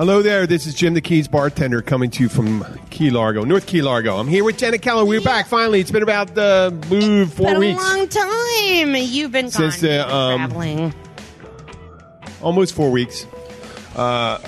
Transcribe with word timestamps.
Hello 0.00 0.22
there. 0.22 0.46
This 0.46 0.66
is 0.66 0.72
Jim 0.72 0.94
the 0.94 1.02
Keys 1.02 1.28
bartender 1.28 1.82
coming 1.82 2.08
to 2.12 2.22
you 2.22 2.30
from 2.30 2.64
Key 2.88 3.10
Largo, 3.10 3.44
North 3.44 3.66
Key 3.66 3.82
Largo. 3.82 4.16
I'm 4.16 4.28
here 4.28 4.42
with 4.44 4.56
Jenna 4.56 4.78
Keller. 4.78 5.04
We're 5.04 5.20
back 5.20 5.46
finally. 5.46 5.78
It's 5.78 5.90
been 5.90 6.02
about 6.02 6.38
uh, 6.38 6.70
ooh, 6.90 7.26
four 7.26 7.48
Been 7.48 7.58
weeks, 7.58 7.82
a 7.82 7.96
long 7.98 8.08
time. 8.08 8.94
You've 8.96 9.30
been 9.30 9.50
gone. 9.50 9.52
Since 9.52 9.80
the, 9.82 9.88
You've 9.88 10.06
been 10.06 10.10
um, 10.10 10.38
traveling. 10.38 10.94
almost 12.40 12.74
four 12.74 12.90
weeks. 12.90 13.26
Uh, 13.94 14.38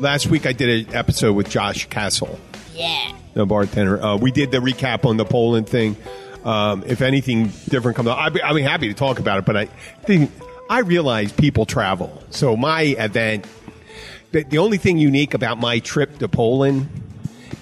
last 0.00 0.26
week 0.26 0.46
I 0.46 0.52
did 0.52 0.88
an 0.88 0.96
episode 0.96 1.34
with 1.34 1.48
Josh 1.48 1.86
Castle, 1.88 2.36
Yeah. 2.74 3.12
the 3.34 3.46
bartender. 3.46 4.02
Uh, 4.02 4.16
we 4.16 4.32
did 4.32 4.50
the 4.50 4.58
recap 4.58 5.04
on 5.08 5.16
the 5.16 5.24
Poland 5.24 5.68
thing. 5.68 5.96
Um, 6.42 6.82
if 6.88 7.02
anything 7.02 7.52
different 7.68 7.96
comes 7.96 8.08
up, 8.08 8.18
I'd 8.18 8.32
be, 8.34 8.42
I'd 8.42 8.56
be 8.56 8.62
happy 8.62 8.88
to 8.88 8.94
talk 8.94 9.20
about 9.20 9.38
it. 9.38 9.44
But 9.44 9.56
I 9.56 9.64
think 10.06 10.32
I 10.68 10.80
realize 10.80 11.30
people 11.30 11.66
travel, 11.66 12.20
so 12.30 12.56
my 12.56 12.82
event. 12.82 13.46
The, 14.32 14.44
the 14.44 14.58
only 14.58 14.78
thing 14.78 14.98
unique 14.98 15.34
about 15.34 15.58
my 15.58 15.78
trip 15.78 16.18
to 16.18 16.28
Poland 16.28 16.88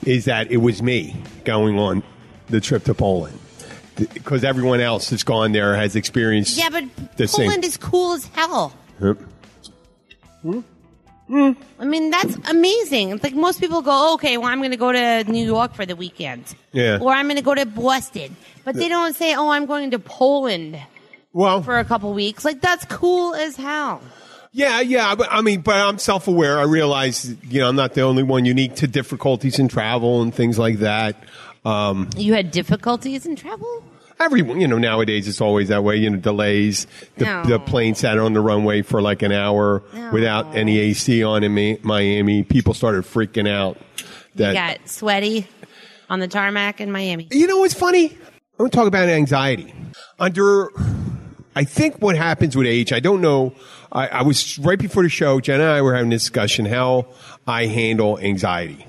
is 0.04 0.24
that 0.24 0.50
it 0.50 0.58
was 0.58 0.82
me 0.82 1.20
going 1.44 1.78
on 1.78 2.02
the 2.48 2.60
trip 2.60 2.84
to 2.84 2.94
Poland 2.94 3.38
because 3.96 4.44
everyone 4.44 4.80
else 4.80 5.10
that's 5.10 5.24
gone 5.24 5.52
there 5.52 5.76
has 5.76 5.94
experienced. 5.96 6.56
Yeah, 6.56 6.70
but 6.70 6.84
the 7.16 7.28
same- 7.28 7.46
Poland 7.46 7.64
is 7.64 7.76
cool 7.76 8.12
as 8.12 8.24
hell. 8.26 8.72
Yep. 9.02 9.18
I 11.32 11.84
mean, 11.84 12.10
that's 12.10 12.36
amazing. 12.48 13.10
It's 13.10 13.22
like 13.22 13.34
most 13.34 13.60
people 13.60 13.82
go, 13.82 14.14
okay, 14.14 14.36
well, 14.36 14.48
I'm 14.48 14.58
going 14.58 14.72
to 14.72 14.76
go 14.76 14.90
to 14.90 15.24
New 15.30 15.44
York 15.44 15.74
for 15.74 15.86
the 15.86 15.94
weekend. 15.94 16.44
Yeah. 16.72 16.98
Or 17.00 17.12
I'm 17.12 17.26
going 17.26 17.36
to 17.36 17.42
go 17.42 17.54
to 17.54 17.66
Boston. 17.66 18.36
But 18.64 18.74
they 18.74 18.88
don't 18.88 19.14
say, 19.14 19.34
oh, 19.34 19.50
I'm 19.50 19.66
going 19.66 19.92
to 19.92 19.98
Poland 19.98 20.80
Well, 21.32 21.62
for 21.62 21.78
a 21.78 21.84
couple 21.84 22.12
weeks. 22.14 22.44
Like, 22.44 22.60
that's 22.60 22.84
cool 22.86 23.34
as 23.34 23.56
hell. 23.56 24.02
Yeah, 24.52 24.80
yeah. 24.80 25.14
But 25.14 25.28
I 25.30 25.42
mean, 25.42 25.60
but 25.60 25.76
I'm 25.76 25.98
self-aware. 25.98 26.58
I 26.58 26.64
realize, 26.64 27.34
you 27.48 27.60
know, 27.60 27.68
I'm 27.68 27.76
not 27.76 27.94
the 27.94 28.00
only 28.02 28.22
one 28.24 28.44
unique 28.44 28.76
to 28.76 28.88
difficulties 28.88 29.58
in 29.58 29.68
travel 29.68 30.22
and 30.22 30.34
things 30.34 30.58
like 30.58 30.78
that. 30.78 31.16
Um, 31.64 32.08
You 32.16 32.34
had 32.34 32.50
difficulties 32.50 33.26
in 33.26 33.36
travel? 33.36 33.84
everyone, 34.18 34.60
you 34.60 34.68
know, 34.68 34.76
nowadays 34.76 35.26
it's 35.28 35.40
always 35.40 35.68
that 35.68 35.82
way. 35.82 35.96
You 35.96 36.10
know, 36.10 36.18
delays. 36.18 36.86
The, 37.16 37.24
No. 37.24 37.42
the 37.44 37.58
plane 37.58 37.94
sat 37.94 38.18
on 38.18 38.34
the 38.34 38.40
runway 38.42 38.82
for 38.82 39.00
like 39.00 39.22
an 39.22 39.32
hour 39.32 39.82
No. 39.94 40.10
without 40.10 40.54
any 40.54 40.78
AC 40.78 41.24
on 41.24 41.42
in 41.42 41.54
Mi- 41.54 41.78
Miami. 41.82 42.42
People 42.42 42.74
started 42.74 43.04
freaking 43.04 43.48
out. 43.48 43.78
That 44.34 44.48
You 44.50 44.54
got 44.54 44.88
sweaty 44.88 45.46
on 46.10 46.20
the 46.20 46.28
tarmac 46.28 46.80
in 46.82 46.92
Miami. 46.92 47.28
You 47.30 47.46
know 47.46 47.58
what's 47.58 47.72
funny? 47.74 48.06
I 48.58 48.62
want 48.62 48.72
to 48.72 48.76
talk 48.76 48.86
about 48.88 49.08
anxiety. 49.08 49.72
Under, 50.18 50.68
I 51.56 51.64
think 51.64 51.96
what 52.00 52.16
happens 52.16 52.54
with 52.56 52.66
age, 52.66 52.92
I 52.92 53.00
don't 53.00 53.20
know. 53.22 53.54
I, 53.92 54.08
I 54.08 54.22
was 54.22 54.58
right 54.58 54.78
before 54.78 55.02
the 55.02 55.08
show, 55.08 55.40
Jenna 55.40 55.64
and 55.64 55.72
I 55.72 55.82
were 55.82 55.94
having 55.94 56.12
a 56.12 56.16
discussion 56.16 56.64
how 56.64 57.06
I 57.46 57.66
handle 57.66 58.18
anxiety. 58.18 58.86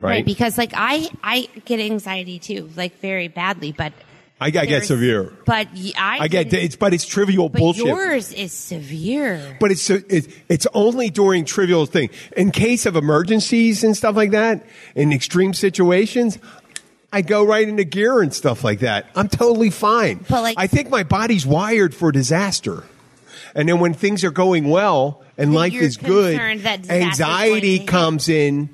Right? 0.00 0.10
Right, 0.10 0.24
because 0.24 0.58
like 0.58 0.72
I 0.74 1.08
I 1.22 1.48
get 1.64 1.80
anxiety 1.80 2.38
too, 2.38 2.70
like 2.76 3.00
very 3.00 3.28
badly, 3.28 3.72
but 3.72 3.92
I, 4.38 4.48
I 4.48 4.50
get 4.50 4.84
severe. 4.84 5.32
But 5.46 5.68
I 5.96 6.18
I 6.20 6.28
get, 6.28 6.52
it's, 6.52 6.76
but 6.76 6.92
it's 6.92 7.06
trivial 7.06 7.48
but 7.48 7.58
bullshit. 7.58 7.86
yours 7.86 8.32
is 8.34 8.52
severe. 8.52 9.56
but 9.58 9.70
it's, 9.70 9.88
it's 9.88 10.28
it's 10.50 10.66
only 10.74 11.08
during 11.08 11.46
trivial 11.46 11.86
thing. 11.86 12.10
In 12.36 12.50
case 12.50 12.84
of 12.84 12.96
emergencies 12.96 13.82
and 13.82 13.96
stuff 13.96 14.14
like 14.14 14.32
that, 14.32 14.66
in 14.94 15.12
extreme 15.12 15.54
situations, 15.54 16.38
I 17.10 17.22
go 17.22 17.42
right 17.44 17.66
into 17.66 17.84
gear 17.84 18.20
and 18.20 18.34
stuff 18.34 18.62
like 18.62 18.80
that. 18.80 19.06
I'm 19.16 19.28
totally 19.28 19.70
fine. 19.70 20.26
But, 20.28 20.42
like- 20.42 20.58
I 20.58 20.66
think 20.66 20.90
my 20.90 21.02
body's 21.02 21.46
wired 21.46 21.94
for 21.94 22.12
disaster. 22.12 22.84
And 23.56 23.68
then 23.68 23.80
when 23.80 23.92
things 23.94 24.22
are 24.22 24.30
going 24.30 24.68
well 24.68 25.22
and 25.38 25.52
life 25.54 25.72
is 25.74 25.96
good, 25.96 26.36
concerned 26.36 26.60
that 26.60 26.82
disaster's 26.82 27.02
anxiety 27.20 27.78
comes 27.80 28.28
in. 28.28 28.68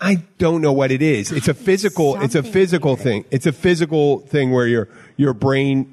I 0.00 0.22
don't 0.38 0.62
know 0.62 0.72
what 0.72 0.90
it 0.92 1.02
is. 1.02 1.32
It's 1.32 1.48
a 1.48 1.54
physical. 1.54 2.20
It's 2.22 2.34
a 2.34 2.42
physical 2.42 2.96
thing. 2.96 3.24
It's 3.30 3.46
a 3.46 3.52
physical 3.52 4.20
thing 4.20 4.52
where 4.52 4.66
your 4.68 4.88
your 5.16 5.32
brain 5.34 5.92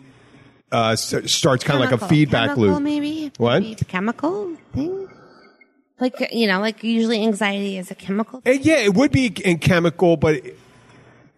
uh, 0.72 0.90
s- 0.90 1.16
starts 1.31 1.63
kind 1.63 1.81
of 1.84 1.90
like 1.91 2.02
a 2.02 2.07
feedback 2.07 2.50
chemical, 2.50 2.63
loop. 2.75 2.81
Maybe 2.84 3.31
What? 3.38 3.62
Maybe 3.63 3.75
chemical 3.75 4.56
thing. 4.73 5.09
Like 6.00 6.29
you 6.34 6.47
know, 6.47 6.59
like 6.59 6.84
usually 6.84 7.23
anxiety 7.23 7.78
is 7.78 7.91
a 7.91 7.96
chemical. 7.96 8.41
Uh, 8.46 8.52
yeah, 8.52 8.78
it 8.78 8.94
would 8.94 9.12
be 9.12 9.28
in 9.28 9.57
chemical, 9.59 10.18
but 10.18 10.35
it, 10.35 10.59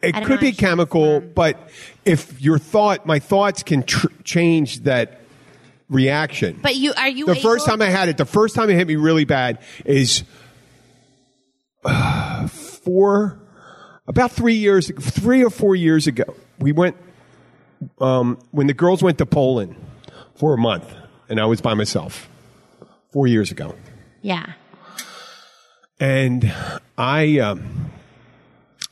it 0.01 0.23
could 0.25 0.39
be 0.39 0.51
chemical. 0.51 1.17
um, 1.17 1.31
But 1.35 1.69
if 2.03 2.41
your 2.41 2.57
thought, 2.57 3.05
my 3.05 3.19
thoughts 3.19 3.61
can 3.63 3.83
tr- 3.83 4.07
change 4.23 4.81
that 4.81 5.19
reaction. 5.89 6.59
But 6.61 6.75
you 6.75 6.93
are 6.93 7.09
you 7.09 7.25
the 7.25 7.35
first 7.35 7.65
time 7.65 7.81
I 7.81 7.89
had 7.89 8.09
it, 8.09 8.17
the 8.17 8.25
first 8.25 8.55
time 8.55 8.69
it 8.69 8.75
hit 8.75 8.87
me 8.87 8.95
really 8.95 9.25
bad 9.25 9.59
is 9.85 10.23
uh, 11.83 12.47
four, 12.47 13.39
about 14.07 14.31
three 14.31 14.55
years, 14.55 14.91
three 14.99 15.43
or 15.43 15.49
four 15.49 15.75
years 15.75 16.07
ago. 16.07 16.35
We 16.59 16.71
went 16.71 16.95
um, 17.99 18.39
when 18.51 18.67
the 18.67 18.73
girls 18.73 19.03
went 19.03 19.17
to 19.19 19.25
Poland 19.25 19.75
for 20.35 20.53
a 20.53 20.57
month, 20.57 20.91
and 21.29 21.39
I 21.39 21.45
was 21.45 21.61
by 21.61 21.73
myself. 21.73 22.29
Four 23.11 23.27
years 23.27 23.49
ago. 23.49 23.73
yeah. 24.21 24.53
and 26.01 26.53
I 26.97 27.39
um, 27.39 27.91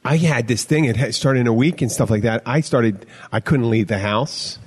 I 0.05 0.15
had 0.15 0.47
this 0.47 0.63
thing. 0.63 0.85
It 0.85 0.95
had 0.95 1.13
started 1.13 1.41
in 1.41 1.47
a 1.47 1.53
week 1.53 1.81
and 1.81 1.91
stuff 1.91 2.09
like 2.09 2.21
that. 2.23 2.41
I 2.45 2.61
started. 2.61 3.05
I 3.33 3.41
couldn't 3.41 3.69
leave 3.69 3.87
the 3.87 3.99
house. 3.99 4.59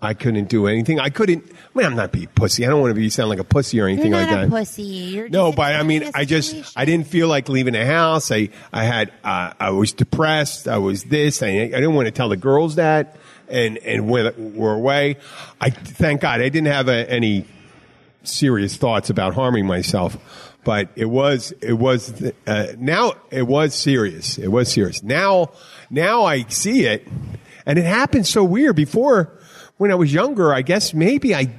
I 0.00 0.14
couldn't 0.14 0.48
do 0.48 0.68
anything. 0.68 1.00
I 1.00 1.08
couldn't. 1.10 1.44
I 1.50 1.78
mean, 1.78 1.86
I'm 1.86 1.96
not 1.96 2.12
being 2.12 2.28
pussy. 2.28 2.64
I 2.64 2.68
don't 2.68 2.80
want 2.80 2.92
to 2.92 2.94
be 3.00 3.10
sound 3.10 3.30
like 3.30 3.40
a 3.40 3.44
pussy 3.44 3.80
or 3.80 3.86
anything 3.88 4.12
You're 4.12 4.20
like 4.20 4.30
not 4.30 4.36
that. 4.42 4.46
a 4.46 4.50
pussy. 4.50 4.82
You're 4.82 5.28
No, 5.28 5.48
just 5.48 5.56
but 5.56 5.74
I 5.74 5.82
mean, 5.82 6.08
I 6.14 6.24
just. 6.24 6.76
I 6.76 6.84
didn't 6.84 7.08
feel 7.08 7.26
like 7.26 7.48
leaving 7.48 7.72
the 7.72 7.84
house. 7.84 8.30
I 8.30 8.50
I 8.72 8.84
had 8.84 9.12
uh, 9.24 9.54
I 9.58 9.70
was 9.70 9.92
depressed. 9.92 10.68
I 10.68 10.78
was 10.78 11.02
this. 11.04 11.42
I, 11.42 11.48
I 11.48 11.66
didn't 11.66 11.94
want 11.94 12.06
to 12.06 12.12
tell 12.12 12.28
the 12.28 12.36
girls 12.36 12.76
that, 12.76 13.16
and 13.48 13.76
and 13.78 14.08
when 14.08 14.54
we're 14.54 14.74
away, 14.74 15.16
I 15.60 15.70
thank 15.70 16.20
God 16.20 16.40
I 16.40 16.48
didn't 16.48 16.66
have 16.72 16.86
a, 16.88 17.10
any 17.10 17.44
serious 18.22 18.76
thoughts 18.76 19.10
about 19.10 19.34
harming 19.34 19.66
myself. 19.66 20.54
But 20.64 20.90
it 20.96 21.06
was 21.06 21.52
it 21.60 21.72
was 21.72 22.22
uh, 22.46 22.66
now 22.78 23.14
it 23.30 23.48
was 23.48 23.74
serious. 23.74 24.38
It 24.38 24.48
was 24.48 24.70
serious. 24.70 25.02
Now 25.02 25.50
now 25.90 26.22
I 26.24 26.44
see 26.44 26.84
it, 26.86 27.08
and 27.66 27.80
it 27.80 27.84
happened 27.84 28.28
so 28.28 28.44
weird 28.44 28.76
before. 28.76 29.32
When 29.78 29.90
I 29.90 29.94
was 29.94 30.12
younger, 30.12 30.52
I 30.52 30.62
guess 30.62 30.92
maybe 30.92 31.34
I 31.34 31.50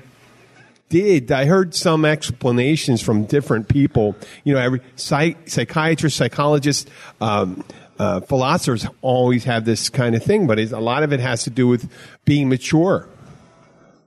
did. 0.89 1.31
I 1.31 1.45
heard 1.45 1.73
some 1.73 2.03
explanations 2.05 3.01
from 3.01 3.25
different 3.25 3.67
people. 3.69 4.15
You 4.43 4.53
know, 4.53 4.59
every 4.59 4.81
psych, 4.95 5.49
psychiatrist, 5.49 6.17
psychologist, 6.17 6.89
um, 7.21 7.63
uh, 7.97 8.21
philosophers 8.21 8.85
always 9.01 9.43
have 9.45 9.65
this 9.65 9.89
kind 9.89 10.15
of 10.15 10.23
thing, 10.23 10.47
but 10.47 10.57
it's, 10.59 10.71
a 10.71 10.79
lot 10.79 11.03
of 11.03 11.11
it 11.13 11.19
has 11.19 11.43
to 11.43 11.49
do 11.49 11.67
with 11.67 11.89
being 12.25 12.47
mature, 12.49 13.07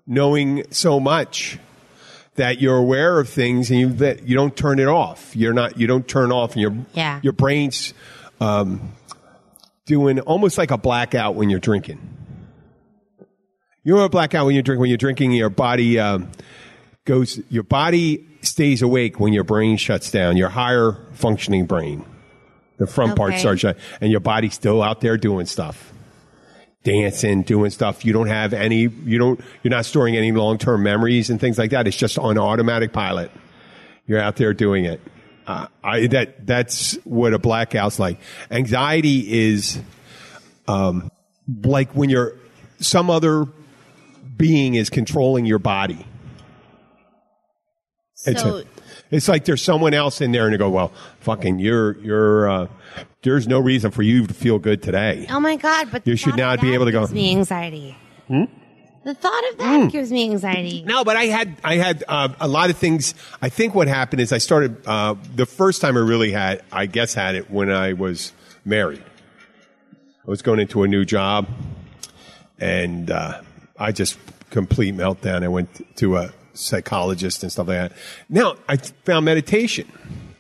knowing 0.07 0.65
so 0.71 0.99
much 0.99 1.59
that 2.37 2.61
you're 2.61 2.79
aware 2.79 3.19
of 3.21 3.29
things 3.29 3.71
and 3.71 3.79
you 3.79 3.89
that 3.93 4.27
you 4.27 4.35
don't 4.35 4.57
turn 4.57 4.79
it 4.79 4.89
off. 4.89 5.37
You're 5.37 5.53
not. 5.53 5.79
You 5.79 5.87
don't 5.87 6.09
turn 6.09 6.33
off, 6.33 6.53
and 6.53 6.63
your 6.63 6.75
Yeah. 6.95 7.21
your 7.23 7.35
brain's 7.35 7.93
um, 8.41 8.93
doing 9.85 10.19
almost 10.21 10.57
like 10.57 10.71
a 10.71 10.79
blackout 10.79 11.35
when 11.35 11.51
you're 11.51 11.61
drinking. 11.61 12.01
You 13.85 13.97
know 13.97 14.05
a 14.05 14.09
blackout 14.09 14.47
when 14.47 14.55
you 14.55 14.63
drink 14.63 14.81
when 14.81 14.89
you're 14.91 14.97
drinking. 14.99 15.33
Your 15.33 15.51
body 15.51 15.99
um, 15.99 16.31
goes. 17.05 17.41
Your 17.49 17.65
body 17.65 18.27
stays 18.43 18.81
awake 18.83 19.19
when 19.19 19.33
your 19.33 19.45
brain 19.45 19.77
shuts 19.77 20.11
down. 20.11 20.37
Your 20.37 20.49
higher 20.51 20.97
functioning 21.15 21.67
brain, 21.67 22.05
the 22.79 22.87
front 22.87 23.17
part 23.17 23.33
Okay. 23.33 23.41
starts 23.41 23.61
shut, 23.61 23.77
and 24.01 24.11
your 24.13 24.21
body's 24.21 24.55
still 24.55 24.83
out 24.83 25.01
there 25.01 25.17
doing 25.17 25.47
stuff, 25.47 25.93
dancing, 26.85 27.43
doing 27.43 27.71
stuff. 27.71 28.05
You 28.05 28.13
don't 28.13 28.29
have 28.29 28.53
any. 28.53 28.83
You 28.83 29.19
don't. 29.19 29.41
You're 29.65 29.73
not 29.73 29.85
storing 29.85 30.17
any 30.17 30.31
long 30.31 30.59
term 30.59 30.85
memories 30.85 31.29
and 31.29 31.41
things 31.41 31.59
like 31.59 31.71
that. 31.73 31.89
It's 31.89 31.97
just 31.97 32.19
on 32.19 32.39
automatic 32.39 32.93
pilot. 32.93 33.33
You're 34.07 34.21
out 34.21 34.37
there 34.37 34.55
doing 34.55 34.85
it. 34.85 35.01
Uh, 35.45 35.67
I, 35.83 36.07
that 36.07 36.47
that's 36.47 36.95
what 37.03 37.35
a 37.35 37.39
blackout's 37.41 37.99
like. 37.99 38.21
Anxiety 38.49 39.49
is 39.51 39.81
um, 40.69 41.11
like 41.65 41.97
when 41.97 42.11
you're 42.11 42.37
some 42.79 43.11
other 43.11 43.47
being 44.37 44.75
is 44.75 44.91
controlling 44.91 45.45
your 45.47 45.59
body. 45.59 46.07
It's, 48.25 48.41
So 48.43 48.59
a- 48.59 48.65
it's 49.11 49.29
like 49.29 49.45
there's 49.45 49.63
someone 49.63 49.95
else 49.95 50.21
in 50.21 50.33
there 50.33 50.45
and 50.45 50.53
you 50.53 50.59
go, 50.59 50.71
well, 50.71 50.93
fucking, 51.21 51.59
you're, 51.59 51.99
you're, 51.99 52.49
uh, 52.51 52.67
there's 53.23 53.49
no 53.49 53.59
reason 53.59 53.91
for 53.91 54.03
you 54.03 54.27
to 54.27 54.35
feel 54.35 54.59
good 54.59 54.83
today. 54.83 55.27
oh 55.31 55.41
my 55.41 55.57
god! 55.57 55.89
But 55.91 56.07
You 56.07 56.17
should 56.17 56.37
not 56.37 56.61
be 56.61 56.75
able 56.75 56.85
to 56.87 56.93
go, 56.93 57.01
Hmm? 57.07 57.15
Gives 57.15 57.15
me 57.15 57.31
anxiety. 57.33 57.97
The 59.05 59.15
thought 59.15 59.43
of 59.51 59.59
that 59.59 59.91
gives 59.91 60.13
me 60.13 60.31
anxiety. 60.31 60.85
No, 60.85 61.03
but 61.03 61.17
I 61.17 61.25
had 61.25 61.57
I 61.65 61.75
had 61.75 62.05
uh, 62.07 62.29
a 62.41 62.47
lot 62.47 62.71
of 62.71 62.77
things. 62.77 63.15
I 63.41 63.49
think 63.49 63.75
what 63.75 63.89
happened 63.89 64.21
is 64.21 64.33
I 64.33 64.39
started 64.39 64.87
uh, 64.87 65.17
the 65.35 65.45
first 65.47 65.81
time 65.81 65.97
I 65.97 66.01
really 66.01 66.31
had 66.31 66.63
I 66.71 66.87
guess 66.87 67.13
had 67.15 67.35
it 67.35 67.51
when 67.51 67.69
I 67.71 67.95
was 67.95 68.33
married. 68.65 69.03
I 70.25 70.31
was 70.31 70.41
going 70.43 70.61
into 70.61 70.85
a 70.85 70.89
new 70.89 71.05
job, 71.05 71.49
and 72.61 73.11
uh, 73.11 73.41
I 73.79 73.93
just 73.93 74.19
complete 74.51 74.95
meltdown. 74.95 75.43
I 75.43 75.49
went 75.49 75.97
to 75.97 76.17
a 76.17 76.33
psychologist 76.55 77.43
and 77.43 77.51
stuff 77.51 77.69
like 77.69 77.91
that. 77.91 77.99
Now 78.29 78.57
I 78.69 78.77
found 78.77 79.25
meditation. 79.25 79.91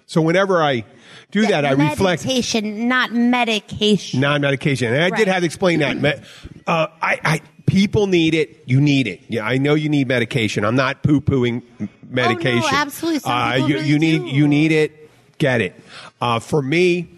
So 0.06 0.20
whenever 0.20 0.62
I 0.62 0.84
do 1.30 1.46
that, 1.46 1.64
I 1.64 1.70
reflect 1.70 2.24
Meditation, 2.26 2.88
not 2.88 3.12
medication. 3.12 4.20
non-medication, 4.20 4.92
and 4.92 5.02
I 5.02 5.16
did 5.16 5.28
have 5.28 5.40
to 5.40 5.46
explain 5.46 5.78
that. 5.80 6.22
Uh, 6.66 6.88
I, 7.00 7.18
I 7.24 7.40
people 7.64 8.06
need 8.06 8.34
it. 8.34 8.62
You 8.66 8.80
need 8.80 9.06
it. 9.06 9.22
Yeah, 9.28 9.46
I 9.46 9.56
know 9.56 9.72
you 9.74 9.88
need 9.88 10.08
medication. 10.08 10.64
I'm 10.64 10.76
not 10.76 11.02
poo-pooing 11.02 11.62
medication. 12.10 12.62
Oh, 12.64 12.68
absolutely. 12.70 13.20
Some 13.20 13.32
Uh, 13.32 13.54
you, 13.54 13.74
really 13.76 13.88
you 13.88 13.98
need 13.98 14.22
you 14.26 14.46
need 14.46 14.72
it. 14.72 15.10
Get 15.38 15.62
it. 15.62 15.74
Uh, 16.20 16.38
for 16.38 16.60
me, 16.60 17.08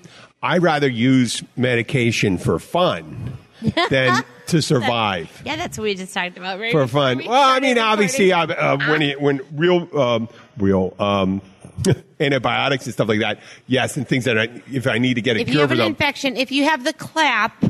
I 0.41 0.59
rather 0.59 0.89
use 0.89 1.43
medication 1.57 2.39
for 2.39 2.61
fun 2.61 3.37
than 3.91 4.23
to 4.49 4.63
survive. 4.63 5.43
Yeah, 5.45 5.57
that's 5.57 5.79
what 5.79 5.85
we 5.85 5.95
just 5.95 6.13
talked 6.13 6.37
about. 6.37 6.59
Right 6.61 6.73
for 6.73 6.87
fun. 6.87 7.19
we 7.19 7.29
Well, 7.29 7.43
I 7.43 7.61
mean, 7.61 7.79
obviously, 7.79 8.33
I, 8.33 8.45
uh, 8.45 8.79
when 8.89 9.03
it, 9.03 9.21
when 9.21 9.41
real 9.53 9.89
um, 9.99 10.29
real 10.57 10.95
um, 10.99 11.43
antibiotics 12.21 12.85
and 12.85 12.95
stuff 12.95 13.09
like 13.09 13.21
that, 13.21 13.41
yes, 13.67 13.97
and 13.97 14.07
things 14.07 14.25
that 14.25 14.39
I, 14.39 14.63
if 14.71 14.87
I 14.87 14.99
need 14.99 15.15
to 15.15 15.23
get 15.23 15.37
a 15.37 15.41
if 15.41 15.47
cure 15.47 15.55
you 15.55 15.61
have 15.61 15.69
for 15.71 15.75
an 15.75 15.79
them, 15.79 15.89
infection, 15.89 16.37
if 16.37 16.53
you 16.53 16.65
have 16.65 16.85
the 16.85 16.93
clap, 16.93 17.65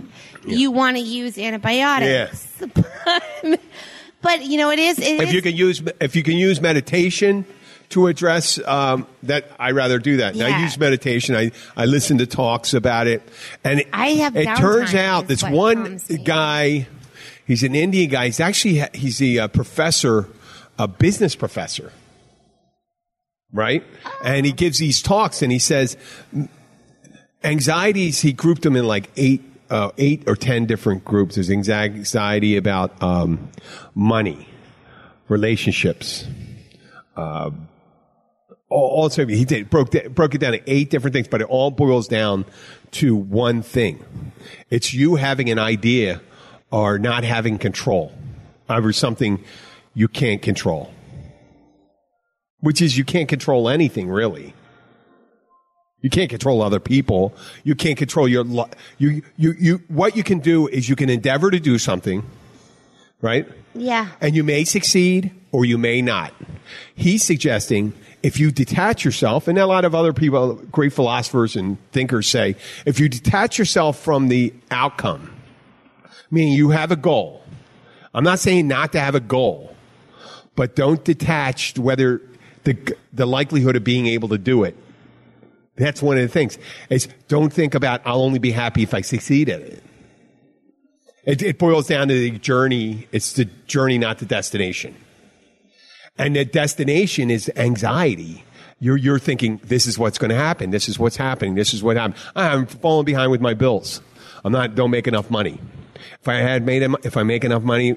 you 0.47 0.71
want 0.71 0.97
to 0.97 1.03
use 1.03 1.39
antibiotics. 1.39 2.47
but 4.23 4.45
you 4.45 4.59
know, 4.59 4.71
it 4.71 4.79
is. 4.79 4.99
It 4.99 5.21
if 5.21 5.29
is- 5.29 5.35
you 5.35 5.43
can 5.43 5.55
use 5.55 5.83
if 6.01 6.17
you 6.17 6.23
can 6.23 6.37
use 6.37 6.61
meditation 6.61 7.45
to 7.95 8.09
address 8.09 8.59
um, 8.67 9.07
that, 9.23 9.51
I 9.59 9.71
rather 9.71 9.99
do 9.99 10.19
that. 10.19 10.35
And 10.35 10.43
I 10.43 10.63
use 10.63 10.77
meditation. 10.79 11.35
I 11.35 11.53
I 11.77 11.87
listen 11.87 12.19
to 12.19 12.27
talks 12.27 12.75
about 12.75 13.07
it, 13.07 13.23
and 13.63 13.81
it, 13.81 13.89
I 13.93 14.09
have 14.09 14.37
It 14.37 14.57
turns 14.57 14.95
out 14.95 15.31
is 15.31 15.41
this 15.41 15.51
one 15.51 16.01
guy, 16.25 16.89
he's 17.47 17.63
an 17.63 17.75
Indian 17.75 18.11
guy. 18.11 18.27
He's 18.27 18.41
actually 18.41 18.83
he's 18.93 19.23
a 19.23 19.39
uh, 19.39 19.49
professor, 19.49 20.29
a 20.79 20.87
business 20.89 21.35
professor. 21.35 21.93
Right? 23.53 23.85
And 24.25 24.45
he 24.45 24.51
gives 24.51 24.79
these 24.79 25.01
talks 25.01 25.41
and 25.41 25.53
he 25.53 25.61
says 25.61 25.97
anxieties, 27.45 28.21
he 28.21 28.33
grouped 28.33 28.63
them 28.63 28.75
in 28.75 28.85
like 28.85 29.09
eight, 29.17 29.43
uh, 29.71 29.93
eight 29.97 30.25
or 30.27 30.35
ten 30.35 30.67
different 30.67 31.05
groups. 31.05 31.37
There's 31.37 31.51
anxiety 31.51 32.57
about 32.57 33.01
um, 33.01 33.51
money, 33.95 34.49
relationships. 35.29 36.27
Uh, 37.17 37.53
all, 38.69 39.11
all 39.11 39.27
he 39.27 39.45
did 39.45 39.71
broke 39.71 39.91
broke 40.15 40.35
it 40.35 40.39
down 40.39 40.53
to 40.53 40.71
eight 40.71 40.91
different 40.91 41.15
things, 41.15 41.29
but 41.29 41.41
it 41.41 41.49
all 41.49 41.71
boils 41.71 42.09
down 42.09 42.45
to 42.93 43.15
one 43.15 43.63
thing: 43.63 44.05
it's 44.71 44.95
you 44.95 45.17
having 45.17 45.51
an 45.51 45.59
idea 45.59 46.21
or 46.71 46.99
not 46.99 47.25
having 47.25 47.59
control 47.59 48.13
over 48.69 48.93
something 48.93 49.43
you 49.95 50.09
can't 50.09 50.43
control, 50.43 50.93
which 52.61 52.81
is 52.83 52.97
you 52.97 53.05
can't 53.05 53.29
control 53.29 53.69
anything 53.69 54.09
really. 54.09 54.55
You 56.01 56.11
can't 56.11 56.29
control 56.29 56.61
other 56.61 56.81
people. 56.81 57.35
You 57.63 57.75
can't 57.75 57.97
control 57.97 58.29
your 58.29 58.45
li- 58.45 58.71
you 58.99 59.23
you 59.37 59.55
you. 59.59 59.83
What 59.89 60.17
you 60.17 60.23
can 60.23 60.41
do 60.41 60.69
is 60.69 60.87
you 60.89 60.97
can 60.97 61.09
endeavor 61.09 61.51
to 61.51 61.59
do 61.59 61.79
something, 61.79 62.25
right? 63.23 63.49
yeah. 63.75 64.09
And 64.21 64.35
you 64.35 64.45
may 64.45 64.65
succeed 64.65 65.33
or 65.53 65.65
you 65.65 65.79
may 65.79 66.03
not. 66.03 66.33
He's 66.95 67.23
suggesting 67.23 67.93
if 68.25 68.41
you 68.41 68.51
detach 68.51 69.05
yourself, 69.05 69.49
and 69.49 69.59
a 69.59 69.67
lot 69.67 69.85
of 69.85 69.95
other 69.95 70.15
people, 70.15 70.55
great 70.73 70.95
philosophers 70.95 71.57
and 71.57 71.77
thinkers 71.93 72.27
say, 72.27 72.57
if 72.87 72.99
you 72.99 73.07
detach 73.07 73.59
yourself 73.59 73.99
from 73.99 74.29
the 74.29 74.55
outcome, 74.71 75.31
meaning 76.31 76.55
you 76.55 76.71
have 76.71 76.91
a 76.91 76.97
goal. 76.97 77.45
I'm 78.15 78.25
not 78.25 78.39
saying 78.39 78.67
not 78.67 78.93
to 78.93 79.01
have 79.01 79.15
a 79.15 79.21
goal, 79.21 79.77
but 80.57 80.75
don't 80.75 81.05
detach 81.05 81.79
whether 81.79 82.23
the, 82.65 82.97
the 83.13 83.27
likelihood 83.27 83.77
of 83.77 83.85
being 83.85 84.07
able 84.07 84.31
to 84.31 84.39
do 84.39 84.65
it. 84.65 84.75
That's 85.77 86.01
one 86.01 86.17
of 86.17 86.23
the 86.23 86.29
things. 86.29 86.57
Is 86.89 87.09
don't 87.29 87.53
think 87.53 87.75
about 87.75 88.01
I'll 88.07 88.23
only 88.23 88.39
be 88.39 88.53
happy 88.53 88.83
if 88.85 88.95
I 88.95 89.03
succeed 89.03 89.51
at 89.51 89.61
it. 89.61 89.83
It, 91.25 91.43
it 91.43 91.59
boils 91.59 91.89
down 91.89 92.09
to 92.09 92.15
the 92.15 92.39
journey. 92.39 93.07
It's 93.13 93.35
the 93.35 93.45
journey, 93.67 93.99
not 93.99 94.19
the 94.19 94.27
destination. 94.27 94.95
And 96.17 96.37
the 96.37 96.45
destination 96.45 97.31
is 97.31 97.51
anxiety. 97.57 98.45
You're, 98.79 98.97
you're 98.97 99.19
thinking, 99.19 99.61
this 99.65 99.87
is 99.87 99.99
what's 99.99 100.19
going 100.19 100.29
to 100.31 100.37
happen. 100.37 100.71
This 100.71 100.89
is 100.89 100.99
what's 100.99 101.17
happening. 101.17 101.55
This 101.55 101.75
is 101.75 101.83
what 101.83 101.97
happened. 101.97 102.17
I'm 102.37 102.67
falling 102.67 103.05
behind 103.05 103.31
with 103.31 103.41
my 103.41 103.55
bills. 103.55 104.01
I'm 104.45 104.53
not, 104.53 104.75
don't 104.75 104.91
make 104.91 105.07
enough 105.09 105.31
money. 105.31 105.59
If 106.21 106.29
I 106.29 106.35
had 106.35 106.65
made, 106.67 106.83
if 107.03 107.17
I 107.17 107.23
make 107.23 107.45
enough 107.45 107.63
money, 107.63 107.97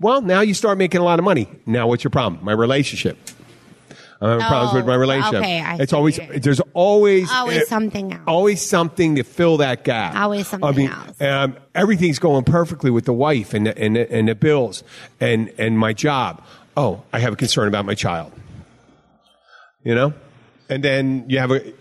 well, 0.00 0.20
now 0.20 0.40
you 0.40 0.52
start 0.52 0.78
making 0.78 1.00
a 1.00 1.04
lot 1.04 1.18
of 1.18 1.24
money. 1.24 1.48
Now 1.64 1.86
what's 1.86 2.02
your 2.04 2.10
problem? 2.10 2.44
My 2.44 2.52
relationship. 2.52 3.16
I'm 4.20 4.28
having 4.40 4.46
problems 4.46 4.74
with 4.74 4.86
my 4.86 4.94
Oh, 4.94 4.98
relationship. 4.98 5.40
okay, 5.40 5.60
I 5.60 5.76
it's 5.76 5.92
always, 5.92 6.18
there's 6.36 6.60
always, 6.72 7.30
Always 7.30 7.62
uh, 7.62 7.66
something 7.66 8.12
else. 8.14 8.22
Always 8.26 8.62
something 8.66 9.16
to 9.16 9.22
fill 9.24 9.58
that 9.58 9.84
gap. 9.84 10.16
Always 10.16 10.46
something 10.48 10.68
I 10.68 10.72
mean, 10.72 10.90
else. 10.90 11.20
um, 11.20 11.56
everything's 11.74 12.18
going 12.18 12.44
perfectly 12.44 12.90
with 12.90 13.04
the 13.04 13.12
wife 13.12 13.52
and 13.52 13.66
the, 13.66 13.78
and 13.78 13.94
the, 13.96 14.10
and 14.10 14.28
the 14.28 14.34
bills 14.34 14.82
and 15.20 15.52
and 15.58 15.78
my 15.78 15.92
job. 15.92 16.42
Oh, 16.76 17.02
I 17.12 17.20
have 17.20 17.32
a 17.32 17.36
concern 17.36 17.68
about 17.68 17.84
my 17.84 17.94
child. 17.94 18.32
You 19.82 19.94
know, 19.94 20.14
and 20.68 20.82
then 20.82 21.24
you 21.28 21.38
have 21.38 21.52
a, 21.52 21.72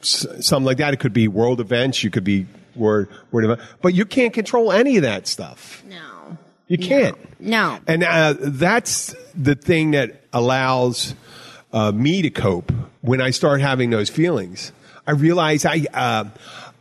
something 0.00 0.64
like 0.64 0.78
that. 0.78 0.94
It 0.94 1.00
could 1.00 1.12
be 1.12 1.28
world 1.28 1.60
events. 1.60 2.02
You 2.02 2.10
could 2.10 2.24
be 2.24 2.46
word 2.74 3.08
word 3.30 3.44
event, 3.44 3.60
but 3.80 3.94
you 3.94 4.04
can't 4.04 4.32
control 4.34 4.72
any 4.72 4.96
of 4.96 5.02
that 5.02 5.26
stuff. 5.26 5.82
No. 5.88 6.36
You 6.68 6.78
can't. 6.78 7.16
No. 7.40 7.78
And 7.86 8.02
uh, 8.02 8.34
that's 8.38 9.14
the 9.36 9.54
thing 9.54 9.92
that 9.92 10.22
allows 10.32 11.14
uh, 11.72 11.92
me 11.92 12.22
to 12.22 12.30
cope 12.30 12.72
when 13.02 13.20
I 13.20 13.30
start 13.30 13.60
having 13.60 13.90
those 13.90 14.10
feelings. 14.10 14.72
I 15.06 15.12
realize 15.12 15.64
I 15.64 15.84
uh, 15.94 16.24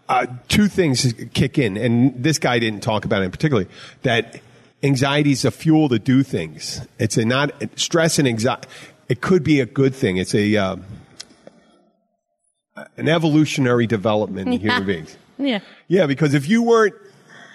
uh, 0.10 0.26
two 0.48 0.68
things 0.68 1.14
kick 1.34 1.60
in, 1.60 1.78
and 1.78 2.24
this 2.24 2.40
guy 2.40 2.58
didn't 2.58 2.82
talk 2.82 3.06
about 3.06 3.22
it 3.22 3.26
in 3.26 3.32
particular. 3.32 3.68
That 4.02 4.42
anxiety 4.86 5.32
is 5.32 5.46
a 5.46 5.52
fuel 5.52 5.90
to 5.90 6.00
do 6.00 6.24
things. 6.24 6.86
It's 7.00 7.18
a 7.18 7.26
not 7.26 7.52
stress 7.76 8.20
and 8.20 8.28
anxiety. 8.28 8.68
It 9.10 9.22
could 9.22 9.44
be 9.44 9.60
a 9.60 9.66
good 9.66 9.94
thing. 9.94 10.18
It's 10.18 10.34
a 10.34 10.56
uh, 10.56 10.76
an 12.98 13.08
evolutionary 13.08 13.88
development 13.88 14.48
in 14.54 14.60
human 14.60 14.86
beings. 14.86 15.18
Yeah. 15.38 15.60
Yeah, 15.90 16.06
because 16.06 16.34
if 16.34 16.48
you 16.48 16.64
weren't 16.64 16.96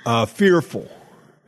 uh, 0.04 0.26
fearful, 0.26 0.86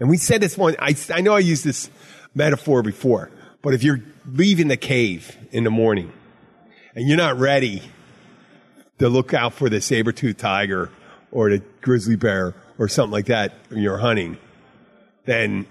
and 0.01 0.09
we 0.09 0.17
said 0.17 0.41
this 0.41 0.57
one, 0.57 0.75
I, 0.79 0.97
I 1.11 1.21
know 1.21 1.35
I 1.35 1.41
used 1.41 1.63
this 1.63 1.91
metaphor 2.35 2.83
before, 2.83 3.31
but 3.61 3.75
if 3.75 3.83
you're 3.83 4.01
leaving 4.25 4.69
the 4.69 4.79
cave 4.79 5.37
in 5.51 5.65
the 5.65 5.71
morning 5.71 6.11
and 6.95 7.07
you're 7.07 7.19
not 7.19 7.39
ready 7.39 7.83
to 8.99 9.11
look 9.11 9.35
out 9.35 9.53
for 9.53 9.69
the 9.69 9.83
saber-toothed 9.83 10.39
tiger 10.39 10.89
or 11.31 11.51
the 11.51 11.59
grizzly 11.83 12.17
bear 12.17 12.55
or 12.79 12.89
something 12.89 13.13
like 13.13 13.27
that 13.27 13.53
when 13.69 13.83
you're 13.83 13.99
hunting, 13.99 14.39
then 15.27 15.67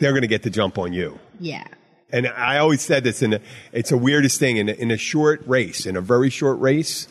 they're 0.00 0.12
going 0.12 0.22
to 0.22 0.28
get 0.28 0.42
the 0.42 0.50
jump 0.50 0.78
on 0.78 0.92
you. 0.92 1.18
Yeah. 1.38 1.64
And 2.12 2.26
I 2.26 2.58
always 2.58 2.82
said 2.82 3.04
this 3.04 3.22
in 3.22 3.34
a, 3.34 3.40
it's 3.72 3.92
a 3.92 3.96
weirdest 3.96 4.40
thing 4.40 4.56
in 4.56 4.68
a, 4.68 4.72
in 4.72 4.90
a 4.90 4.96
short 4.96 5.46
race, 5.46 5.86
in 5.86 5.96
a 5.96 6.00
very 6.00 6.30
short 6.30 6.58
race. 6.58 7.06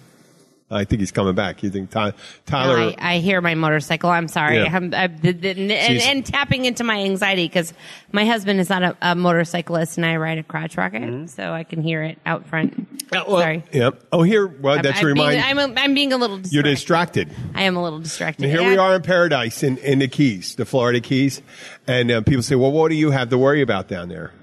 I 0.71 0.83
think 0.83 0.99
he's 0.99 1.11
coming 1.11 1.33
back. 1.33 1.63
You 1.63 1.71
think 1.71 1.89
Ty, 1.89 2.13
Tyler? 2.45 2.77
No, 2.77 2.87
I, 2.99 3.15
I 3.15 3.17
hear 3.17 3.41
my 3.41 3.55
motorcycle. 3.55 4.11
I'm 4.11 4.27
sorry. 4.27 4.57
Yeah. 4.57 4.75
I'm, 4.75 4.93
I, 4.93 5.07
the, 5.07 5.29
and, 5.29 5.71
She's- 5.71 6.05
and 6.05 6.23
tapping 6.23 6.65
into 6.65 6.83
my 6.83 6.99
anxiety 7.01 7.45
because 7.47 7.73
my 8.11 8.23
husband 8.23 8.59
is 8.59 8.69
not 8.69 8.83
a, 8.83 8.97
a 9.01 9.15
motorcyclist 9.15 9.97
and 9.97 10.05
I 10.05 10.17
ride 10.17 10.37
a 10.37 10.43
crotch 10.43 10.77
rocket, 10.77 11.29
so 11.31 11.51
I 11.51 11.63
can 11.63 11.81
hear 11.81 12.03
it 12.03 12.19
out 12.25 12.45
front. 12.45 12.87
Uh, 13.11 13.23
well, 13.27 13.39
sorry. 13.39 13.63
Yeah. 13.73 13.89
Oh, 14.11 14.21
here. 14.21 14.45
Well, 14.45 14.75
I'm- 14.75 14.83
that's 14.83 14.99
I'm, 14.99 15.05
reminder. 15.07 15.43
I'm, 15.43 15.57
a, 15.57 15.73
I'm 15.79 15.93
being 15.95 16.13
a 16.13 16.17
little 16.17 16.39
You're 16.41 16.61
distracted. 16.61 17.29
distracted. 17.29 17.57
I 17.57 17.63
am 17.63 17.75
a 17.75 17.81
little 17.81 17.99
distracted. 17.99 18.43
And 18.43 18.51
here 18.51 18.61
And 18.61 18.69
we 18.69 18.77
are 18.77 18.95
in 18.95 19.01
paradise 19.01 19.63
in, 19.63 19.77
in 19.79 19.99
the 19.99 20.07
Keys, 20.07 20.53
the 20.53 20.65
Florida 20.65 20.99
Keys. 20.99 21.41
And 21.87 22.11
uh, 22.11 22.21
people 22.21 22.43
say, 22.43 22.53
well, 22.55 22.71
what 22.71 22.89
do 22.89 22.95
you 22.95 23.09
have 23.09 23.29
to 23.29 23.37
worry 23.39 23.61
about 23.63 23.87
down 23.87 24.09
there? 24.09 24.33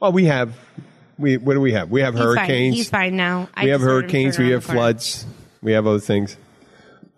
Well, 0.00 0.10
we 0.10 0.24
have, 0.24 0.52
we, 1.16 1.36
what 1.36 1.54
do 1.54 1.60
we 1.60 1.74
have? 1.74 1.90
We 1.90 2.00
have 2.00 2.14
He's 2.14 2.24
fine. 2.24 2.36
hurricanes. 2.36 2.74
He's 2.74 2.90
fine 2.90 3.16
now. 3.16 3.48
I 3.54 3.64
We 3.66 3.70
have 3.70 3.80
just 3.80 3.88
hurricanes. 3.88 4.36
We 4.38 4.50
have 4.50 4.66
corner. 4.66 4.80
We 5.62 5.72
have 5.72 5.86
other 5.86 6.00
things. 6.00 6.36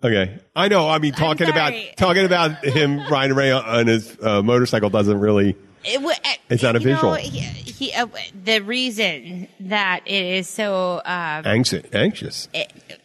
Okay. 0.03 0.37
I 0.55 0.67
know. 0.67 0.89
I 0.89 0.99
mean, 0.99 1.13
talking 1.13 1.47
about, 1.49 1.69
sorry. 1.71 1.93
talking 1.95 2.25
about 2.25 2.63
him 2.63 3.07
riding 3.09 3.35
around 3.37 3.63
on 3.65 3.87
his 3.87 4.17
uh, 4.21 4.41
motorcycle 4.41 4.89
doesn't 4.89 5.19
really, 5.19 5.55
It 5.85 5.93
w- 5.95 6.09
uh, 6.11 6.29
It's 6.49 6.61
not 6.61 6.75
a 6.75 6.79
you 6.81 6.87
know, 6.89 6.95
visual. 6.95 7.13
he, 7.15 7.39
he, 7.39 7.93
uh, 7.93 8.07
the 8.43 8.59
reason 8.59 9.47
that 9.61 10.01
it 10.05 10.25
is 10.25 10.49
so 10.49 10.97
uh, 10.97 11.41
anxious. 11.45 11.85
anxious. 11.93 12.49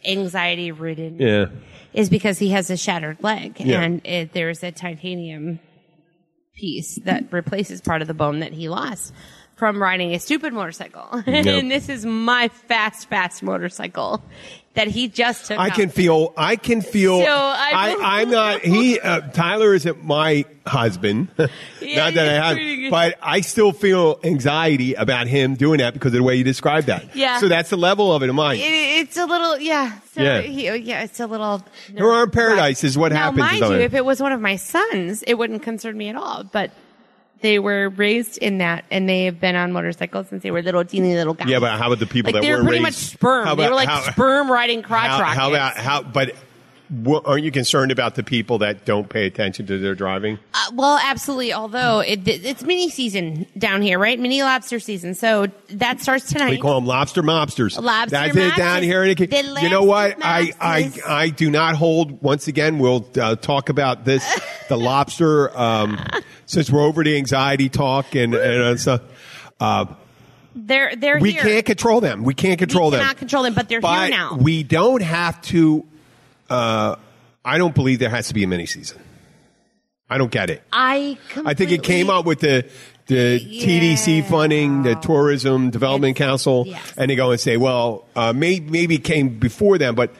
anxiety 0.05 0.71
ridden 0.73 1.17
Yeah. 1.19 1.45
is 1.93 2.09
because 2.09 2.37
he 2.37 2.49
has 2.49 2.69
a 2.69 2.75
shattered 2.77 3.23
leg 3.23 3.59
Yeah. 3.59 3.81
and 3.81 4.01
it, 4.05 4.33
there's 4.33 4.61
a 4.63 4.71
titanium 4.73 5.59
piece 6.55 6.95
that 7.05 7.31
replaces 7.31 7.79
part 7.79 8.01
of 8.01 8.09
the 8.09 8.13
bone 8.13 8.39
that 8.39 8.51
he 8.51 8.67
lost 8.67 9.13
from 9.59 9.81
riding 9.81 10.13
a 10.13 10.19
stupid 10.19 10.53
motorcycle, 10.53 11.07
and 11.27 11.69
this 11.69 11.89
is 11.89 12.05
my 12.05 12.47
fast, 12.47 13.09
fast 13.09 13.43
motorcycle 13.43 14.23
that 14.73 14.87
he 14.87 15.09
just 15.09 15.47
took. 15.47 15.59
I 15.59 15.67
out. 15.67 15.73
can 15.73 15.89
feel. 15.89 16.33
I 16.37 16.55
can 16.55 16.81
feel. 16.81 17.19
So 17.19 17.27
I- 17.29 18.21
am 18.21 18.31
not. 18.31 18.61
He 18.61 18.99
uh, 18.99 19.19
Tyler 19.31 19.73
isn't 19.73 20.03
my 20.03 20.45
husband. 20.65 21.27
Yeah, 21.81 22.05
not 22.05 22.13
that 22.15 22.27
I 22.27 22.45
have, 22.45 22.91
but 22.91 23.17
I 23.19 23.41
still 23.41 23.71
feel 23.71 24.19
anxiety 24.23 24.93
about 24.93 25.25
him 25.25 25.55
doing 25.55 25.79
that 25.79 25.93
because 25.93 26.09
of 26.09 26.17
the 26.17 26.23
way 26.23 26.35
you 26.35 26.43
described 26.43 26.85
that. 26.87 27.15
Yeah. 27.15 27.39
So 27.39 27.47
that's 27.47 27.71
the 27.71 27.77
level 27.77 28.13
of 28.13 28.21
it 28.21 28.29
in 28.29 28.35
mine. 28.35 28.57
It, 28.57 28.61
it's 28.61 29.17
a 29.17 29.25
little, 29.25 29.57
yeah. 29.57 29.97
So 30.13 30.21
Yeah. 30.21 30.41
He, 30.41 30.65
yeah, 30.77 31.03
it's 31.03 31.19
a 31.19 31.25
little. 31.25 31.65
There 31.91 32.11
are 32.11 32.27
paradise 32.27 32.83
is 32.83 32.95
what 32.95 33.11
now, 33.11 33.31
happens. 33.31 33.39
mind 33.39 33.61
you, 33.61 33.79
if 33.79 33.95
it 33.95 34.05
was 34.05 34.21
one 34.21 34.33
of 34.33 34.41
my 34.41 34.57
sons, 34.57 35.23
it 35.23 35.33
wouldn't 35.33 35.63
concern 35.63 35.97
me 35.97 36.09
at 36.09 36.15
all. 36.15 36.43
But 36.43 36.71
they 37.41 37.59
were 37.59 37.89
raised 37.89 38.37
in 38.37 38.57
that, 38.59 38.83
and 38.91 39.07
they 39.07 39.25
have 39.25 39.39
been 39.39 39.55
on 39.55 39.71
motorcycles 39.71 40.27
since 40.27 40.43
they 40.43 40.51
were 40.51 40.61
little 40.61 40.83
teeny 40.83 41.15
little 41.15 41.33
guys. 41.33 41.47
yeah, 41.47 41.59
but 41.59 41.77
how 41.79 41.87
about 41.87 41.99
the 41.99 42.05
people 42.05 42.29
like 42.33 42.41
that 42.41 42.41
they 42.41 42.51
were 42.51 42.57
weren't 42.57 42.67
pretty 42.67 42.83
raised? 42.83 42.97
much 42.97 43.13
sperm. 43.13 43.45
How 43.45 43.55
they 43.55 43.67
were 43.69 43.75
like 43.75 43.87
how- 43.89 44.01
sperm 44.11 44.51
riding 44.51 44.81
crotch 44.81 45.07
How, 45.07 45.19
rockets. 45.21 45.37
how 45.39 45.49
about 45.49 45.77
how? 45.77 46.01
But 46.03 46.35
wha- 46.91 47.21
aren't 47.25 47.43
you 47.43 47.51
concerned 47.51 47.91
about 47.91 48.15
the 48.15 48.23
people 48.23 48.57
that 48.59 48.85
don't 48.85 49.09
pay 49.09 49.25
attention 49.25 49.65
to 49.67 49.77
their 49.77 49.95
driving? 49.95 50.39
Uh, 50.53 50.71
well, 50.73 50.99
absolutely. 51.01 51.53
Although 51.53 51.99
it, 51.99 52.27
it's 52.27 52.63
mini 52.63 52.89
season 52.89 53.45
down 53.57 53.81
here, 53.81 53.99
right? 53.99 54.19
Mini 54.19 54.41
lobster 54.41 54.79
season. 54.79 55.13
So 55.15 55.47
that 55.69 56.01
starts 56.01 56.27
tonight. 56.31 56.51
We 56.51 56.57
call 56.59 56.75
them 56.75 56.85
lobster 56.85 57.21
mobsters. 57.23 57.81
Lobster 57.81 58.09
That's 58.11 58.35
it 58.35 58.55
down 58.55 58.83
here. 58.83 59.03
the- 59.13 59.59
you 59.61 59.69
know 59.69 59.83
what? 59.83 60.17
I, 60.21 60.51
I. 60.59 60.91
I 61.07 61.29
do 61.29 61.49
not 61.49 61.75
hold. 61.75 62.21
Once 62.21 62.47
again, 62.47 62.79
we'll 62.79 63.07
uh, 63.19 63.35
talk 63.35 63.69
about 63.69 64.05
this. 64.05 64.25
The 64.69 64.77
lobster. 64.89 65.55
Um, 65.57 65.99
since 66.45 66.69
we're 66.71 66.81
over 66.83 67.03
the 67.03 67.15
anxiety 67.17 67.69
talk 67.69 68.15
and 68.15 68.33
and 68.33 68.79
stuff, 68.79 69.01
uh, 69.59 69.85
they're 70.55 70.95
they're 70.95 71.19
we 71.19 71.31
here. 71.33 71.41
can't 71.41 71.65
control 71.65 72.01
them. 72.01 72.23
We 72.23 72.33
can't 72.33 72.57
control 72.59 72.87
we 72.89 72.97
them. 72.97 73.01
cannot 73.01 73.17
control 73.17 73.43
them, 73.43 73.53
but 73.53 73.69
they're 73.69 73.81
but 73.81 74.07
here 74.09 74.17
now. 74.17 74.35
we 74.35 74.63
don't 74.63 75.01
have 75.01 75.41
to. 75.43 75.85
Uh, 76.49 76.95
I 77.45 77.57
don't 77.57 77.73
believe 77.75 77.99
there 77.99 78.09
has 78.09 78.27
to 78.27 78.33
be 78.33 78.43
a 78.43 78.47
mini 78.47 78.65
season. 78.65 79.01
I 80.09 80.17
don't 80.17 80.31
get 80.31 80.49
it. 80.49 80.63
I 80.73 81.17
I 81.45 81.53
think 81.53 81.71
it 81.71 81.83
came 81.83 82.09
up 82.09 82.25
with 82.25 82.39
the 82.39 82.67
the 83.05 83.39
TDC 83.39 84.25
funding, 84.29 84.83
the 84.83 84.95
Tourism 84.95 85.69
Development 85.71 86.11
It's- 86.15 86.27
Council, 86.29 86.65
yes. 86.67 86.93
and 86.97 87.09
they 87.09 87.15
go 87.15 87.31
and 87.31 87.39
say, 87.39 87.57
well, 87.57 88.05
uh, 88.15 88.33
may, 88.33 88.59
maybe 88.59 88.95
it 88.95 89.03
came 89.03 89.39
before 89.39 89.79
them, 89.79 89.95
but 89.95 90.13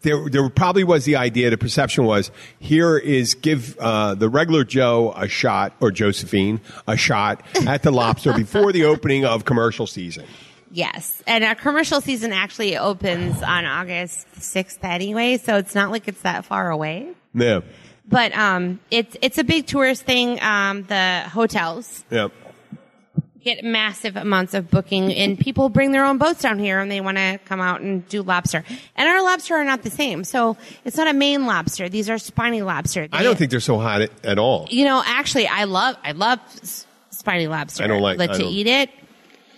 there 0.00 0.28
there 0.28 0.48
probably 0.50 0.82
was 0.82 1.04
the 1.04 1.14
idea. 1.16 1.50
The 1.50 1.58
perception 1.58 2.04
was 2.04 2.30
here 2.58 2.96
is 2.98 3.34
give 3.34 3.76
uh, 3.78 4.14
the 4.16 4.28
regular 4.28 4.64
Joe 4.64 5.12
a 5.16 5.28
shot 5.28 5.74
or 5.80 5.90
Josephine 5.92 6.60
a 6.88 6.96
shot 6.96 7.42
at 7.66 7.82
the 7.84 7.92
lobster 7.92 8.32
before 8.32 8.72
the 8.72 8.84
opening 8.92 9.24
of 9.24 9.44
commercial 9.44 9.86
season. 9.86 10.24
Yes, 10.74 11.22
and 11.26 11.44
our 11.44 11.54
commercial 11.54 12.00
season 12.00 12.32
actually 12.32 12.76
opens 12.78 13.42
on 13.42 13.64
August 13.66 14.26
sixth 14.40 14.82
anyway, 14.82 15.36
so 15.36 15.56
it's 15.58 15.74
not 15.74 15.90
like 15.90 16.08
it's 16.08 16.22
that 16.22 16.44
far 16.46 16.70
away. 16.70 17.08
Yeah, 17.34 17.60
But 18.08 18.34
um, 18.36 18.80
it's 18.90 19.14
it's 19.20 19.36
a 19.38 19.44
big 19.44 19.66
tourist 19.66 20.02
thing. 20.04 20.42
Um, 20.42 20.84
the 20.84 21.24
hotels 21.28 22.04
yeah. 22.10 22.28
get 23.44 23.64
massive 23.64 24.16
amounts 24.16 24.54
of 24.54 24.70
booking, 24.70 25.12
and 25.14 25.38
people 25.38 25.68
bring 25.68 25.92
their 25.92 26.04
own 26.04 26.16
boats 26.16 26.40
down 26.40 26.58
here, 26.58 26.78
and 26.80 26.90
they 26.90 27.00
want 27.02 27.18
to 27.18 27.38
come 27.44 27.60
out 27.60 27.80
and 27.82 28.08
do 28.08 28.22
lobster. 28.22 28.64
And 28.96 29.08
our 29.08 29.22
lobster 29.22 29.54
are 29.56 29.64
not 29.64 29.82
the 29.82 29.90
same, 29.90 30.24
so 30.24 30.56
it's 30.86 30.96
not 30.96 31.06
a 31.06 31.12
Maine 31.12 31.44
lobster. 31.46 31.88
These 31.90 32.08
are 32.08 32.16
spiny 32.18 32.62
lobster. 32.62 33.08
I 33.12 33.22
don't 33.22 33.36
think 33.36 33.50
they're 33.50 33.60
so 33.60 33.78
hot 33.78 34.00
at, 34.02 34.10
at 34.24 34.38
all. 34.38 34.68
you 34.70 34.84
know. 34.86 35.02
Actually, 35.04 35.48
I 35.48 35.64
love 35.64 35.96
I 36.02 36.12
love 36.12 36.40
spiny 37.10 37.46
lobster. 37.46 37.84
I 37.84 37.86
don't 37.88 38.00
like- 38.02 38.16
But 38.18 38.30
I 38.30 38.32
to 38.34 38.38
don't- 38.40 38.52
eat 38.52 38.66
it, 38.66 38.90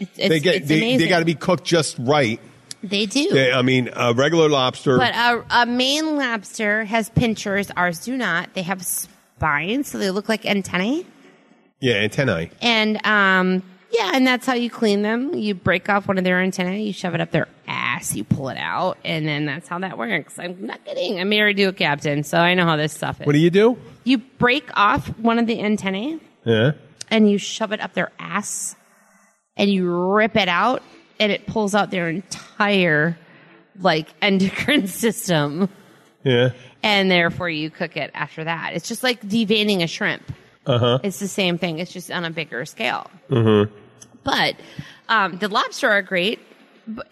it's, 0.01 0.17
They 0.17 0.41
get 0.41 0.67
they, 0.67 0.97
they 0.97 1.09
got 1.09 1.21
to 1.21 1.25
be 1.25 1.35
cooked 1.35 1.65
just 1.65 1.97
right. 1.99 2.41
They 2.83 3.07
do. 3.07 3.31
They, 3.31 3.51
I 3.53 3.63
mean, 3.63 3.89
a 3.95 4.13
regular 4.13 4.49
lobster. 4.49 4.99
But 4.99 5.15
a, 5.15 5.45
a 5.63 5.67
Maine 5.67 6.17
lobster 6.17 6.85
has 6.85 7.09
pinchers. 7.11 7.71
Ours 7.71 8.01
do 8.01 8.15
not. 8.17 8.53
They 8.55 8.63
have 8.63 8.85
spines, 8.85 9.89
so 9.89 9.99
they 9.99 10.11
look 10.11 10.29
like 10.29 10.45
antennae. 10.45 11.07
yeah, 11.81 11.95
antennae. 11.95 12.51
And 12.61 12.97
um, 13.07 13.63
yeah, 13.91 14.11
and 14.15 14.27
that's 14.27 14.47
how 14.47 14.53
you 14.55 14.69
clean 14.69 15.01
them. 15.03 15.33
You 15.35 15.55
break 15.55 15.89
off 15.89 16.07
one 16.09 16.19
of 16.19 16.25
their 16.25 16.41
antennae, 16.41 16.83
you 16.83 16.93
shove 16.93 17.15
it 17.15 17.21
up 17.23 17.31
their 17.31 17.49
ass, 17.67 18.15
you 18.15 18.23
pull 18.25 18.51
it 18.51 18.59
out, 18.59 18.99
and 19.05 19.27
then 19.27 19.47
that's 19.47 19.67
how 19.69 19.79
that 19.79 19.97
works. 19.97 20.39
I'm 20.39 20.67
not 20.67 20.85
kidding. 20.85 21.19
I'm 21.21 21.31
married 21.31 21.57
to 21.59 21.65
a 21.65 21.73
captain, 21.73 22.23
so 22.23 22.37
I 22.39 22.53
know 22.55 22.65
how 22.67 22.77
this 22.77 22.93
stuff 22.93 23.19
is. 23.21 23.27
What 23.27 23.33
do 23.33 23.39
you 23.39 23.51
do? 23.51 23.79
you 24.07 24.19
break 24.19 24.69
off 24.79 25.07
one 25.19 25.39
of 25.39 25.47
the 25.47 25.59
antennae 25.61 26.21
Yeah. 26.45 26.73
and 27.11 27.31
you 27.31 27.39
shove 27.39 27.73
it 27.73 27.81
up 27.81 27.95
their 27.95 28.13
ass, 28.19 28.77
and 29.57 29.71
you 29.71 29.91
rip 29.91 30.37
it 30.37 30.49
out, 30.49 30.83
and 31.21 31.31
it 31.33 31.47
pulls 31.47 31.75
out 31.75 31.91
their 31.91 32.09
entire 32.09 33.17
like 33.81 34.09
endocrine 34.23 34.87
system. 34.87 35.69
Yeah. 36.23 36.53
and 36.83 37.11
therefore 37.11 37.51
you 37.51 37.69
cook 37.69 37.99
it 37.99 38.11
after 38.15 38.45
that. 38.45 38.73
It's 38.73 38.89
just 38.89 39.03
like 39.03 39.21
deveining 39.21 39.83
a 39.83 39.87
shrimp. 39.87 40.23
Uh-huh. 40.65 40.99
It's 41.03 41.19
the 41.19 41.29
same 41.29 41.59
thing. 41.59 41.79
It's 41.81 41.93
just 41.93 42.11
on 42.11 42.25
a 42.25 42.31
bigger 42.31 42.65
scale. 42.65 43.11
Mm-hmm. 43.29 43.71
But 44.23 44.57
um, 45.11 45.37
the 45.37 45.49
lobster 45.49 45.91
are 45.91 46.01
great. 46.01 46.41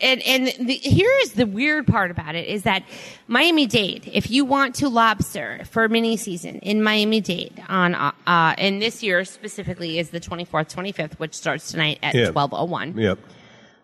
And 0.00 0.20
and 0.22 0.46
the, 0.68 0.74
here 0.74 1.10
is 1.22 1.32
the 1.32 1.46
weird 1.46 1.86
part 1.86 2.10
about 2.10 2.34
it 2.34 2.46
is 2.46 2.62
that 2.64 2.82
Miami 3.26 3.66
Dade. 3.66 4.10
If 4.12 4.30
you 4.30 4.44
want 4.44 4.74
to 4.76 4.88
lobster 4.88 5.62
for 5.70 5.88
mini 5.88 6.16
season 6.16 6.56
in 6.56 6.82
Miami 6.82 7.20
Dade 7.20 7.62
on 7.68 7.94
uh, 7.94 8.12
uh, 8.26 8.54
and 8.58 8.82
this 8.82 9.02
year 9.02 9.24
specifically 9.24 9.98
is 9.98 10.10
the 10.10 10.20
twenty 10.20 10.44
fourth, 10.44 10.68
twenty 10.68 10.92
fifth, 10.92 11.18
which 11.18 11.34
starts 11.34 11.70
tonight 11.70 11.98
at 12.02 12.14
Yeah. 12.14 12.30
twelve 12.30 12.52
oh 12.52 12.64
one. 12.64 12.96
Yep. 12.98 13.18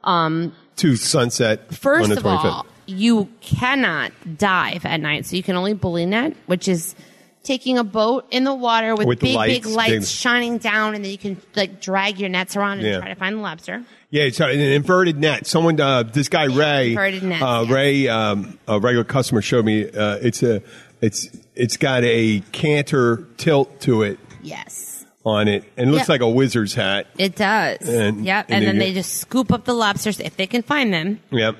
Um, 0.04 0.52
to 0.76 0.97
sunset. 0.97 1.61
on 1.71 1.75
First 1.75 2.11
of 2.12 2.18
25th. 2.18 2.45
all, 2.45 2.66
you 2.87 3.28
cannot 3.40 4.12
dive 4.38 4.85
at 4.85 5.00
night, 5.00 5.26
so 5.26 5.37
you 5.37 5.42
can 5.42 5.57
only 5.57 5.75
bully 5.75 6.07
net, 6.07 6.35
which 6.47 6.68
is 6.68 6.95
taking 7.42 7.78
a 7.78 7.85
boat 7.85 8.26
in 8.30 8.45
the 8.45 8.54
water 8.54 8.95
with, 8.95 9.09
With 9.09 9.21
big, 9.21 9.35
lights, 9.35 9.54
big 9.54 9.66
lights 9.75 9.90
big- 9.92 10.04
shining 10.04 10.59
down, 10.59 10.95
and 10.95 11.02
then 11.04 11.11
you 11.11 11.18
can 11.18 11.40
like 11.57 11.80
drag 11.80 12.18
your 12.21 12.28
nets 12.28 12.57
around 12.57 12.78
and 12.78 12.87
Yeah. 12.87 12.99
try 13.00 13.09
to 13.09 13.14
find 13.14 13.37
the 13.37 13.40
lobster. 13.40 13.83
Yeah, 14.11 14.25
it's 14.25 14.41
an 14.41 14.50
inverted 14.50 15.19
net. 15.19 15.47
Someone, 15.47 15.81
uh, 15.81 16.03
this 16.03 16.29
guy 16.29 16.45
Ray, 16.47 16.91
inverted 16.91 17.23
nets, 17.23 17.43
uh, 17.43 17.65
yeah. 17.69 17.75
Ray, 17.75 18.09
um, 18.09 18.59
a 18.67 18.79
regular 18.81 19.05
customer 19.05 19.43
showed 19.43 19.65
me. 19.65 19.88
Uh, 19.91 20.17
it's 20.23 20.43
a, 20.43 20.62
it's, 21.00 21.29
it's 21.55 21.77
got 21.77 22.05
a 22.05 22.41
canter 22.53 23.27
tilt 23.37 23.81
to 23.81 24.03
it 24.03 24.19
Yes, 24.43 25.05
on 25.25 25.49
it, 25.49 25.65
and 25.77 25.91
it 25.91 25.93
looks 25.93 26.09
Yeah. 26.09 26.12
like 26.15 26.21
a 26.23 26.29
wizard's 26.29 26.75
hat. 26.75 27.07
it 27.19 27.37
does. 27.37 27.88
And- 27.88 28.25
yep, 28.25 28.47
and 28.49 28.57
and, 28.57 28.67
then 28.67 28.75
you- 28.77 28.81
they 28.81 28.95
just 28.95 29.15
scoop 29.19 29.53
up 29.53 29.65
the 29.65 29.75
lobsters 29.75 30.21
if 30.21 30.37
they 30.37 30.47
can 30.47 30.62
find 30.62 30.93
them. 30.93 31.21
Yep. 31.31 31.57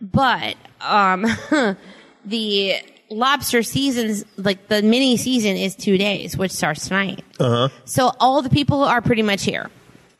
But 0.00 0.56
um, 0.80 1.26
the 2.24 2.74
lobster 3.10 3.62
seasons, 3.62 4.24
like 4.36 4.68
the 4.68 4.82
mini 4.82 5.16
season, 5.16 5.56
is 5.56 5.74
two 5.74 5.96
days, 5.98 6.36
which 6.36 6.52
starts 6.52 6.86
tonight. 6.88 7.24
Uh 7.40 7.68
huh. 7.68 7.68
So 7.84 8.12
all 8.20 8.42
the 8.42 8.50
people 8.50 8.84
are 8.84 9.00
pretty 9.00 9.22
much 9.22 9.44
here. 9.44 9.70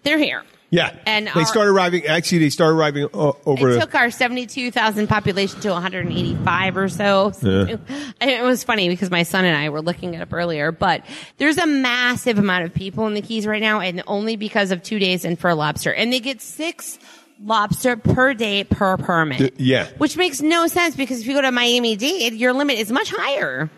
They're 0.04 0.18
here. 0.18 0.42
Yeah. 0.70 0.94
And 1.06 1.26
they 1.28 1.30
our- 1.32 1.46
started 1.46 1.70
arriving. 1.70 2.06
Actually, 2.06 2.38
they 2.40 2.50
started 2.50 2.76
arriving 2.76 3.08
over. 3.14 3.70
It 3.70 3.80
took 3.80 3.94
our 3.94 4.10
72,000 4.10 5.06
population 5.06 5.60
to 5.60 5.70
185 5.70 6.76
or 6.76 6.88
so. 6.90 7.30
So 7.30 7.78
It 8.20 8.42
was 8.44 8.64
funny 8.64 8.88
because 8.90 9.10
my 9.10 9.22
son 9.22 9.44
and 9.46 9.56
I 9.56 9.70
were 9.70 9.80
looking 9.80 10.12
it 10.14 10.20
up 10.20 10.32
earlier, 10.32 10.70
but 10.70 11.04
there's 11.38 11.56
a 11.56 11.66
massive 11.66 12.38
amount 12.38 12.64
of 12.64 12.74
people 12.74 13.06
in 13.06 13.14
the 13.14 13.22
Keys 13.22 13.46
right 13.46 13.62
now 13.62 13.80
and 13.80 14.02
only 14.06 14.36
because 14.36 14.70
of 14.70 14.82
two 14.82 14.98
days 14.98 15.24
in 15.24 15.36
for 15.36 15.48
a 15.48 15.54
lobster. 15.54 15.92
And 15.92 16.12
they 16.12 16.20
get 16.20 16.42
six 16.42 16.98
lobster 17.42 17.96
per 17.96 18.34
day 18.34 18.64
per 18.64 18.96
permit. 18.98 19.38
D- 19.56 19.64
yeah. 19.64 19.88
Which 19.96 20.16
makes 20.18 20.42
no 20.42 20.66
sense 20.66 20.96
because 20.96 21.20
if 21.20 21.26
you 21.26 21.34
go 21.34 21.40
to 21.40 21.52
Miami 21.52 21.96
Dade, 21.96 22.34
your 22.34 22.52
limit 22.52 22.78
is 22.78 22.92
much 22.92 23.10
higher. 23.10 23.70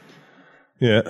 yeah. 0.80 1.02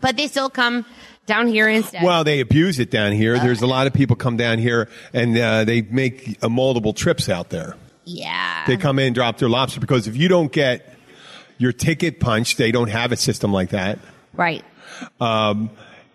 But 0.00 0.16
they 0.16 0.26
still 0.26 0.50
come 0.50 0.84
down 1.26 1.48
here 1.48 1.68
instead. 1.68 2.02
Well, 2.02 2.24
they 2.24 2.40
abuse 2.40 2.78
it 2.78 2.90
down 2.90 3.12
here. 3.12 3.38
There's 3.38 3.62
a 3.62 3.66
lot 3.66 3.86
of 3.86 3.92
people 3.92 4.16
come 4.16 4.36
down 4.36 4.58
here 4.58 4.88
and 5.12 5.36
uh, 5.38 5.64
they 5.64 5.82
make 5.82 6.38
uh, 6.42 6.48
multiple 6.48 6.92
trips 6.92 7.28
out 7.28 7.50
there. 7.50 7.76
yeah. 8.04 8.64
They 8.66 8.76
come 8.76 8.98
in 8.98 9.06
and 9.06 9.14
drop 9.14 9.38
their 9.38 9.48
lobster 9.48 9.80
because 9.80 10.06
if 10.08 10.16
you 10.16 10.28
don't 10.28 10.50
get 10.52 10.94
your 11.58 11.72
ticket 11.72 12.20
punched, 12.20 12.58
they 12.58 12.72
don't 12.72 12.88
have 12.90 13.12
a 13.12 13.16
system 13.16 13.52
like 13.52 13.70
that. 13.70 13.98
right. 14.34 14.64
Um, 15.20 15.70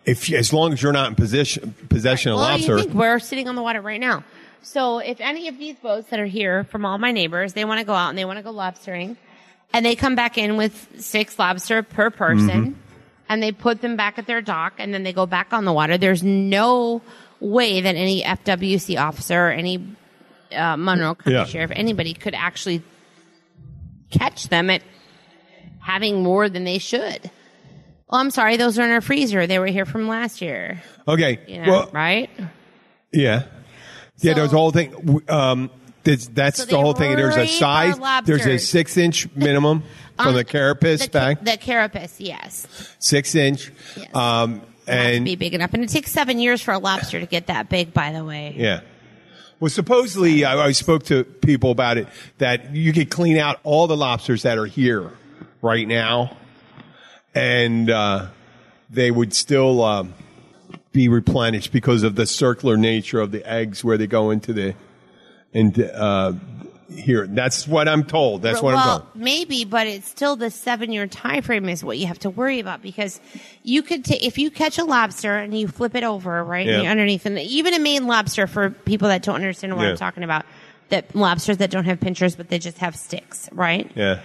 if 0.06 0.32
as 0.34 0.54
long 0.54 0.74
as 0.74 0.82
you're 0.82 0.94
not 0.94 1.10
in 1.10 1.16
possession 1.16 1.76
possession 1.90 2.32
of 2.32 2.38
Well, 2.38 2.52
lobster, 2.52 2.78
you 2.78 2.84
think 2.84 2.94
we're 2.96 3.20
sitting 3.20 3.48
on 3.48 3.56
the 3.56 3.62
water 3.62 3.82
right 3.82 4.00
now. 4.00 4.24
So 4.62 5.00
if 5.00 5.20
any 5.22 5.48
of 5.50 5.58
these 5.58 5.76
boats 5.76 6.10
that 6.10 6.20
are 6.20 6.26
here 6.26 6.64
from 6.66 6.86
all 6.86 6.98
my 6.98 7.12
neighbors, 7.12 7.54
they 7.54 7.66
want 7.66 7.80
to 7.80 7.86
go 7.86 7.94
out 7.94 8.10
and 8.10 8.18
they 8.18 8.26
want 8.26 8.38
to 8.38 8.44
go 8.44 8.52
lobstering, 8.54 9.18
and 9.74 9.86
they 9.86 9.96
come 9.96 10.16
back 10.16 10.38
in 10.38 10.58
with 10.58 10.88
six 11.00 11.38
lobster 11.38 11.84
per 11.84 12.10
person, 12.10 12.50
Mm-hmm. 12.50 12.74
And 13.30 13.42
they 13.42 13.52
put 13.52 13.82
them 13.82 13.96
back 13.96 14.18
at 14.18 14.26
their 14.28 14.42
dock, 14.42 14.74
and 14.80 14.94
then 14.94 15.04
they 15.04 15.14
go 15.14 15.26
back 15.26 15.54
on 15.54 15.64
the 15.64 15.72
water. 15.72 15.98
There's 15.98 16.24
no 16.24 17.02
way 17.40 17.80
that 17.82 17.96
any 17.96 18.24
FWC 18.24 19.00
officer, 19.00 19.48
or 19.48 19.52
any 19.52 19.96
uh, 20.54 20.76
Monroe 20.76 21.16
County 21.16 21.36
Yeah. 21.38 21.46
sheriff, 21.46 21.72
anybody 21.74 22.14
could 22.14 22.34
actually 22.36 22.82
catch 24.12 24.50
them 24.50 24.70
at 24.70 24.82
having 25.80 26.24
more 26.24 26.50
than 26.50 26.64
they 26.64 26.80
should. 26.80 27.30
Well, 28.10 28.20
I'm 28.20 28.32
sorry, 28.32 28.58
those 28.58 28.80
are 28.80 28.84
in 28.84 28.92
our 28.92 29.02
freezer. 29.02 29.46
They 29.48 29.60
were 29.60 29.68
here 29.68 29.86
from 29.86 30.08
last 30.08 30.42
year. 30.42 30.82
okay. 31.08 31.40
You 31.48 31.62
know, 31.62 31.72
well, 31.72 31.90
right? 31.94 32.30
yeah. 33.14 33.44
Yeah, 34.22 34.34
So- 34.34 34.40
there's 34.40 34.54
a 34.54 34.58
whole 34.58 34.72
thing. 34.72 35.22
Um, 35.30 35.70
that's 36.04 36.28
that's 36.28 36.60
So 36.60 36.66
the 36.66 36.80
whole 36.80 36.94
thing. 36.94 37.16
There's 37.16 37.38
a 37.38 37.48
size. 37.48 38.00
There's 38.26 38.46
a 38.46 38.58
six 38.58 38.98
inch 38.98 39.28
minimum 39.36 39.84
from 40.18 40.28
Um, 40.30 40.36
the 40.36 40.44
carapace 40.44 41.04
the, 41.04 41.10
back. 41.10 41.44
The 41.44 41.58
carapace, 41.58 42.20
yes. 42.20 42.68
Six 43.00 43.36
inch. 43.36 43.72
Yes. 43.98 44.14
Um, 44.16 44.62
It 44.88 44.94
has 44.94 45.06
to 45.12 45.16
and 45.16 45.26
be 45.26 45.36
big 45.36 45.54
enough, 45.54 45.74
and 45.74 45.84
it 45.84 45.90
takes 45.90 46.12
seven 46.12 46.40
years 46.40 46.62
for 46.62 46.74
a 46.74 46.80
lobster 46.80 47.20
to 47.20 47.26
get 47.26 47.48
that 47.48 47.70
big. 47.70 47.94
By 47.94 48.12
the 48.12 48.24
way, 48.26 48.54
yeah. 48.58 48.82
Well, 49.60 49.70
supposedly, 49.70 50.46
I, 50.46 50.68
I 50.68 50.72
spoke 50.72 51.04
to 51.06 51.24
people 51.26 51.72
about 51.72 51.98
it 51.98 52.08
that 52.38 52.74
you 52.74 52.94
could 52.94 53.10
clean 53.10 53.38
out 53.38 53.60
all 53.64 53.88
the 53.88 53.98
lobsters 53.98 54.44
that 54.44 54.58
are 54.58 54.66
here 54.66 55.12
right 55.62 55.86
now, 55.88 56.38
and 57.36 57.90
uh, 57.90 58.28
they 58.90 59.12
would 59.12 59.34
still 59.34 59.84
um, 59.84 60.14
be 60.94 61.10
replenished 61.10 61.72
because 61.72 62.04
of 62.04 62.16
the 62.16 62.26
circular 62.26 62.78
nature 62.78 63.20
of 63.20 63.32
the 63.32 63.46
eggs 63.48 63.84
where 63.84 63.98
they 63.98 64.08
go 64.08 64.32
into 64.32 64.54
the 64.54 64.76
and 65.54 65.80
uh, 65.80 66.34
here. 66.96 67.28
That's 67.28 67.68
what 67.68 67.88
I'm 67.88 68.04
told. 68.04 68.42
That's 68.42 68.62
what 68.62 68.74
I'm 68.76 68.86
well, 68.88 69.00
told. 69.02 69.16
maybe, 69.16 69.66
but 69.66 69.88
it's 69.88 70.08
still 70.10 70.36
the 70.36 70.50
seven-year 70.50 71.08
time 71.08 71.42
frame 71.44 71.70
is 71.70 71.84
what 71.84 71.98
you 71.98 72.08
have 72.08 72.20
to 72.20 72.30
worry 72.30 72.60
about 72.60 72.82
because 72.82 73.20
you 73.64 73.82
could 73.84 74.06
ta- 74.06 74.18
if 74.22 74.38
you 74.38 74.50
catch 74.52 74.78
a 74.78 74.84
lobster 74.84 75.38
and 75.38 75.58
you 75.58 75.68
flip 75.68 75.96
it 75.96 76.04
over 76.04 76.44
right 76.44 76.66
Yeah. 76.66 76.90
underneath, 76.90 77.26
and 77.26 77.38
even 77.40 77.74
a 77.74 77.80
Maine 77.80 78.08
lobster 78.08 78.48
for 78.48 78.70
people 78.72 79.08
that 79.10 79.22
don't 79.24 79.36
understand 79.36 79.76
what 79.76 79.84
Yeah. 79.84 79.90
I'm 79.92 79.98
talking 79.98 80.24
about, 80.24 80.46
that 80.90 81.16
lobsters 81.16 81.58
that 81.58 81.70
don't 81.70 81.86
have 81.86 82.00
pinchers 82.00 82.36
but 82.36 82.50
they 82.50 82.58
just 82.60 82.80
have 82.80 82.96
sticks, 82.96 83.50
right? 83.52 83.90
Yeah. 83.96 84.20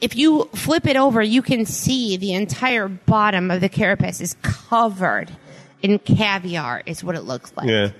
if 0.00 0.14
you 0.14 0.48
flip 0.54 0.86
it 0.86 0.96
over, 0.96 1.20
you 1.20 1.42
can 1.42 1.66
see 1.66 2.16
the 2.16 2.32
entire 2.34 2.86
bottom 2.86 3.50
of 3.50 3.60
the 3.60 3.68
carapace 3.68 4.20
is 4.20 4.36
covered 4.42 5.28
in 5.82 5.98
caviar, 5.98 6.82
is 6.86 7.02
what 7.02 7.16
it 7.16 7.22
looks 7.22 7.52
like. 7.56 7.68
Yeah. 7.68 7.90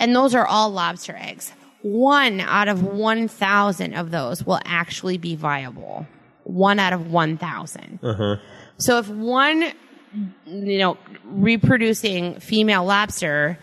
And 0.00 0.14
those 0.16 0.34
are 0.34 0.44
all 0.46 0.70
lobster 0.70 1.16
eggs. 1.16 1.52
One 1.84 2.40
out 2.40 2.68
of 2.68 2.82
1,000 2.82 3.92
of 3.92 4.10
those 4.10 4.42
will 4.42 4.58
actually 4.64 5.18
be 5.18 5.36
viable. 5.36 6.06
One 6.44 6.78
out 6.78 6.94
of 6.94 7.10
1,000. 7.12 7.98
Uh-huh. 8.02 8.36
So 8.78 8.96
if 9.00 9.08
one, 9.10 9.70
you 10.46 10.78
know, 10.78 10.96
reproducing 11.26 12.40
female 12.40 12.86
lobster 12.86 13.58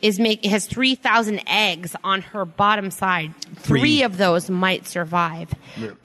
is 0.00 0.20
make 0.20 0.44
has 0.44 0.66
3,000 0.68 1.42
eggs 1.48 1.96
on 2.04 2.22
her 2.22 2.44
bottom 2.44 2.92
side. 2.92 3.34
Three, 3.56 3.80
Three. 3.80 4.02
of 4.04 4.18
those 4.18 4.48
might 4.48 4.86
survive. 4.86 5.52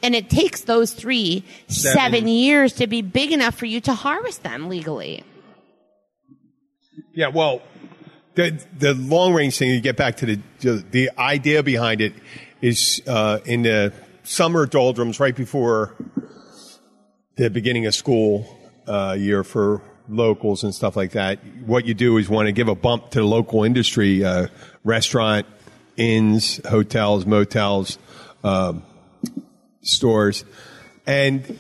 And 0.02 0.16
it 0.16 0.32
takes 0.32 0.62
those 0.62 0.94
three 0.94 1.46
Seven. 1.68 1.94
seven 2.14 2.28
years 2.28 2.74
to 2.74 2.88
be 2.88 3.04
big 3.04 3.32
enough 3.32 3.54
for 3.54 3.68
you 3.68 3.80
to 3.82 3.94
harvest 3.94 4.42
them 4.42 4.70
legally. 4.70 5.24
Yeah, 7.14 7.28
well, 7.28 7.62
the 8.36 8.64
the 8.78 8.94
long 8.94 9.34
range 9.34 9.58
thing. 9.58 9.70
You 9.70 9.82
get 9.82 9.98
back 9.98 10.18
to 10.18 10.26
the 10.26 10.84
the 10.92 11.10
idea 11.18 11.64
behind 11.64 12.02
it 12.02 12.14
is 12.62 13.02
uh, 13.08 13.40
in 13.46 13.64
the 13.64 13.94
summer 14.24 14.66
doldrums, 14.66 15.20
right 15.20 15.36
before 15.36 15.96
the 17.36 17.50
beginning 17.50 17.86
of 17.86 17.96
school 17.96 18.48
uh, 18.88 19.16
year 19.18 19.44
for 19.44 19.82
locals 20.08 20.64
and 20.64 20.74
stuff 20.74 20.96
like 20.96 21.12
that. 21.12 21.40
What 21.66 21.86
you 21.86 21.94
do 21.94 22.18
is 22.18 22.30
want 22.30 22.48
to 22.48 22.52
give 22.52 22.68
a 22.68 22.76
bump 22.76 23.12
to 23.12 23.20
the 23.20 23.26
local 23.26 23.64
industry, 23.64 24.24
uh, 24.24 24.48
restaurant, 24.84 25.46
inns, 25.98 26.60
hotels, 26.68 27.26
motels, 27.26 27.98
um, 28.44 28.84
stores, 29.82 30.46
and 31.06 31.60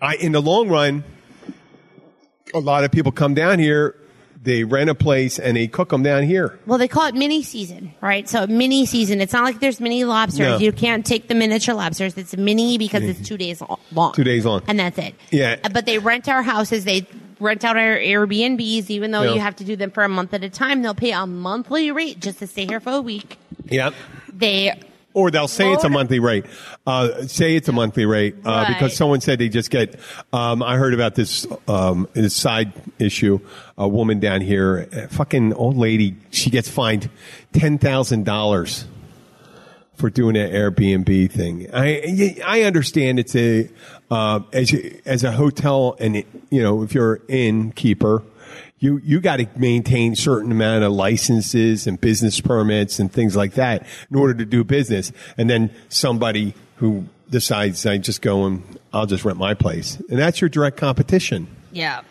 I 0.00 0.16
in 0.16 0.32
the 0.32 0.42
long 0.42 0.68
run 0.68 1.04
a 2.54 2.58
lot 2.58 2.84
of 2.84 2.90
people 2.90 3.12
come 3.12 3.34
down 3.34 3.58
here, 3.58 3.94
they 4.40 4.64
rent 4.64 4.88
a 4.90 4.94
place 4.94 5.38
and 5.38 5.56
they 5.56 5.66
cook 5.68 5.88
them 5.90 6.02
down 6.02 6.22
here. 6.22 6.58
Well, 6.66 6.78
they 6.78 6.88
call 6.88 7.06
it 7.06 7.14
mini 7.14 7.42
season, 7.42 7.92
right? 8.00 8.28
So 8.28 8.46
mini 8.46 8.86
season. 8.86 9.20
It's 9.20 9.32
not 9.32 9.44
like 9.44 9.60
there's 9.60 9.80
mini 9.80 10.04
lobsters. 10.04 10.38
No. 10.38 10.58
You 10.58 10.72
can't 10.72 11.04
take 11.04 11.28
the 11.28 11.34
miniature 11.34 11.74
lobsters. 11.74 12.16
It's 12.16 12.36
mini 12.36 12.78
because 12.78 13.02
it's 13.02 13.26
two 13.26 13.36
days 13.36 13.60
long. 13.92 14.12
Two 14.14 14.24
days 14.24 14.44
long. 14.46 14.62
And 14.68 14.78
that's 14.78 14.98
it. 14.98 15.14
Yeah. 15.30 15.56
Uh, 15.64 15.68
But 15.70 15.86
they 15.86 15.98
rent 15.98 16.28
our 16.28 16.42
houses. 16.42 16.84
They 16.84 17.06
rent 17.40 17.64
out 17.64 17.76
our 17.76 17.96
Airbnbs, 17.98 18.90
even 18.90 19.10
though 19.10 19.22
Yeah. 19.22 19.34
you 19.34 19.40
have 19.40 19.56
to 19.56 19.64
do 19.64 19.76
them 19.76 19.90
for 19.90 20.02
a 20.04 20.08
month 20.08 20.34
at 20.34 20.42
a 20.44 20.50
time. 20.50 20.82
They'll 20.82 20.94
pay 20.94 21.12
a 21.12 21.26
monthly 21.26 21.90
rate 21.90 22.20
just 22.20 22.38
to 22.40 22.46
stay 22.46 22.66
here 22.66 22.80
for 22.80 22.92
a 22.92 23.00
week. 23.00 23.38
Yep. 23.70 23.94
They 24.32 24.80
Or 25.18 25.30
they'll 25.30 25.48
say 25.48 25.72
it's 25.72 25.84
a 25.84 25.88
monthly 25.88 26.20
rate. 26.20 26.44
Uh, 26.86 27.26
say 27.26 27.56
it's 27.56 27.68
a 27.68 27.72
monthly 27.72 28.06
rate 28.06 28.36
uh, 28.46 28.50
Right. 28.50 28.68
because 28.68 28.96
someone 28.96 29.20
said 29.20 29.38
they 29.40 29.48
just 29.48 29.70
get. 29.70 29.98
Um, 30.32 30.62
I 30.62 30.76
heard 30.76 30.94
about 30.94 31.14
this 31.16 31.46
um, 31.66 32.06
this 32.12 32.34
side 32.34 32.72
issue. 32.98 33.40
A 33.76 33.88
woman 33.88 34.20
down 34.20 34.40
here, 34.40 34.88
a 34.92 35.08
fucking 35.08 35.54
old 35.54 35.76
lady, 35.76 36.16
she 36.30 36.50
gets 36.50 36.68
fined 36.68 37.10
ten 37.52 37.78
thousand 37.78 38.24
dollars 38.24 38.84
for 39.94 40.10
doing 40.10 40.36
an 40.36 40.50
Airbnb 40.52 41.30
thing. 41.32 41.68
I 41.72 42.36
I 42.46 42.62
understand 42.62 43.18
it's 43.18 43.34
a 43.34 43.68
uh, 44.10 44.40
as 44.52 44.72
a, 44.72 45.08
as 45.08 45.24
a 45.24 45.32
hotel 45.32 45.96
and 45.98 46.16
you 46.50 46.62
know 46.62 46.82
if 46.82 46.94
you're 46.94 47.14
an 47.14 47.20
innkeeper, 47.28 48.22
you 48.80 49.00
you 49.04 49.20
got 49.20 49.36
to 49.36 49.46
maintain 49.56 50.14
certain 50.14 50.52
amount 50.52 50.84
of 50.84 50.92
licenses 50.92 51.86
and 51.86 52.00
business 52.00 52.40
permits 52.40 52.98
and 52.98 53.12
things 53.12 53.34
like 53.36 53.54
that 53.54 53.86
in 54.10 54.16
order 54.16 54.34
to 54.34 54.44
do 54.44 54.64
business. 54.64 55.12
And 55.36 55.48
then 55.50 55.70
somebody 55.88 56.54
who 56.76 57.06
decides 57.30 57.84
I 57.86 57.98
just 57.98 58.22
go 58.22 58.46
and 58.46 58.78
I'll 58.92 59.06
just 59.06 59.24
rent 59.24 59.38
my 59.38 59.54
place, 59.54 59.96
and 60.08 60.18
that's 60.18 60.40
your 60.40 60.48
direct 60.48 60.76
competition. 60.76 61.48
yeah. 61.72 62.02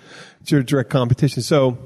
It's 0.41 0.51
your 0.53 0.63
direct 0.63 0.89
competition. 0.89 1.41
So, 1.41 1.77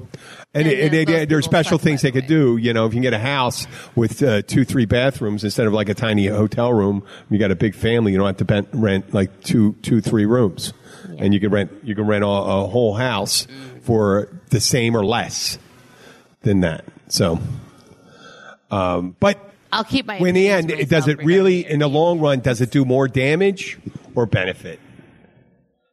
and, 0.54 0.66
And 0.66 0.66
it, 0.68 0.76
then 0.92 0.94
it, 0.94 1.06
those 1.06 1.16
it- 1.22 1.28
there's 1.30 1.44
special 1.44 1.78
things 1.78 2.02
they 2.02 2.12
the 2.12 2.20
could 2.20 2.28
do. 2.28 2.58
You 2.58 2.72
know, 2.72 2.86
if 2.86 2.92
you 2.92 2.96
can 2.98 3.02
get 3.02 3.12
a 3.12 3.18
house 3.18 3.66
with 3.96 4.22
uh, 4.22 4.42
two, 4.42 4.64
three 4.64 4.84
bathrooms 4.84 5.42
instead 5.42 5.66
of 5.66 5.72
like 5.72 5.88
a 5.88 5.94
tiny 5.94 6.26
hotel 6.28 6.72
room, 6.72 7.02
you 7.28 7.38
got 7.40 7.50
a 7.50 7.56
big 7.56 7.74
family. 7.74 8.12
You 8.12 8.18
don't 8.18 8.38
have 8.38 8.46
to 8.46 8.66
rent 8.72 9.12
like 9.12 9.42
two, 9.42 9.72
two, 9.82 10.00
three 10.00 10.26
rooms, 10.26 10.72
and 11.18 11.34
you 11.34 11.40
can 11.40 11.50
rent 11.50 11.72
you 11.82 11.96
can 11.96 12.06
rent 12.06 12.22
a, 12.22 12.28
a 12.28 12.66
whole 12.68 12.94
house 12.94 13.48
for 13.82 14.28
the 14.50 14.60
same 14.60 14.96
or 14.96 15.04
less 15.04 15.58
than 16.42 16.60
that. 16.60 16.84
So, 17.08 17.38
um, 18.70 19.16
but 19.20 19.38
I'll 19.70 19.84
keep 19.84 20.06
my. 20.06 20.16
in 20.16 20.34
the 20.34 20.48
end, 20.48 20.70
it 20.70 20.88
does 20.88 21.08
it 21.08 21.22
really 21.24 21.66
in 21.66 21.80
the 21.80 21.88
long 21.88 22.20
run? 22.20 22.40
Does 22.40 22.60
it 22.60 22.70
do 22.70 22.84
more 22.84 23.08
damage 23.08 23.78
or 24.14 24.26
benefit? 24.26 24.80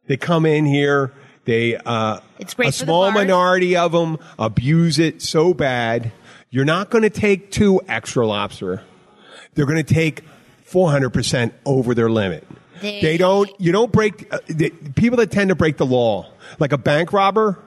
They 0.06 0.16
come 0.16 0.46
in 0.46 0.66
here. 0.66 1.12
They 1.44 1.76
uh, 1.76 2.20
It's 2.38 2.54
great 2.54 2.68
a 2.68 2.72
small 2.72 3.10
minority 3.10 3.76
of 3.76 3.92
them 3.92 4.18
abuse 4.38 4.98
it 4.98 5.22
so 5.22 5.54
bad. 5.54 6.12
You're 6.50 6.64
not 6.64 6.90
going 6.90 7.02
to 7.02 7.10
take 7.10 7.50
two 7.50 7.80
extra 7.88 8.26
lobster. 8.26 8.82
They're 9.54 9.66
going 9.66 9.82
to 9.84 9.94
take 9.94 10.22
400 10.64 11.10
percent 11.10 11.54
over 11.64 11.94
their 11.94 12.10
limit. 12.10 12.46
They- 12.80 13.00
They, 13.02 13.16
don't. 13.18 13.50
You 13.58 13.72
don't 13.72 13.92
break. 13.92 14.32
Uh, 14.32 14.38
the, 14.46 14.70
people 14.96 15.16
that 15.18 15.30
tend 15.30 15.48
to 15.50 15.54
break 15.54 15.76
the 15.76 15.86
law, 15.86 16.30
like 16.58 16.72
a 16.72 16.78
bank 16.78 17.12
robber. 17.12 17.58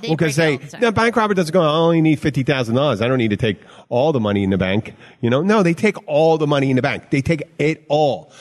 They 0.00 0.08
Well, 0.08 0.16
because 0.16 0.36
they, 0.36 0.56
the 0.56 0.92
bank 0.92 1.16
robber 1.16 1.34
doesn't 1.34 1.52
go, 1.52 1.62
I 1.62 1.76
only 1.76 2.00
need 2.00 2.20
$50,000. 2.20 3.02
I 3.02 3.08
don't 3.08 3.18
need 3.18 3.30
to 3.30 3.36
take 3.36 3.58
all 3.88 4.12
the 4.12 4.20
money 4.20 4.42
in 4.42 4.50
the 4.50 4.58
bank. 4.58 4.94
You 5.20 5.30
know, 5.30 5.42
no, 5.42 5.62
they 5.62 5.74
take 5.74 5.96
all 6.08 6.38
the 6.38 6.46
money 6.46 6.70
in 6.70 6.76
the 6.76 6.82
bank. 6.82 7.10
They 7.10 7.22
take 7.22 7.42
it 7.58 7.84
all. 7.88 8.32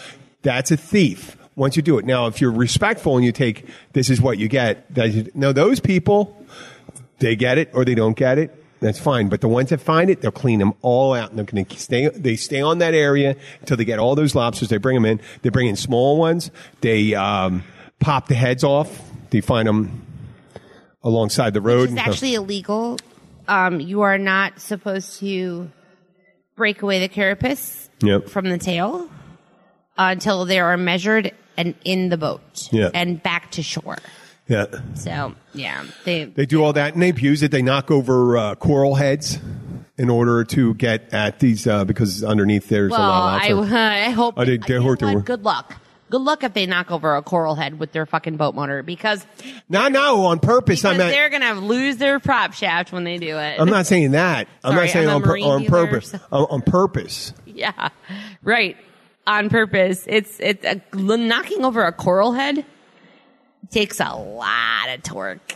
That's 0.42 0.72
a 0.72 0.78
thief 0.78 1.38
once 1.56 1.76
you 1.76 1.82
do 1.82 1.98
it. 1.98 2.06
Now, 2.06 2.28
if 2.28 2.42
you're 2.42 2.52
respectful 2.52 3.16
and 3.16 3.26
you 3.26 3.32
take, 3.32 3.68
this 3.94 4.10
is 4.10 4.22
what 4.22 4.38
you 4.38 4.48
get. 4.48 4.94
That 4.94 5.08
is, 5.08 5.30
no, 5.36 5.54
those 5.54 5.80
people, 5.80 6.46
they 7.20 7.36
get 7.36 7.58
it 7.58 7.70
or 7.74 7.86
they 7.86 7.96
don't 7.96 8.18
get 8.18 8.38
it. 8.38 8.60
That's 8.80 9.00
fine. 9.00 9.30
But 9.30 9.39
the 9.39 9.48
ones 9.48 9.70
that 9.70 9.80
find 9.80 10.10
it, 10.10 10.22
they'll 10.22 10.32
clean 10.32 10.60
them 10.60 10.74
all 10.82 11.13
out. 11.13 11.30
And 11.30 11.38
they're 11.38 11.46
going 11.46 11.63
to 11.63 11.80
stay, 11.80 12.10
they 12.10 12.36
stay 12.36 12.62
on 12.62 12.80
that 12.80 12.94
area 12.94 13.38
until 13.62 13.78
they 13.78 13.86
get 13.86 13.98
all 13.98 14.16
those 14.16 14.36
lobsters. 14.36 14.68
They 14.68 14.78
bring 14.78 14.96
them 14.96 15.06
in. 15.06 15.22
They 15.42 15.50
bring 15.50 15.68
in 15.68 15.78
small 15.78 16.18
ones. 16.18 16.52
They, 16.82 17.16
um, 17.16 17.63
pop 18.04 18.28
the 18.28 18.36
heads 18.36 18.63
off. 18.63 19.02
They 19.30 19.42
find 19.42 19.68
them 19.68 20.06
alongside 21.04 21.54
the 21.54 21.62
road. 21.62 21.89
And- 21.89 22.00
actually 22.00 22.36
illegal. 22.36 22.98
Um, 23.48 23.80
you 23.82 24.02
are 24.02 24.18
not 24.18 24.60
supposed 24.62 25.20
to 25.20 25.70
break 26.56 26.82
away 26.82 27.00
the 27.00 27.10
carapace 27.10 27.89
Yep. 28.02 28.30
from 28.30 28.50
the 28.50 28.58
tail 28.58 29.10
until 29.98 30.46
they 30.46 30.60
are 30.60 30.78
measured 30.78 31.32
and 31.58 31.76
in 31.84 32.10
the 32.10 32.18
boat 32.18 32.70
Yeah. 32.72 32.89
and 32.94 33.22
back 33.22 33.52
to 33.52 33.63
shore. 33.63 33.98
Yeah. 34.48 34.66
So 34.96 35.36
yeah, 35.54 35.84
they 36.06 36.26
They 36.26 36.46
do 36.46 36.63
all 36.63 36.74
that 36.74 36.94
and 36.94 37.02
they 37.02 37.10
abuse 37.10 37.44
it. 37.44 37.52
They 37.52 37.62
knock 37.62 37.92
over 37.92 38.38
uh, 38.38 38.56
coral 38.56 38.96
heads 38.96 39.39
in 39.98 40.10
order 40.10 40.44
to 40.46 40.74
get 40.76 41.13
at 41.13 41.39
these 41.39 41.66
uh, 41.68 41.86
because 41.86 42.24
underneath 42.24 42.68
there's 42.70 42.92
well, 42.92 43.02
a 43.02 43.08
lot 43.08 43.42
I, 43.42 43.48
of 43.48 43.58
lobster. 43.60 43.76
I 43.78 44.10
hope. 44.10 44.34
Oh, 44.38 44.46
they- 44.46 44.54
you 44.54 44.80
know 44.80 45.13
what? 45.16 45.26
Good 45.26 45.44
luck. 45.44 45.76
Good 46.13 46.21
luck 46.21 46.43
if 46.43 46.54
they 46.54 46.67
knock 46.67 46.91
over 46.91 47.15
a 47.15 47.23
coral 47.23 47.56
head 47.56 47.80
with 47.80 47.91
their 47.91 48.06
fucking 48.06 48.38
boat 48.38 48.54
motor 48.54 48.84
because, 48.84 49.26
No, 49.67 49.88
no, 49.88 50.26
on 50.28 50.38
purpose. 50.39 50.86
I'm 50.86 50.95
not. 50.95 51.08
they're 51.10 51.30
gonna 51.32 51.56
lose 51.56 51.97
their 51.97 52.19
prop 52.19 52.54
shaft 52.54 52.91
when 52.91 53.04
they 53.04 53.17
do 53.17 53.36
it. 53.39 53.60
I'm 53.60 53.67
not 53.67 53.88
saying 53.88 54.12
that. 54.12 54.47
I'm 54.63 54.76
not 54.76 54.89
saying 54.89 55.10
I'm 55.10 55.15
on, 55.15 55.21
pur- 55.23 55.39
on 55.39 55.65
purpose. 55.65 56.12
so- 56.12 56.19
On, 56.32 56.43
on 56.52 56.62
purpose. 56.62 57.34
Yeah, 57.47 57.89
right. 58.43 58.78
On 59.26 59.49
purpose. 59.49 60.04
It's 60.06 60.39
it's 60.39 60.63
a, 60.63 60.80
knocking 60.95 61.65
over 61.65 61.82
a 61.84 61.91
coral 61.91 62.34
head 62.34 62.63
takes 63.71 63.99
a 63.99 64.15
lot 64.15 64.89
of 64.89 65.02
torque. 65.02 65.56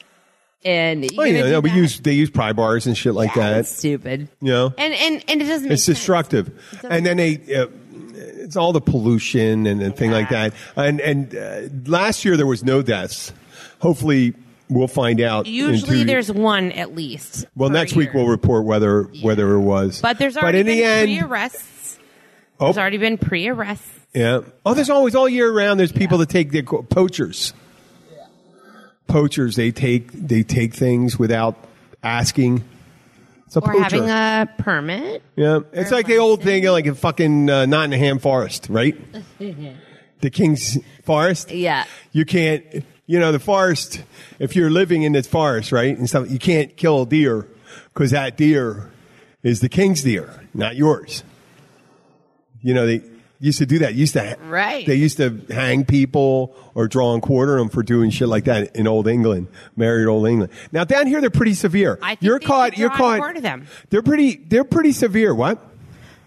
And 0.66 1.04
you're 1.04 1.22
Oh 1.22 1.24
yeah, 1.26 1.52
no, 1.52 1.60
we 1.60 1.70
use 1.72 2.00
they 2.00 2.14
use 2.14 2.32
pry 2.32 2.52
bars 2.54 2.88
and 2.88 2.98
shit 2.98 3.14
like 3.14 3.36
Yeah, 3.36 3.52
that. 3.58 3.68
stupid. 3.68 4.28
You 4.42 4.52
know, 4.54 4.74
And 4.76 4.92
and 4.96 5.24
and 5.28 5.40
it 5.44 5.46
doesn't. 5.46 5.72
it's 5.72 5.86
destructive. 5.86 6.50
doesn't- 6.74 6.92
And 6.92 7.06
then 7.06 7.18
they, 7.18 7.56
uh, 7.56 7.68
it's 8.16 8.56
all 8.56 8.74
the 8.74 8.82
pollution 8.82 9.66
and, 9.68 9.82
and 9.82 9.96
thing 9.96 10.12
like 10.12 10.30
that. 10.30 10.54
And 10.76 11.00
and 11.02 11.36
uh, 11.36 11.62
last 11.90 12.26
year 12.26 12.38
there 12.38 12.48
was 12.48 12.64
no 12.64 12.82
deaths. 12.82 13.34
Hopefully, 13.80 14.34
we'll 14.70 14.88
find 14.88 15.22
out. 15.22 15.46
Usually, 15.46 16.04
there's 16.04 16.32
one 16.32 16.72
at 16.72 16.96
least. 16.96 17.46
Well, 17.56 17.70
next 17.70 17.96
week 17.96 18.14
we'll 18.14 18.28
report 18.28 18.66
whether 18.66 19.04
whether 19.22 19.54
it 19.54 19.62
was. 19.62 20.02
But 20.02 20.18
there's 20.18 20.38
already 20.38 20.60
in 20.62 20.66
been 20.66 20.78
the 20.78 20.84
end, 20.84 21.06
pre-arrests. 21.20 22.00
oh, 22.60 22.66
There's 22.66 22.78
already 22.78 22.98
been 22.98 23.18
pre-arrests. 23.18 23.90
yeah. 24.14 24.42
Oh, 24.66 24.74
there's 24.74 24.90
always 24.90 25.14
all 25.16 25.30
year 25.30 25.52
round. 25.52 25.80
There's 25.80 25.92
people 25.92 26.18
that 26.20 26.30
take 26.30 26.52
the 26.52 26.64
poachers. 26.64 27.54
Poachers, 29.08 29.56
they 29.56 29.72
take 29.72 30.12
they 30.12 30.44
take 30.44 30.74
things 30.74 31.18
without 31.18 31.56
asking. 32.04 32.64
It's 33.48 33.56
a 33.56 33.60
Or 33.60 33.72
poacher. 33.74 33.82
having 33.84 34.10
a 34.10 34.50
permit. 34.58 35.24
Yeah, 35.36 35.60
it's 35.74 35.92
like 35.92 36.06
the 36.08 36.18
old 36.18 36.44
thing, 36.44 36.64
like 36.66 36.86
in 36.86 36.96
fucking 36.96 37.50
uh, 37.50 37.66
Nottingham 37.66 38.20
Forest, 38.20 38.68
right? 38.70 38.96
the 39.40 40.30
King's 40.30 40.78
Forest. 41.04 41.52
Yeah. 41.52 41.86
You 42.12 42.26
can't, 42.26 42.64
you 43.06 43.20
know, 43.20 43.32
the 43.32 43.40
forest. 43.40 44.04
If 44.40 44.56
you're 44.56 44.70
living 44.70 45.04
in 45.04 45.14
this 45.14 45.28
forest, 45.28 45.72
right, 45.72 45.98
and 45.98 46.10
stuff, 46.10 46.30
you 46.30 46.40
can't 46.40 46.76
kill 46.76 47.04
a 47.04 47.06
deer 47.06 47.48
because 47.94 48.12
that 48.12 48.36
deer 48.38 48.92
is 49.44 49.62
the 49.62 49.70
king's 49.70 50.04
deer, 50.04 50.44
not 50.54 50.76
yours. 50.76 51.24
You 52.62 52.74
know, 52.74 52.86
they 52.86 53.02
used 53.40 53.60
to 53.60 53.66
do 53.66 53.80
that. 53.80 53.96
Used 53.96 54.14
to, 54.14 54.38
Right. 54.48 54.86
They 54.86 54.96
used 54.96 55.18
to 55.18 55.42
hang 55.50 55.86
people 55.86 56.56
or 56.76 56.88
draw 56.88 57.14
and 57.14 57.22
quarter 57.22 57.58
them 57.58 57.70
for 57.70 57.84
doing 57.84 58.10
shit 58.10 58.28
like 58.28 58.46
that 58.46 58.76
in 58.76 58.88
old 58.88 59.08
England, 59.08 59.48
married 59.76 60.08
old 60.08 60.28
England. 60.28 60.52
Now 60.72 60.84
down 60.84 61.08
here, 61.08 61.22
they're 61.22 61.30
pretty 61.30 61.54
severe. 61.54 62.00
I 62.02 62.16
think 62.16 62.22
you're 62.24 62.40
they 62.40 62.46
caught. 62.46 62.78
You're 62.78 62.90
and 62.90 62.98
caught. 62.98 63.20
quarter 63.20 63.42
them. 63.42 63.68
They're 63.90 64.04
pretty. 64.04 64.36
They're 64.36 64.64
pretty 64.64 64.92
severe. 64.92 65.34
What? 65.34 65.64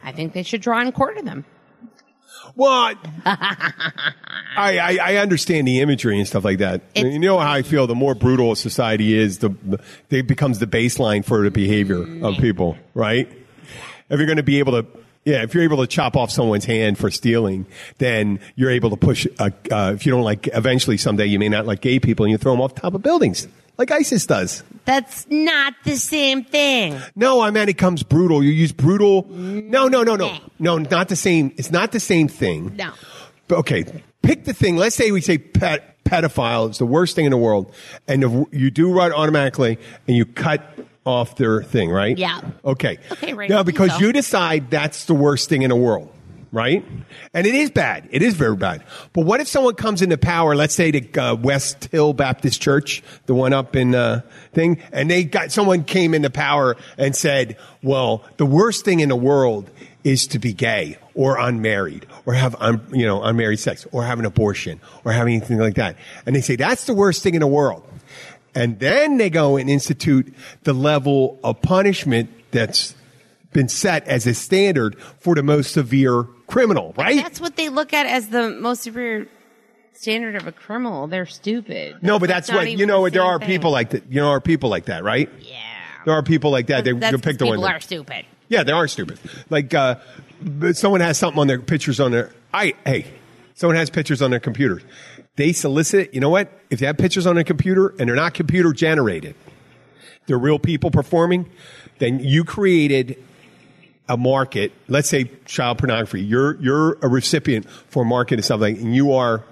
I 0.02 0.12
think 0.12 0.32
they 0.32 0.42
should 0.42 0.60
draw 0.60 0.80
and 0.80 0.94
quarter 0.94 1.22
them. 1.22 1.44
What? 2.54 2.98
I, 3.24 4.78
I 4.78 4.98
I 5.02 5.16
understand 5.16 5.66
the 5.68 5.80
imagery 5.80 6.18
and 6.18 6.26
stuff 6.26 6.44
like 6.44 6.58
that. 6.58 6.82
It's- 6.94 7.12
you 7.12 7.18
know 7.18 7.38
how 7.38 7.52
I 7.52 7.62
feel. 7.62 7.86
The 7.86 7.94
more 7.94 8.14
brutal 8.14 8.52
a 8.52 8.56
society 8.56 9.16
is, 9.16 9.38
the 9.38 9.54
it 10.10 10.26
becomes 10.26 10.58
the 10.58 10.66
baseline 10.66 11.24
for 11.24 11.42
the 11.42 11.50
behavior 11.50 12.02
of 12.02 12.08
mm-hmm. 12.08 12.40
people. 12.40 12.76
Right? 12.94 13.28
If 14.08 14.18
you're 14.18 14.26
going 14.26 14.38
to 14.38 14.42
be 14.42 14.58
able 14.58 14.82
to. 14.82 14.99
Yeah, 15.24 15.42
if 15.42 15.54
you're 15.54 15.64
able 15.64 15.76
to 15.78 15.86
chop 15.86 16.16
off 16.16 16.30
someone's 16.30 16.64
hand 16.64 16.96
for 16.96 17.10
stealing, 17.10 17.66
then 17.98 18.40
you're 18.56 18.70
able 18.70 18.88
to 18.90 18.96
push. 18.96 19.26
Uh, 19.38 19.50
uh, 19.70 19.92
if 19.94 20.06
you 20.06 20.12
don't 20.12 20.22
like, 20.22 20.48
eventually 20.54 20.96
someday 20.96 21.26
you 21.26 21.38
may 21.38 21.48
not 21.48 21.66
like 21.66 21.82
gay 21.82 22.00
people, 22.00 22.24
and 22.24 22.30
you 22.30 22.38
throw 22.38 22.52
them 22.52 22.60
off 22.62 22.74
top 22.74 22.94
of 22.94 23.02
buildings, 23.02 23.46
like 23.76 23.90
ISIS 23.90 24.24
does. 24.24 24.62
That's 24.86 25.26
not 25.28 25.74
the 25.84 25.96
same 25.96 26.42
thing. 26.42 26.98
No, 27.16 27.42
I 27.42 27.50
meant 27.50 27.68
it 27.68 27.76
comes 27.76 28.02
brutal. 28.02 28.42
You 28.42 28.50
use 28.50 28.72
brutal. 28.72 29.26
No, 29.28 29.88
no, 29.88 30.02
no, 30.02 30.16
no, 30.16 30.38
no. 30.58 30.78
Not 30.78 31.08
the 31.08 31.16
same. 31.16 31.52
It's 31.58 31.70
not 31.70 31.92
the 31.92 32.00
same 32.00 32.26
thing. 32.26 32.76
No. 32.76 32.92
But 33.46 33.58
okay, 33.58 33.84
pick 34.22 34.44
the 34.44 34.54
thing. 34.54 34.76
Let's 34.76 34.96
say 34.96 35.10
we 35.10 35.20
say 35.20 35.36
pet, 35.36 36.02
pedophile 36.04 36.70
is 36.70 36.78
the 36.78 36.86
worst 36.86 37.14
thing 37.14 37.26
in 37.26 37.30
the 37.30 37.36
world, 37.36 37.74
and 38.08 38.24
if 38.24 38.32
you 38.52 38.70
do 38.70 38.90
right 38.90 39.12
automatically, 39.12 39.78
and 40.08 40.16
you 40.16 40.24
cut 40.24 40.62
off 41.06 41.36
their 41.36 41.62
thing, 41.62 41.90
right? 41.90 42.16
Yeah. 42.16 42.40
Okay. 42.64 42.98
Okay, 43.12 43.32
right. 43.32 43.48
Now, 43.50 43.62
because 43.62 43.92
So. 43.92 43.98
you 44.00 44.12
decide 44.12 44.70
that's 44.70 45.06
the 45.06 45.14
worst 45.14 45.48
thing 45.48 45.62
in 45.62 45.70
the 45.70 45.76
world, 45.76 46.12
right? 46.52 46.84
And 47.32 47.46
it 47.46 47.54
is 47.54 47.70
bad. 47.70 48.08
It 48.10 48.22
is 48.22 48.34
very 48.34 48.56
bad. 48.56 48.84
But 49.12 49.24
what 49.24 49.40
if 49.40 49.48
someone 49.48 49.74
comes 49.76 50.02
into 50.02 50.18
power? 50.18 50.54
Let's 50.54 50.74
say 50.74 50.90
the 50.90 51.20
uh, 51.20 51.34
West 51.36 51.86
Hill 51.86 52.12
Baptist 52.12 52.60
Church, 52.60 53.02
the 53.26 53.34
one 53.34 53.52
up 53.52 53.76
in 53.76 53.94
uh, 53.94 54.20
thing, 54.52 54.82
and 54.92 55.10
they 55.10 55.24
got 55.24 55.52
someone 55.52 55.84
came 55.84 56.12
into 56.12 56.28
power 56.30 56.76
and 56.98 57.16
said, 57.16 57.56
"Well, 57.82 58.24
the 58.36 58.46
worst 58.46 58.84
thing 58.84 59.00
in 59.00 59.08
the 59.08 59.16
world 59.16 59.70
is 60.04 60.26
to 60.28 60.38
be 60.38 60.52
gay 60.52 60.96
or 61.14 61.38
unmarried 61.38 62.06
or 62.24 62.32
have 62.34 62.56
un, 62.58 62.80
you 62.92 63.06
know 63.06 63.22
unmarried 63.22 63.58
sex 63.58 63.86
or 63.92 64.02
have 64.04 64.18
an 64.18 64.24
abortion 64.26 64.80
or 65.04 65.12
have 65.12 65.26
anything 65.26 65.58
like 65.58 65.74
that." 65.76 65.96
And 66.26 66.36
they 66.36 66.40
say 66.42 66.56
that's 66.56 66.84
the 66.84 66.94
worst 66.94 67.22
thing 67.22 67.34
in 67.34 67.40
the 67.40 67.46
world. 67.46 67.84
And 68.54 68.78
then 68.78 69.18
they 69.18 69.30
go 69.30 69.56
and 69.56 69.70
institute 69.70 70.34
the 70.64 70.72
level 70.72 71.38
of 71.44 71.62
punishment 71.62 72.30
that's 72.50 72.94
been 73.52 73.68
set 73.68 74.06
as 74.06 74.26
a 74.26 74.34
standard 74.34 74.98
for 75.18 75.34
the 75.34 75.42
most 75.42 75.72
severe 75.72 76.24
criminal, 76.46 76.94
right? 76.96 77.16
That's 77.16 77.40
what 77.40 77.56
they 77.56 77.68
look 77.68 77.92
at 77.92 78.06
as 78.06 78.28
the 78.28 78.50
most 78.50 78.82
severe 78.82 79.28
standard 79.92 80.34
of 80.36 80.46
a 80.46 80.52
criminal. 80.52 81.06
They're 81.06 81.26
stupid. 81.26 82.02
no, 82.02 82.18
but 82.18 82.28
that's 82.28 82.50
what, 82.50 82.70
you 82.70 82.86
know, 82.86 83.04
the 83.04 83.10
there 83.10 83.22
are 83.22 83.38
thing. 83.38 83.48
people 83.48 83.70
like 83.70 83.90
that. 83.90 84.10
You 84.10 84.20
know, 84.20 84.30
are 84.30 84.40
people 84.40 84.70
like 84.70 84.86
that, 84.86 85.04
right? 85.04 85.28
Yeah. 85.40 85.58
There 86.04 86.14
are 86.14 86.22
people 86.22 86.50
like 86.50 86.68
that. 86.68 86.84
They, 86.84 86.90
you 86.90 86.96
pick 86.96 87.38
the 87.38 87.44
people 87.44 87.60
one. 87.60 87.72
are 87.72 87.80
stupid. 87.80 88.24
Yeah, 88.48 88.62
they 88.62 88.72
are 88.72 88.88
stupid. 88.88 89.18
Like, 89.48 89.72
uh, 89.74 89.96
but 90.42 90.76
someone 90.76 91.00
has 91.00 91.18
something 91.18 91.38
on 91.38 91.46
their 91.46 91.60
pictures 91.60 92.00
on 92.00 92.10
their, 92.12 92.32
I, 92.52 92.74
hey, 92.86 93.06
someone 93.54 93.76
has 93.76 93.90
pictures 93.90 94.22
on 94.22 94.30
their 94.30 94.40
computer. 94.40 94.80
They 95.40 95.54
solicit, 95.54 96.12
you 96.12 96.20
know 96.20 96.28
what? 96.28 96.52
If 96.68 96.82
you 96.82 96.86
have 96.86 96.98
pictures 96.98 97.26
on 97.26 97.38
a 97.38 97.44
computer 97.44 97.94
and 97.98 98.06
they're 98.06 98.14
not 98.14 98.34
computer 98.34 98.74
generated, 98.74 99.34
they're 100.26 100.36
real 100.36 100.58
people 100.58 100.90
performing, 100.90 101.48
then 101.98 102.20
you 102.20 102.44
created 102.44 103.16
a 104.06 104.18
market, 104.18 104.70
let's 104.86 105.08
say 105.08 105.30
child 105.46 105.78
pornography. 105.78 106.20
You're, 106.20 106.60
you're 106.60 106.98
a 107.00 107.08
recipient 107.08 107.70
for 107.70 108.04
market 108.04 108.44
something 108.44 108.76
and 108.76 108.94
you 108.94 109.14
are 109.14 109.42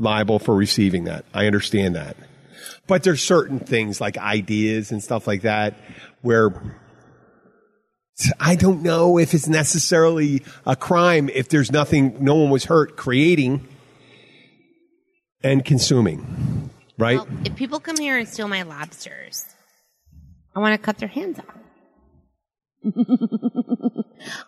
liable 0.00 0.40
for 0.40 0.52
receiving 0.52 1.04
that. 1.04 1.24
I 1.32 1.46
understand 1.46 1.94
that. 1.94 2.16
But 2.88 3.04
there's 3.04 3.22
certain 3.22 3.60
things 3.60 4.00
like 4.00 4.18
ideas 4.18 4.90
and 4.90 5.00
stuff 5.00 5.28
like 5.28 5.42
that 5.42 5.78
where 6.22 6.52
I 8.40 8.56
don't 8.56 8.82
know 8.82 9.16
if 9.16 9.32
it's 9.32 9.46
necessarily 9.46 10.42
a 10.66 10.74
crime 10.74 11.28
if 11.28 11.48
there's 11.50 11.70
nothing, 11.70 12.16
no 12.18 12.34
one 12.34 12.50
was 12.50 12.64
hurt 12.64 12.96
creating 12.96 13.68
and 15.42 15.64
consuming, 15.64 16.70
right? 16.98 17.18
Well, 17.18 17.28
if 17.44 17.56
people 17.56 17.80
come 17.80 17.96
here 17.96 18.18
and 18.18 18.28
steal 18.28 18.48
my 18.48 18.62
lobsters, 18.62 19.46
I 20.54 20.60
want 20.60 20.74
to 20.74 20.84
cut 20.84 20.98
their 20.98 21.08
hands 21.08 21.38
off. 21.38 21.44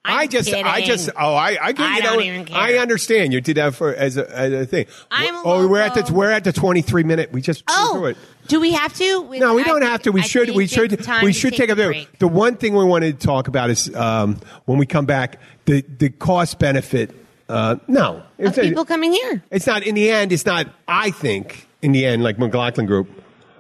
I 0.05 0.26
just, 0.26 0.52
I 0.52 0.81
just, 0.83 1.11
oh, 1.18 1.35
I, 1.35 1.59
I, 1.61 1.72
get, 1.72 1.87
I 1.87 1.96
you 1.96 2.02
don't 2.02 2.16
know, 2.16 2.22
even 2.22 2.44
care. 2.46 2.59
I 2.59 2.78
understand 2.78 3.33
you 3.33 3.42
did 3.42 3.59
that 3.59 3.74
for 3.74 3.94
as 3.94 4.16
a, 4.16 4.31
as 4.37 4.52
a 4.52 4.64
thing. 4.66 4.87
I'm 5.11 5.35
a 5.35 5.42
oh, 5.44 5.68
we're 5.68 5.81
at 5.83 5.94
the, 5.94 6.11
we're 6.12 6.31
at 6.31 6.42
the 6.44 6.52
23 6.52 7.05
minute. 7.05 7.31
We 7.31 7.42
just 7.42 7.62
Oh, 7.68 8.07
it. 8.07 8.16
do 8.48 8.59
we 8.59 8.72
have 8.72 8.94
to? 8.94 9.28
No, 9.38 9.55
we 9.55 9.62
I 9.62 9.64
don't 9.64 9.83
have 9.83 10.02
to. 10.02 10.12
We 10.12 10.20
I 10.20 10.24
should. 10.24 10.48
We 10.50 10.66
should. 10.66 11.07
We 11.22 11.33
should 11.35 11.55
take 11.55 11.68
a 11.68 11.74
break. 11.76 12.09
break. 12.09 12.18
The 12.20 12.28
one 12.28 12.57
thing 12.57 12.74
we 12.74 12.85
wanted 12.85 13.20
to 13.20 13.26
talk 13.26 13.48
about 13.48 13.68
is 13.68 13.94
um, 13.94 14.40
when 14.64 14.78
we 14.78 14.87
come 14.87 15.05
back, 15.05 15.38
the 15.66 15.83
the 15.83 16.09
cost 16.09 16.59
benefit. 16.59 17.14
Uh, 17.52 17.76
no, 17.86 18.16
Of 18.16 18.24
It's 18.38 18.58
a- 18.58 18.62
people 18.62 18.84
coming 18.86 19.12
here. 19.12 19.42
It's 19.50 19.66
not 19.66 19.82
in 19.82 19.94
the 19.94 20.10
end. 20.10 20.32
It's 20.32 20.46
not. 20.46 20.68
I 20.88 21.10
think 21.10 21.68
in 21.82 21.92
the 21.92 22.06
end, 22.06 22.22
like 22.24 22.38
McLaughlin 22.38 22.86
Group, 22.86 23.10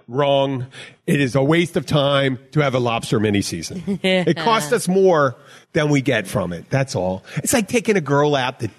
wrong. 0.08 0.66
It 1.06 1.20
is 1.20 1.34
a 1.34 1.42
waste 1.42 1.76
of 1.76 1.84
time 1.84 2.38
to 2.52 2.60
have 2.60 2.74
a 2.74 2.78
lobster 2.78 3.20
mini 3.20 3.42
season. 3.42 3.82
it 4.02 4.36
costs 4.38 4.72
us 4.72 4.88
more 4.88 5.36
than 5.74 5.90
we 5.90 6.00
get 6.00 6.26
from 6.26 6.52
it. 6.54 6.70
That's 6.70 6.96
all. 6.96 7.22
It's 7.36 7.52
like 7.52 7.68
taking 7.68 7.96
a 7.96 8.00
girl 8.00 8.34
out 8.34 8.60
that, 8.60 8.70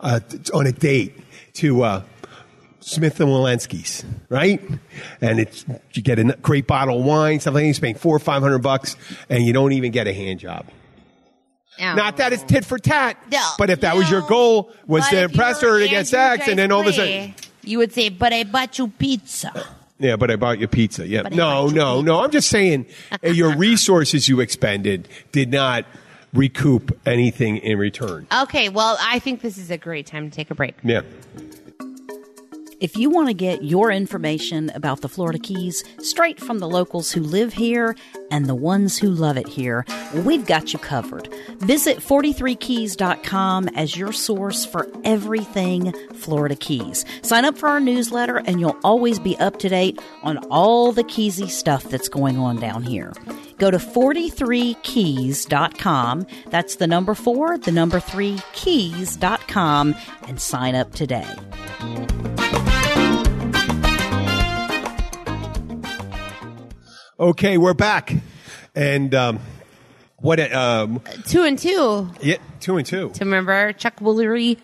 uh, 0.00 0.20
on 0.52 0.66
a 0.66 0.72
date 0.72 1.18
to. 1.54 1.82
Uh, 1.82 2.02
Smith 2.80 3.20
and 3.20 3.28
Wollensky's, 3.28 4.02
right? 4.30 4.62
And 5.20 5.40
it's 5.40 5.66
you 5.92 6.00
get 6.00 6.18
a 6.18 6.24
great 6.40 6.66
bottle 6.66 7.00
of 7.00 7.04
wine, 7.04 7.38
something 7.38 7.66
you 7.66 7.74
spend 7.74 8.00
four 8.00 8.14
or 8.16 8.20
five 8.20 8.40
hundred 8.40 8.60
bucks, 8.60 8.96
and 9.28 9.44
you 9.44 9.52
don't 9.52 9.72
even 9.72 9.90
get 9.92 10.06
a 10.06 10.12
hand 10.14 10.40
job. 10.40 10.64
Oh. 11.80 11.94
Not 11.94 12.16
that 12.16 12.32
it's 12.32 12.42
tit 12.42 12.64
for 12.64 12.78
tat, 12.78 13.16
No, 13.30 13.46
but 13.58 13.70
if 13.70 13.80
that 13.82 13.96
was 13.96 14.10
your 14.10 14.22
goal 14.22 14.72
was 14.86 15.04
But 15.04 15.10
to 15.10 15.22
impress 15.24 15.60
her 15.60 15.78
to 15.80 15.88
get 15.88 16.06
sex, 16.06 16.48
and 16.48 16.58
then 16.58 16.72
all 16.72 16.80
of 16.80 16.86
a 16.86 16.92
sudden, 16.92 17.34
you 17.62 17.78
would 17.78 17.92
say, 17.92 18.08
"But 18.08 18.32
I 18.32 18.44
bought 18.44 18.78
you 18.78 18.88
pizza." 18.88 19.52
Yeah, 20.00 20.14
but 20.14 20.30
I 20.30 20.36
bought 20.36 20.60
you 20.60 20.68
pizza. 20.68 21.08
Yeah. 21.08 21.24
But 21.24 21.32
No, 21.32 21.66
no, 21.66 21.96
pizza. 21.96 22.02
no. 22.06 22.20
I'm 22.22 22.30
just 22.30 22.48
saying 22.50 22.86
uh, 23.10 23.28
your 23.30 23.56
resources 23.56 24.28
you 24.28 24.38
expended 24.38 25.08
did 25.32 25.50
not 25.50 25.86
recoup 26.32 26.96
anything 27.04 27.56
in 27.56 27.78
return. 27.78 28.28
Okay, 28.42 28.68
well, 28.68 28.96
I 29.00 29.18
think 29.18 29.40
this 29.40 29.58
is 29.58 29.72
a 29.72 29.76
great 29.76 30.06
time 30.06 30.30
to 30.30 30.36
take 30.36 30.52
a 30.52 30.54
break. 30.54 30.76
Yeah. 30.84 31.00
If 32.80 32.96
you 32.96 33.10
want 33.10 33.26
to 33.26 33.34
get 33.34 33.64
your 33.64 33.90
information 33.90 34.70
about 34.72 35.00
the 35.00 35.08
Florida 35.08 35.40
Keys 35.40 35.82
straight 35.98 36.38
from 36.38 36.60
the 36.60 36.68
locals 36.68 37.10
who 37.10 37.22
live 37.22 37.54
here 37.54 37.96
and 38.30 38.46
the 38.46 38.54
ones 38.54 38.96
who 38.96 39.10
love 39.10 39.36
it 39.36 39.48
here, 39.48 39.84
we've 40.24 40.46
got 40.46 40.72
you 40.72 40.78
covered. 40.78 41.28
Visit 41.58 41.98
43keys.com 41.98 43.66
as 43.70 43.96
your 43.96 44.12
source 44.12 44.64
for 44.64 44.86
everything 45.02 45.92
Florida 46.14 46.54
Keys. 46.54 47.04
Sign 47.22 47.44
up 47.44 47.58
for 47.58 47.68
our 47.68 47.80
newsletter 47.80 48.36
and 48.36 48.60
you'll 48.60 48.78
always 48.84 49.18
be 49.18 49.36
up 49.38 49.58
to 49.58 49.68
date 49.68 50.00
on 50.22 50.38
all 50.48 50.92
the 50.92 51.02
Keysy 51.02 51.48
stuff 51.48 51.82
that's 51.82 52.08
going 52.08 52.38
on 52.38 52.60
down 52.60 52.84
here. 52.84 53.12
Go 53.58 53.72
to 53.72 53.78
43keys.com. 53.78 56.26
That's 56.46 56.76
the 56.76 56.86
number 56.86 57.14
four, 57.14 57.58
the 57.58 57.72
number 57.72 57.98
three, 57.98 58.38
keys.com, 58.52 59.96
and 60.28 60.40
sign 60.40 60.76
up 60.76 60.92
today. 60.92 61.26
Okay, 67.20 67.58
we're 67.58 67.74
back, 67.74 68.14
and 68.76 69.12
um, 69.12 69.40
what? 70.18 70.38
Um, 70.52 71.00
Two 71.26 71.42
and 71.42 71.58
two. 71.58 72.08
yeah, 72.22 72.36
two 72.60 72.76
and 72.76 72.86
two. 72.86 73.10
To 73.10 73.24
remember 73.24 73.72
Chuck 73.72 73.96
Woolery 73.98 74.58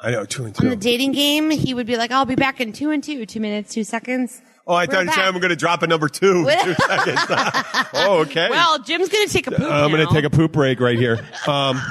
I 0.00 0.12
know 0.12 0.24
two 0.24 0.44
and 0.44 0.54
two. 0.54 0.64
on 0.64 0.70
the 0.70 0.76
dating 0.76 1.10
game, 1.12 1.50
he 1.50 1.74
would 1.74 1.86
be 1.88 1.96
like, 1.96 2.12
"I'll 2.12 2.24
be 2.24 2.36
back 2.36 2.60
in 2.60 2.72
two 2.72 2.90
and 2.92 3.02
two, 3.02 3.26
two 3.26 3.40
minutes, 3.40 3.74
two 3.74 3.82
seconds." 3.82 4.40
Oh, 4.64 4.74
I 4.76 4.86
thought 4.86 5.06
you 5.06 5.12
said. 5.12 5.24
I'm 5.24 5.34
going 5.40 5.48
to 5.50 5.56
drop 5.56 5.82
a 5.82 5.88
number 5.88 6.08
two. 6.08 6.46
in 6.48 6.64
two 6.64 6.74
seconds. 6.86 7.20
oh, 7.94 8.18
okay. 8.28 8.48
Well, 8.48 8.78
Jim's 8.78 9.08
gonna 9.08 9.26
take 9.26 9.48
a 9.48 9.50
poop. 9.50 9.60
I'm 9.68 9.90
going 9.90 10.06
to 10.06 10.14
take 10.14 10.24
a 10.24 10.30
poop 10.30 10.52
break 10.52 10.78
right 10.78 10.96
here. 10.96 11.18
Um, 11.48 11.82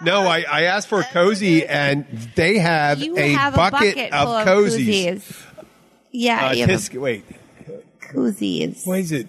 no, 0.00 0.20
I, 0.28 0.44
I 0.48 0.62
asked 0.64 0.86
for 0.86 1.00
a 1.00 1.04
cozy, 1.04 1.66
and 1.66 2.06
they 2.36 2.58
have, 2.58 3.00
You 3.00 3.18
a, 3.18 3.32
have 3.32 3.56
bucket 3.56 3.96
a 3.96 4.10
bucket 4.10 4.12
of 4.12 4.24
full 4.28 4.32
of 4.36 4.46
cozies. 4.46 4.86
koozies. 5.16 5.42
Yeah, 6.12 6.46
Uh, 6.46 6.52
you 6.52 6.60
have 6.60 6.70
tis- 6.70 6.92
wait, 6.92 7.24
a 8.14 8.18
koozies. 8.18 8.86
what 8.86 8.98
is 9.00 9.12
it? 9.12 9.28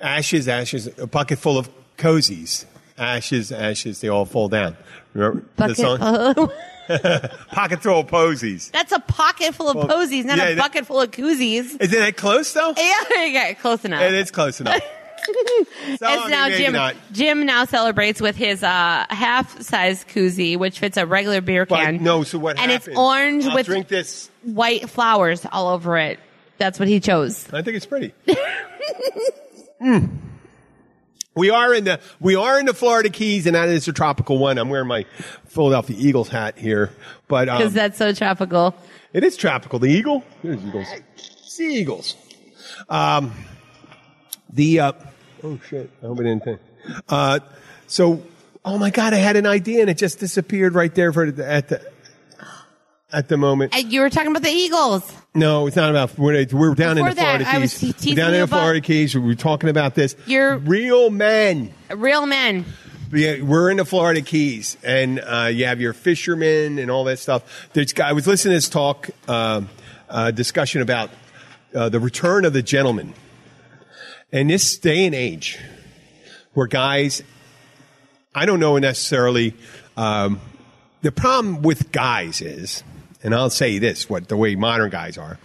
Ashes, 0.00 0.46
ashes, 0.48 0.86
a 0.98 1.06
bucket 1.06 1.38
full 1.38 1.58
of 1.58 1.68
cozies. 1.96 2.64
Ashes, 2.96 3.50
ashes, 3.52 4.00
they 4.00 4.08
all 4.08 4.24
fall 4.26 4.48
down. 4.48 4.76
Remember 5.14 5.44
the 5.56 5.74
song? 5.74 5.98
Pocket 7.50 7.82
full 7.82 8.00
of 8.00 8.06
posies. 8.08 8.70
That's 8.70 8.92
a 8.92 8.98
pocket 9.00 9.54
full 9.54 9.68
of 9.68 9.76
Well, 9.76 9.88
posies, 9.88 10.24
not 10.24 10.38
yeah, 10.38 10.44
a 10.48 10.54
that- 10.54 10.58
bucket 10.62 10.86
full 10.86 11.00
of 11.02 11.10
koozies. 11.10 11.78
Isn't 11.80 11.90
that 11.90 12.16
close 12.16 12.52
though? 12.52 12.72
Yeah, 12.78 13.24
yeah, 13.24 13.52
close 13.54 13.84
enough. 13.84 14.02
It 14.02 14.14
is 14.14 14.30
close 14.30 14.60
enough. 14.60 14.80
So, 14.80 15.34
It's 16.00 16.28
now 16.30 16.48
Jim. 16.48 16.72
not. 16.72 16.94
Jim 17.12 17.44
now 17.44 17.66
celebrates 17.66 18.20
with 18.22 18.36
his 18.36 18.62
uh, 18.62 19.04
half-size 19.10 20.04
koozie, 20.06 20.56
which 20.56 20.78
fits 20.78 20.96
a 20.96 21.04
regular 21.04 21.42
beer 21.42 21.66
But 21.66 21.84
can. 21.84 22.02
no, 22.02 22.22
so 22.22 22.38
what 22.38 22.58
And 22.58 22.70
happened? 22.70 22.92
it's 22.92 22.98
orange 22.98 23.44
I'll 23.46 23.54
with 23.54 23.66
drink 23.66 23.88
this. 23.88 24.30
white 24.44 24.88
flowers 24.88 25.44
all 25.52 25.68
over 25.68 25.98
it. 25.98 26.18
That's 26.58 26.78
what 26.78 26.88
he 26.88 27.00
chose. 27.00 27.46
I 27.52 27.62
think 27.62 27.76
it's 27.76 27.86
pretty. 27.86 28.12
Mm. 29.80 30.10
We 31.36 31.50
are 31.50 31.72
in 31.72 31.84
the 31.84 32.00
we 32.18 32.34
are 32.34 32.58
in 32.58 32.66
the 32.66 32.74
Florida 32.74 33.10
Keys, 33.10 33.46
and 33.46 33.54
that 33.54 33.68
is 33.68 33.86
a 33.86 33.92
tropical 33.92 34.38
one. 34.38 34.58
I'm 34.58 34.70
wearing 34.70 34.88
my 34.88 35.04
Philadelphia 35.46 35.96
Eagles 35.96 36.28
hat 36.28 36.58
here, 36.58 36.90
but 37.28 37.44
Because 37.44 37.66
um, 37.68 37.72
that's 37.74 37.96
so 37.96 38.12
tropical. 38.12 38.74
it 39.12 39.22
is 39.22 39.36
tropical. 39.36 39.78
The 39.78 39.86
eagle, 39.88 40.24
here's 40.42 40.60
eagles, 40.64 40.88
sea 41.44 41.76
eagles. 41.76 42.16
Um, 42.88 43.32
the 44.52 44.80
uh, 44.80 44.92
oh 45.44 45.60
shit, 45.68 45.90
I 46.02 46.06
hope 46.06 46.18
I 46.18 46.22
didn't 46.24 46.42
think. 46.44 46.60
Uh, 47.08 47.38
so, 47.86 48.24
oh 48.64 48.78
my 48.78 48.90
god, 48.90 49.14
I 49.14 49.18
had 49.18 49.36
an 49.36 49.46
idea 49.46 49.82
and 49.82 49.90
it 49.90 49.98
just 49.98 50.18
disappeared 50.18 50.74
right 50.74 50.92
there 50.92 51.12
for 51.12 51.30
the, 51.30 51.48
at 51.48 51.68
the 51.68 51.88
at 53.12 53.28
the 53.28 53.36
moment. 53.36 53.76
And 53.76 53.92
you 53.92 54.00
were 54.00 54.10
talking 54.10 54.30
about 54.30 54.42
the 54.42 54.50
Eagles. 54.50 55.10
No, 55.38 55.66
it's 55.66 55.76
not 55.76 55.90
about. 55.90 56.18
We're, 56.18 56.46
we're 56.52 56.74
down 56.74 56.96
Before 56.96 57.08
in 57.10 57.14
the 57.14 57.20
that, 57.20 57.40
Florida 57.40 57.48
I 57.48 57.58
was 57.58 57.78
Keys. 57.78 57.80
te- 57.80 57.86
we're 57.86 57.92
down 57.92 58.00
teasing 58.00 58.18
in 58.18 58.32
you 58.32 58.36
the 58.38 58.42
about- 58.44 58.58
Florida 58.60 58.80
Keys. 58.80 59.14
We 59.14 59.20
were 59.20 59.34
talking 59.34 59.68
about 59.70 59.94
this. 59.94 60.16
You're- 60.26 60.56
real 60.58 61.10
men. 61.10 61.72
Real 61.90 62.26
men. 62.26 62.64
Yeah, 63.12 63.40
we're 63.42 63.70
in 63.70 63.78
the 63.78 63.86
Florida 63.86 64.20
Keys, 64.20 64.76
and 64.84 65.20
uh, 65.20 65.48
you 65.50 65.64
have 65.64 65.80
your 65.80 65.94
fishermen 65.94 66.78
and 66.78 66.90
all 66.90 67.04
that 67.04 67.18
stuff. 67.18 67.70
There's, 67.72 67.94
I 67.98 68.12
was 68.12 68.26
listening 68.26 68.52
to 68.52 68.56
this 68.56 68.68
talk, 68.68 69.08
um 69.28 69.68
uh, 70.10 70.30
discussion 70.30 70.80
about 70.82 71.10
uh, 71.74 71.88
the 71.90 72.00
return 72.00 72.44
of 72.46 72.52
the 72.54 72.62
gentleman. 72.62 73.12
In 74.32 74.48
this 74.48 74.76
day 74.78 75.04
and 75.06 75.14
age, 75.14 75.58
where 76.54 76.66
guys, 76.66 77.22
I 78.34 78.44
don't 78.46 78.58
know 78.60 78.76
necessarily. 78.78 79.54
Um, 79.96 80.40
the 81.02 81.12
problem 81.12 81.62
with 81.62 81.92
guys 81.92 82.40
is, 82.42 82.82
and 83.22 83.34
I'll 83.34 83.50
say 83.50 83.78
this: 83.78 84.08
what 84.08 84.28
the 84.28 84.36
way 84.36 84.54
modern 84.54 84.90
guys 84.90 85.18
are, 85.18 85.38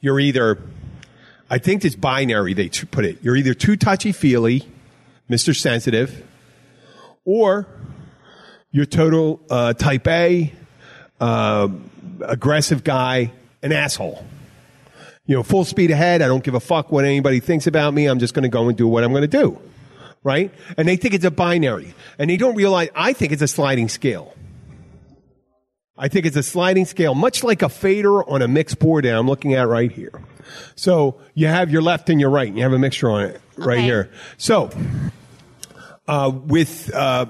you're 0.00 0.20
either. 0.20 0.58
I 1.48 1.58
think 1.58 1.84
it's 1.84 1.94
binary. 1.94 2.54
They 2.54 2.68
put 2.68 3.04
it. 3.04 3.18
You're 3.22 3.36
either 3.36 3.54
too 3.54 3.76
touchy 3.76 4.12
feely, 4.12 4.68
Mister 5.28 5.54
Sensitive, 5.54 6.24
or 7.24 7.66
you're 8.72 8.86
total 8.86 9.40
uh, 9.48 9.72
type 9.72 10.06
A, 10.08 10.52
uh, 11.20 11.68
aggressive 12.22 12.84
guy, 12.84 13.32
an 13.62 13.72
asshole. 13.72 14.24
You 15.26 15.36
know, 15.36 15.42
full 15.42 15.64
speed 15.64 15.90
ahead. 15.90 16.22
I 16.22 16.28
don't 16.28 16.44
give 16.44 16.54
a 16.54 16.60
fuck 16.60 16.92
what 16.92 17.04
anybody 17.04 17.40
thinks 17.40 17.66
about 17.66 17.94
me. 17.94 18.06
I'm 18.06 18.18
just 18.18 18.34
going 18.34 18.44
to 18.44 18.48
go 18.48 18.68
and 18.68 18.76
do 18.76 18.86
what 18.86 19.02
I'm 19.02 19.10
going 19.10 19.22
to 19.22 19.28
do. 19.28 19.58
Right? 20.22 20.52
And 20.76 20.88
they 20.88 20.96
think 20.96 21.14
it's 21.14 21.24
a 21.24 21.30
binary. 21.30 21.94
And 22.18 22.28
they 22.28 22.36
don't 22.36 22.56
realize, 22.56 22.88
I 22.96 23.12
think 23.12 23.30
it's 23.32 23.42
a 23.42 23.48
sliding 23.48 23.88
scale. 23.88 24.34
I 25.98 26.08
think 26.08 26.26
it's 26.26 26.36
a 26.36 26.42
sliding 26.42 26.84
scale, 26.84 27.14
much 27.14 27.42
like 27.42 27.62
a 27.62 27.68
fader 27.68 28.22
on 28.28 28.42
a 28.42 28.48
mixed 28.48 28.78
board 28.78 29.04
that 29.04 29.14
I'm 29.16 29.26
looking 29.26 29.54
at 29.54 29.66
right 29.68 29.90
here. 29.90 30.12
So 30.74 31.16
you 31.34 31.46
have 31.46 31.70
your 31.70 31.82
left 31.82 32.10
and 32.10 32.20
your 32.20 32.30
right, 32.30 32.48
and 32.48 32.56
you 32.56 32.62
have 32.62 32.72
a 32.72 32.78
mixture 32.78 33.10
on 33.10 33.24
it 33.24 33.40
right 33.56 33.78
Okay. 33.78 33.84
here. 33.84 34.10
So, 34.36 34.70
uh, 36.06 36.30
with 36.34 36.94
uh, 36.94 37.26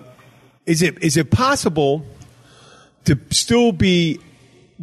is 0.66 0.82
it 0.82 1.02
is 1.02 1.16
it 1.16 1.30
possible 1.30 2.04
to 3.04 3.18
still 3.30 3.72
be 3.72 4.20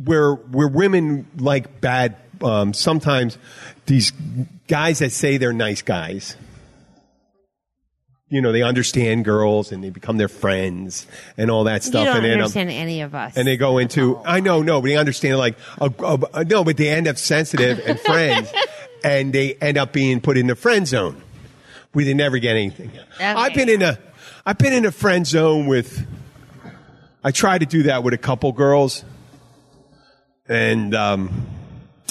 where 0.04 0.34
where 0.34 0.68
women 0.68 1.28
like 1.38 1.82
bad 1.82 2.16
um, 2.42 2.74
sometimes 2.74 3.38
these 3.86 4.12
guys 4.68 5.00
that 5.00 5.12
say 5.12 5.38
they're 5.38 5.54
nice 5.54 5.82
guys 5.82 6.36
you 8.34 8.42
know 8.42 8.52
they 8.52 8.64
understand 8.64 9.24
girls 9.24 9.72
and 9.72 9.84
they 9.84 9.92
become 9.92 10.18
their 10.18 10.28
friends 10.28 11.06
and 11.38 11.52
all 11.52 11.66
that 11.66 11.84
stuff. 11.84 12.00
you 12.00 12.06
don't 12.06 12.18
and 12.18 12.26
then, 12.26 12.34
um, 12.34 12.40
understand 12.40 12.72
any 12.72 13.02
of 13.02 13.14
us. 13.14 13.38
and 13.38 13.48
they 13.48 13.58
go 13.58 13.78
into 13.78 14.20
I 14.26 14.40
know 14.40 14.64
no 14.64 14.82
but 14.82 14.88
they 14.88 14.98
understand 14.98 15.38
like 15.38 15.56
a, 15.80 15.92
a, 16.34 16.44
no 16.44 16.64
but 16.64 16.76
they 16.76 16.90
end 16.90 17.08
up 17.08 17.18
sensitive 17.20 17.80
and 17.86 18.00
friends 18.00 18.52
and 19.04 19.32
they 19.32 19.54
end 19.56 19.78
up 19.78 19.94
being 19.94 20.20
put 20.20 20.38
in 20.38 20.48
the 20.48 20.56
friend 20.56 20.88
zone 20.88 21.22
where 21.92 22.06
they 22.06 22.16
never 22.16 22.40
get 22.40 22.56
anything. 22.56 22.92
I've 23.20 23.54
been 23.54 23.70
in 23.70 23.84
a 23.84 24.00
I've 24.48 24.58
been 24.58 24.74
in 24.74 24.86
a 24.86 24.92
friend 24.92 25.28
zone 25.28 25.68
with 25.68 26.04
I 27.24 27.30
tried 27.30 27.60
to 27.60 27.68
do 27.68 27.84
that 27.84 28.04
with 28.04 28.16
a 28.16 28.18
couple 28.18 28.52
girls 28.52 29.06
and 30.50 30.96
um, 30.96 31.46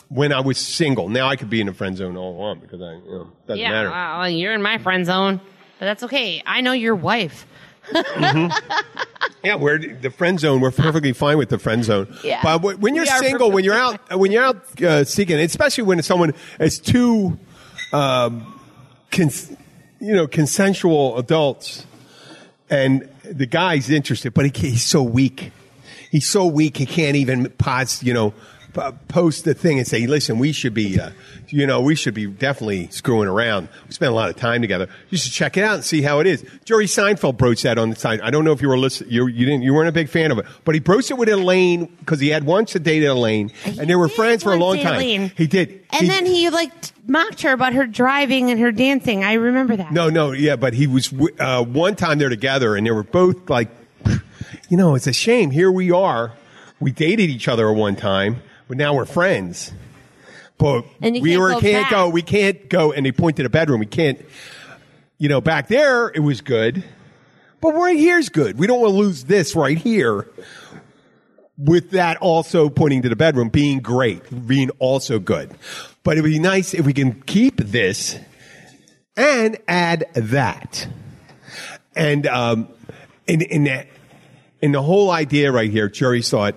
when 0.08 0.32
I 0.32 0.40
was 0.40 0.58
single. 0.58 1.08
Now 1.08 1.26
I 1.26 1.34
could 1.34 1.50
be 1.50 1.60
in 1.60 1.68
a 1.68 1.74
friend 1.74 1.96
zone 1.96 2.16
all 2.16 2.36
I 2.36 2.38
want 2.38 2.60
because 2.60 2.80
I 2.80 2.92
you 2.92 3.10
know 3.10 3.32
doesn't 3.48 3.60
yeah, 3.60 3.70
matter. 3.70 3.90
well, 3.90 4.30
you're 4.30 4.54
in 4.54 4.62
my 4.62 4.78
friend 4.78 5.04
zone, 5.04 5.40
but 5.78 5.86
that's 5.86 6.02
okay. 6.04 6.42
I 6.46 6.60
know 6.60 6.72
your 6.72 6.94
wife. 6.94 7.46
Yeah, 9.44 9.56
we're 9.56 9.78
the 9.78 10.10
friend 10.10 10.38
zone. 10.38 10.60
We're 10.60 10.70
perfectly 10.70 11.12
fine 11.12 11.36
with 11.36 11.48
the 11.48 11.58
friend 11.58 11.84
zone. 11.84 12.16
Yeah. 12.22 12.40
But 12.42 12.78
when 12.78 12.94
you're 12.94 13.06
single, 13.06 13.50
when 13.50 13.64
you're 13.64 13.74
out, 13.74 14.16
when 14.16 14.30
you're 14.30 14.44
out 14.44 14.80
uh, 14.80 15.04
seeking, 15.04 15.36
especially 15.38 15.84
when 15.84 16.00
someone 16.02 16.34
is 16.60 16.78
too, 16.78 17.38
um, 17.92 18.60
cons- 19.10 19.50
you 20.00 20.12
know, 20.14 20.28
consensual 20.28 21.18
adults, 21.18 21.86
and 22.70 23.08
the 23.24 23.46
guy's 23.46 23.90
interested, 23.90 24.32
but 24.32 24.44
he, 24.44 24.68
he's 24.70 24.84
so 24.84 25.02
weak. 25.02 25.50
He's 26.10 26.26
so 26.26 26.46
weak. 26.46 26.76
He 26.76 26.86
can't 26.86 27.16
even 27.16 27.50
pause, 27.50 28.00
you 28.02 28.14
know, 28.14 28.34
post 29.08 29.44
the 29.44 29.54
thing 29.54 29.78
and 29.78 29.86
say, 29.86 30.06
"Listen, 30.06 30.38
we 30.38 30.52
should 30.52 30.72
be, 30.74 30.98
uh, 30.98 31.10
you 31.48 31.66
know, 31.66 31.80
we 31.80 31.94
should 31.94 32.14
be 32.14 32.26
definitely 32.26 32.88
screwing 32.90 33.28
around. 33.28 33.68
We 33.86 33.92
spent 33.94 34.10
a 34.12 34.14
lot 34.14 34.30
of 34.30 34.36
time 34.36 34.62
together. 34.62 34.88
You 35.10 35.18
should 35.18 35.32
check 35.32 35.56
it 35.56 35.64
out 35.64 35.74
and 35.74 35.84
see 35.84 36.02
how 36.02 36.20
it 36.20 36.26
is." 36.26 36.44
Jerry 36.64 36.86
Seinfeld 36.86 37.36
broached 37.36 37.64
that 37.64 37.78
on 37.78 37.90
the 37.90 37.96
side. 37.96 38.20
I 38.22 38.30
don't 38.30 38.44
know 38.44 38.52
if 38.52 38.62
you 38.62 38.68
were 38.68 38.78
listening. 38.78 39.10
You, 39.10 39.26
you 39.26 39.44
didn't. 39.44 39.62
You 39.62 39.74
weren't 39.74 39.88
a 39.88 39.92
big 39.92 40.08
fan 40.08 40.30
of 40.30 40.38
it, 40.38 40.46
but 40.64 40.74
he 40.74 40.80
broached 40.80 41.10
it 41.10 41.18
with 41.18 41.28
Elaine 41.28 41.86
because 42.00 42.20
he 42.20 42.28
had 42.28 42.44
once 42.44 42.72
dated 42.72 43.08
Elaine, 43.08 43.50
and 43.66 43.88
they 43.90 43.94
were 43.96 44.08
friends 44.08 44.42
for 44.42 44.52
a 44.52 44.56
long 44.56 44.78
time. 44.78 44.94
Elaine. 44.96 45.32
He 45.36 45.46
did. 45.46 45.80
And 45.90 46.02
He- 46.02 46.08
then 46.08 46.24
he 46.26 46.48
like 46.50 46.72
mocked 47.06 47.42
her 47.42 47.52
about 47.52 47.74
her 47.74 47.86
driving 47.86 48.50
and 48.50 48.58
her 48.60 48.72
dancing. 48.72 49.22
I 49.24 49.34
remember 49.34 49.76
that. 49.76 49.92
No, 49.92 50.08
no, 50.08 50.32
yeah, 50.32 50.56
but 50.56 50.72
he 50.72 50.86
was 50.86 51.12
uh, 51.38 51.62
one 51.64 51.94
time 51.96 52.18
they're 52.18 52.28
together, 52.30 52.74
and 52.76 52.86
they 52.86 52.90
were 52.90 53.02
both 53.02 53.50
like, 53.50 53.68
you 54.70 54.76
know, 54.78 54.94
it's 54.94 55.06
a 55.06 55.12
shame. 55.12 55.50
Here 55.50 55.70
we 55.70 55.90
are. 55.90 56.32
We 56.80 56.90
dated 56.90 57.30
each 57.30 57.46
other 57.46 57.68
at 57.70 57.76
one 57.76 57.94
time, 57.94 58.42
but 58.68 58.76
now 58.76 58.94
we're 58.94 59.06
friends. 59.06 59.72
But 60.58 60.84
we 61.00 61.20
can't 61.20 61.40
were 61.40 61.50
go 61.50 61.60
can't 61.60 61.84
back. 61.84 61.90
go. 61.90 62.08
We 62.08 62.22
can't 62.22 62.68
go. 62.68 62.92
And 62.92 63.04
they 63.04 63.12
point 63.12 63.36
to 63.38 63.42
the 63.42 63.50
bedroom. 63.50 63.80
We 63.80 63.86
can't. 63.86 64.20
You 65.18 65.28
know, 65.28 65.40
back 65.40 65.68
there 65.68 66.08
it 66.08 66.20
was 66.20 66.40
good, 66.40 66.84
but 67.60 67.74
right 67.74 67.96
here's 67.96 68.28
good. 68.28 68.58
We 68.58 68.66
don't 68.66 68.80
want 68.80 68.92
to 68.92 68.98
lose 68.98 69.24
this 69.24 69.54
right 69.54 69.78
here. 69.78 70.28
With 71.58 71.90
that 71.90 72.16
also 72.16 72.68
pointing 72.68 73.02
to 73.02 73.08
the 73.08 73.14
bedroom 73.14 73.48
being 73.48 73.80
great, 73.80 74.22
being 74.46 74.70
also 74.78 75.18
good. 75.18 75.56
But 76.02 76.18
it 76.18 76.22
would 76.22 76.30
be 76.30 76.40
nice 76.40 76.74
if 76.74 76.84
we 76.86 76.92
can 76.92 77.22
keep 77.22 77.56
this 77.58 78.18
and 79.16 79.58
add 79.68 80.06
that. 80.14 80.88
And 81.94 82.26
um, 82.26 82.68
in 83.26 83.42
in 83.42 83.64
that 83.64 83.86
in 84.60 84.72
the 84.72 84.82
whole 84.82 85.10
idea 85.10 85.52
right 85.52 85.70
here, 85.70 85.88
Jerry 85.88 86.22
thought 86.22 86.54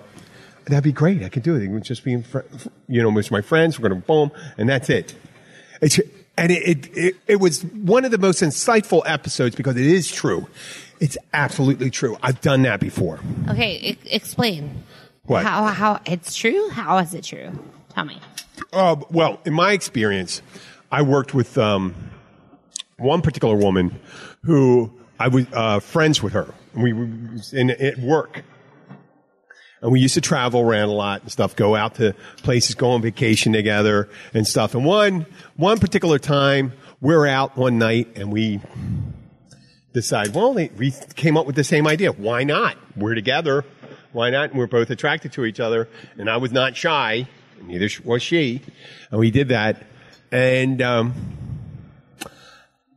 that'd 0.66 0.84
be 0.84 0.92
great. 0.92 1.22
I 1.22 1.28
could 1.28 1.42
do 1.42 1.56
it. 1.56 1.62
It 1.62 1.68
would 1.68 1.84
just 1.84 2.04
be, 2.04 2.12
in 2.12 2.22
fr- 2.22 2.40
you 2.88 3.02
know, 3.02 3.10
with 3.10 3.30
my 3.30 3.40
friends. 3.40 3.78
We're 3.78 3.88
going 3.88 4.00
to 4.00 4.06
boom, 4.06 4.30
and 4.58 4.68
that's 4.68 4.90
it. 4.90 5.14
It's, 5.80 5.98
and 6.38 6.52
it, 6.52 6.62
it, 6.62 6.96
it, 6.96 7.16
it 7.26 7.36
was 7.36 7.64
one 7.64 8.04
of 8.04 8.10
the 8.10 8.18
most 8.18 8.42
insightful 8.42 9.02
episodes 9.06 9.54
because 9.54 9.76
it 9.76 9.86
is 9.86 10.10
true. 10.10 10.46
It's 11.00 11.16
absolutely 11.32 11.90
true. 11.90 12.16
I've 12.22 12.40
done 12.40 12.62
that 12.62 12.80
before. 12.80 13.20
Okay, 13.48 13.78
e- 13.80 13.98
explain. 14.06 14.84
What? 15.24 15.44
How 15.44 15.64
how 15.64 16.00
it's 16.06 16.34
true? 16.34 16.68
How 16.70 16.98
is 16.98 17.12
it 17.12 17.24
true? 17.24 17.50
Tell 17.90 18.04
me. 18.04 18.20
Uh, 18.72 18.96
well, 19.10 19.40
in 19.44 19.52
my 19.52 19.72
experience, 19.72 20.40
I 20.90 21.02
worked 21.02 21.34
with 21.34 21.58
um, 21.58 21.94
one 22.96 23.22
particular 23.22 23.56
woman 23.56 23.98
who 24.44 24.92
I 25.18 25.28
was 25.28 25.46
uh, 25.52 25.80
friends 25.80 26.22
with 26.22 26.32
her. 26.32 26.54
We 26.74 26.92
were 26.92 27.08
in 27.52 27.70
at 27.70 27.98
work. 27.98 28.42
And 29.82 29.92
we 29.92 30.00
used 30.00 30.14
to 30.14 30.20
travel 30.20 30.60
around 30.60 30.88
a 30.88 30.92
lot 30.92 31.22
and 31.22 31.30
stuff, 31.30 31.54
go 31.54 31.76
out 31.76 31.96
to 31.96 32.14
places, 32.38 32.74
go 32.74 32.90
on 32.90 33.02
vacation 33.02 33.52
together 33.52 34.08
and 34.32 34.46
stuff. 34.46 34.74
And 34.74 34.84
one, 34.84 35.26
one 35.56 35.78
particular 35.78 36.18
time, 36.18 36.72
we're 37.00 37.26
out 37.26 37.56
one 37.56 37.78
night 37.78 38.16
and 38.16 38.32
we 38.32 38.60
decide, 39.92 40.34
well, 40.34 40.54
we 40.54 40.92
came 41.14 41.36
up 41.36 41.46
with 41.46 41.56
the 41.56 41.64
same 41.64 41.86
idea. 41.86 42.12
Why 42.12 42.44
not? 42.44 42.76
We're 42.96 43.14
together. 43.14 43.64
Why 44.12 44.30
not? 44.30 44.50
And 44.50 44.58
we're 44.58 44.66
both 44.66 44.90
attracted 44.90 45.32
to 45.32 45.44
each 45.44 45.60
other. 45.60 45.88
And 46.16 46.30
I 46.30 46.38
was 46.38 46.52
not 46.52 46.74
shy. 46.74 47.28
Neither 47.62 47.88
was 48.04 48.22
she. 48.22 48.62
And 49.10 49.20
we 49.20 49.30
did 49.30 49.48
that. 49.48 49.82
And, 50.32 50.80
um, 50.80 51.14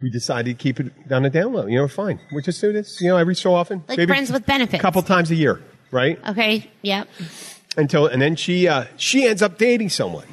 we 0.01 0.09
decided 0.09 0.57
to 0.57 0.61
keep 0.61 0.79
it 0.79 0.91
on 1.11 1.25
a 1.25 1.29
down 1.29 1.53
low. 1.53 1.65
You 1.65 1.79
know, 1.79 1.87
fine. 1.87 2.19
We 2.33 2.41
just 2.41 2.61
do 2.61 2.71
this, 2.71 3.01
you 3.01 3.09
know, 3.09 3.17
every 3.17 3.35
so 3.35 3.53
often. 3.53 3.83
Like 3.87 3.97
Maybe 3.97 4.11
friends 4.11 4.31
with 4.31 4.45
benefits. 4.45 4.79
A 4.79 4.81
couple 4.81 5.01
times 5.01 5.29
a 5.31 5.35
year, 5.35 5.61
right? 5.91 6.19
Okay. 6.30 6.69
Yep. 6.82 7.08
until 7.78 8.08
and 8.08 8.21
then 8.21 8.36
she 8.36 8.67
uh, 8.67 8.86
she 8.97 9.25
ends 9.25 9.41
up 9.41 9.58
dating 9.58 9.89
someone. 9.89 10.28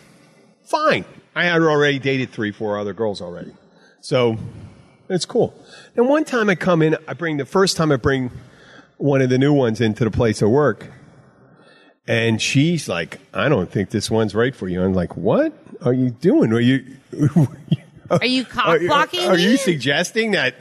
Fine, 0.64 1.04
I 1.34 1.44
had 1.44 1.62
already 1.62 1.98
dated 1.98 2.30
three, 2.30 2.50
four 2.52 2.78
other 2.78 2.92
girls 2.92 3.20
already, 3.20 3.52
so 4.00 4.36
it's 5.08 5.24
cool. 5.24 5.54
And 5.94 6.08
one 6.08 6.24
time 6.24 6.50
I 6.50 6.54
come 6.56 6.82
in, 6.82 6.96
I 7.06 7.14
bring 7.14 7.36
the 7.36 7.44
first 7.46 7.76
time 7.76 7.92
I 7.92 7.96
bring 7.96 8.30
one 8.96 9.20
of 9.22 9.30
the 9.30 9.38
new 9.38 9.52
ones 9.52 9.80
into 9.80 10.04
the 10.04 10.10
place 10.10 10.42
of 10.42 10.50
work, 10.50 10.90
and 12.08 12.42
she's 12.42 12.88
like, 12.88 13.20
"I 13.32 13.48
don't 13.48 13.70
think 13.70 13.90
this 13.90 14.10
one's 14.10 14.34
right 14.34 14.54
for 14.54 14.68
you." 14.68 14.82
I'm 14.82 14.94
like, 14.94 15.16
"What 15.16 15.52
are 15.82 15.92
you 15.92 16.10
doing? 16.10 16.52
Are 16.52 16.60
you?" 16.60 16.84
Are 18.08 18.24
you 18.24 18.44
cock 18.44 18.68
Are, 18.68 18.78
blocking 18.78 19.26
are 19.26 19.36
you 19.36 19.56
suggesting 19.56 20.30
that 20.30 20.54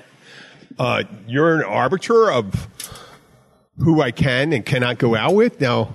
uh, 0.80 1.04
you're 1.28 1.56
an 1.58 1.64
arbiter 1.64 2.32
of 2.32 2.68
who 3.78 4.02
I 4.02 4.12
can 4.12 4.54
and 4.54 4.66
cannot 4.66 4.98
go 4.98 5.16
out 5.16 5.36
with 5.36 5.60
now? 5.60 5.94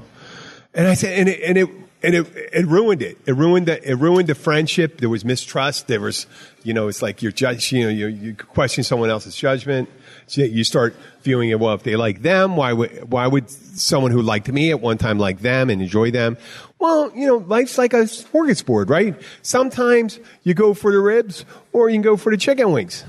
And 0.74 0.86
I 0.86 0.94
said, 0.94 1.18
and 1.18 1.28
it, 1.28 1.40
and 1.42 1.58
it, 1.58 1.68
and 2.02 2.14
it, 2.14 2.26
it 2.52 2.66
ruined 2.66 3.02
it. 3.02 3.18
It 3.26 3.36
ruined 3.36 3.66
the, 3.66 3.90
it 3.90 3.94
ruined 3.94 4.28
the 4.28 4.34
friendship. 4.34 4.98
There 4.98 5.08
was 5.08 5.24
mistrust. 5.24 5.86
There 5.86 6.00
was, 6.00 6.26
you 6.62 6.72
know, 6.72 6.88
it's 6.88 7.02
like 7.02 7.22
you're 7.22 7.32
judge, 7.32 7.72
you 7.72 7.84
know, 7.84 7.90
you, 7.90 8.06
you 8.06 8.34
question 8.34 8.84
someone 8.84 9.10
else's 9.10 9.36
judgment. 9.36 9.88
So 10.26 10.42
you 10.42 10.62
start 10.62 10.94
viewing 11.22 11.50
it, 11.50 11.58
well, 11.58 11.74
if 11.74 11.82
they 11.82 11.96
like 11.96 12.22
them, 12.22 12.56
why 12.56 12.72
would, 12.72 13.10
why 13.10 13.26
would 13.26 13.50
someone 13.50 14.12
who 14.12 14.22
liked 14.22 14.48
me 14.48 14.70
at 14.70 14.80
one 14.80 14.96
time 14.96 15.18
like 15.18 15.40
them 15.40 15.68
and 15.68 15.82
enjoy 15.82 16.12
them? 16.12 16.38
Well, 16.78 17.10
you 17.16 17.26
know, 17.26 17.38
life's 17.38 17.76
like 17.76 17.92
a 17.92 18.02
smorgasbord, 18.02 18.88
right? 18.88 19.20
Sometimes 19.42 20.20
you 20.44 20.54
go 20.54 20.72
for 20.72 20.92
the 20.92 21.00
ribs 21.00 21.44
or 21.72 21.90
you 21.90 21.96
can 21.96 22.02
go 22.02 22.16
for 22.16 22.30
the 22.30 22.38
chicken 22.38 22.70
wings. 22.70 23.04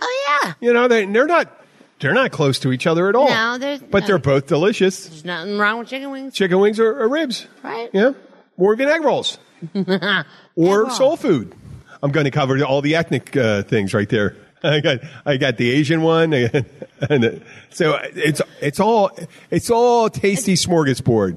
Oh 0.00 0.40
yeah. 0.44 0.52
You 0.60 0.74
know, 0.74 0.86
they, 0.86 1.06
they're 1.06 1.26
not, 1.26 1.61
they're 2.02 2.12
not 2.12 2.30
close 2.32 2.58
to 2.60 2.72
each 2.72 2.86
other 2.86 3.08
at 3.08 3.14
all. 3.14 3.28
No, 3.30 3.56
there's- 3.58 3.80
but 3.90 4.00
no. 4.02 4.06
they're 4.08 4.18
both 4.18 4.46
delicious. 4.46 5.06
There's 5.06 5.24
nothing 5.24 5.56
wrong 5.58 5.78
with 5.78 5.88
chicken 5.88 6.10
wings, 6.10 6.34
Chicken 6.34 6.58
wings 6.60 6.78
or, 6.78 7.00
or 7.02 7.08
ribs. 7.08 7.46
right? 7.62 7.88
Yeah. 7.94 8.12
Or 8.58 8.74
even 8.74 8.88
egg 8.88 9.02
rolls. 9.02 9.38
or 9.74 10.82
roll. 10.82 10.90
soul 10.90 11.16
food. 11.16 11.54
I'm 12.02 12.10
going 12.10 12.24
to 12.24 12.30
cover 12.30 12.62
all 12.64 12.82
the 12.82 12.96
ethnic 12.96 13.36
uh, 13.36 13.62
things 13.62 13.94
right 13.94 14.08
there. 14.08 14.36
I 14.64 14.80
got 14.80 14.98
I 15.26 15.36
got 15.38 15.56
the 15.56 15.70
Asian 15.70 16.02
one, 16.02 16.32
and, 17.10 17.42
so 17.70 17.98
it's 18.02 18.40
it's 18.60 18.78
all 18.78 19.10
it's 19.50 19.70
all 19.70 20.08
tasty 20.08 20.54
smorgasbord. 20.54 21.36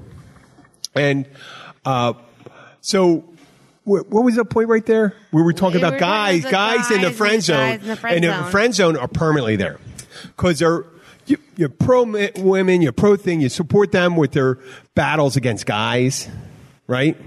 And 0.93 1.25
uh, 1.86 2.13
so, 2.82 3.19
wh- 3.84 4.06
what 4.10 4.23
was 4.23 4.36
the 4.36 4.45
point 4.45 4.69
right 4.69 4.86
there? 4.86 5.15
We 5.32 5.41
were 5.41 5.54
talking 5.54 5.82
We 5.82 5.88
about 5.88 5.93
were 5.93 5.99
guys, 5.99 6.41
about 6.45 6.51
guys 6.51 6.91
in 6.91 7.01
the 7.01 7.12
friend 7.12 7.41
zone, 7.41 7.80
the 7.84 7.95
friend 7.95 8.23
and 8.25 8.45
the 8.45 8.51
friend 8.51 8.73
zone 8.75 8.95
are 8.97 9.08
permanently 9.08 9.56
there 9.56 9.80
because 10.28 10.60
they're. 10.60 10.86
You, 11.28 11.38
you're 11.58 11.70
pro 11.70 12.04
women, 12.36 12.84
you're 12.84 12.92
pro 12.92 13.16
thing, 13.16 13.42
you 13.42 13.50
support 13.50 13.92
them 13.92 14.16
with 14.16 14.34
their 14.34 14.60
battles 14.94 15.36
against 15.36 15.66
guys, 15.66 16.30
right? 16.86 17.18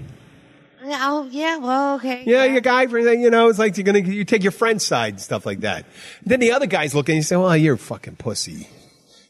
Oh 0.81 1.27
yeah. 1.29 1.57
Well, 1.57 1.95
okay. 1.95 2.23
Yeah, 2.25 2.45
your 2.45 2.61
guy 2.61 2.87
for 2.87 2.97
you 2.97 3.29
know, 3.29 3.49
it's 3.49 3.59
like 3.59 3.75
you're 3.77 3.83
gonna 3.83 3.99
you 3.99 4.23
take 4.23 4.41
your 4.41 4.53
friend's 4.53 4.85
side 4.85 5.15
and 5.15 5.21
stuff 5.21 5.45
like 5.45 5.59
that. 5.61 5.85
then 6.25 6.39
the 6.39 6.53
other 6.53 6.65
guys 6.65 6.95
look 6.95 7.09
and 7.09 7.17
you 7.17 7.23
say, 7.23 7.35
"Well, 7.35 7.57
you're 7.57 7.75
a 7.75 7.77
fucking 7.77 8.15
pussy." 8.15 8.69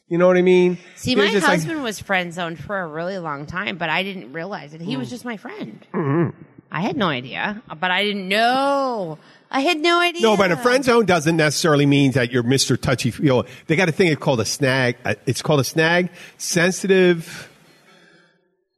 You 0.07 0.19
know 0.19 0.27
what 0.27 0.37
I 0.37 0.41
mean? 0.43 0.77
See, 0.95 1.11
You're 1.11 1.25
my 1.25 1.31
just 1.31 1.47
like- 1.47 1.57
husband 1.59 1.81
was 1.83 1.99
friend 1.99 2.31
zoned 2.33 2.59
for 2.63 2.79
a 2.79 2.87
really 2.87 3.17
long 3.17 3.45
time, 3.47 3.77
but 3.77 3.89
I 3.89 4.03
didn't 4.03 4.33
realize 4.33 4.73
it. 4.75 4.81
He 4.81 4.95
Mm. 4.95 4.99
was 4.99 5.09
just 5.09 5.25
my 5.25 5.37
friend. 5.37 5.85
Mm-hmm. 5.93 6.29
I 6.71 6.81
had 6.81 6.95
no 6.97 7.07
idea, 7.07 7.61
but 7.79 7.89
I 7.91 8.03
didn't 8.03 8.27
know. 8.27 9.17
I 9.51 9.61
had 9.61 9.79
no 9.79 9.99
idea. 9.99 10.21
no, 10.21 10.37
but 10.37 10.51
a 10.51 10.57
friend 10.57 10.83
zone 10.83 11.05
doesn't 11.05 11.35
necessarily 11.37 11.85
mean 11.87 12.11
that 12.11 12.31
you're 12.31 12.43
Mr. 12.43 12.79
Touchy. 12.79 13.09
You 13.17 13.29
know, 13.29 13.45
they 13.67 13.75
got 13.75 13.89
a 13.89 13.91
thing 13.91 14.15
called 14.17 14.39
a 14.39 14.45
snag. 14.45 14.97
uh, 15.03 15.15
It's 15.25 15.41
called 15.41 15.59
a 15.59 15.63
snag, 15.63 16.09
sensitive, 16.37 17.49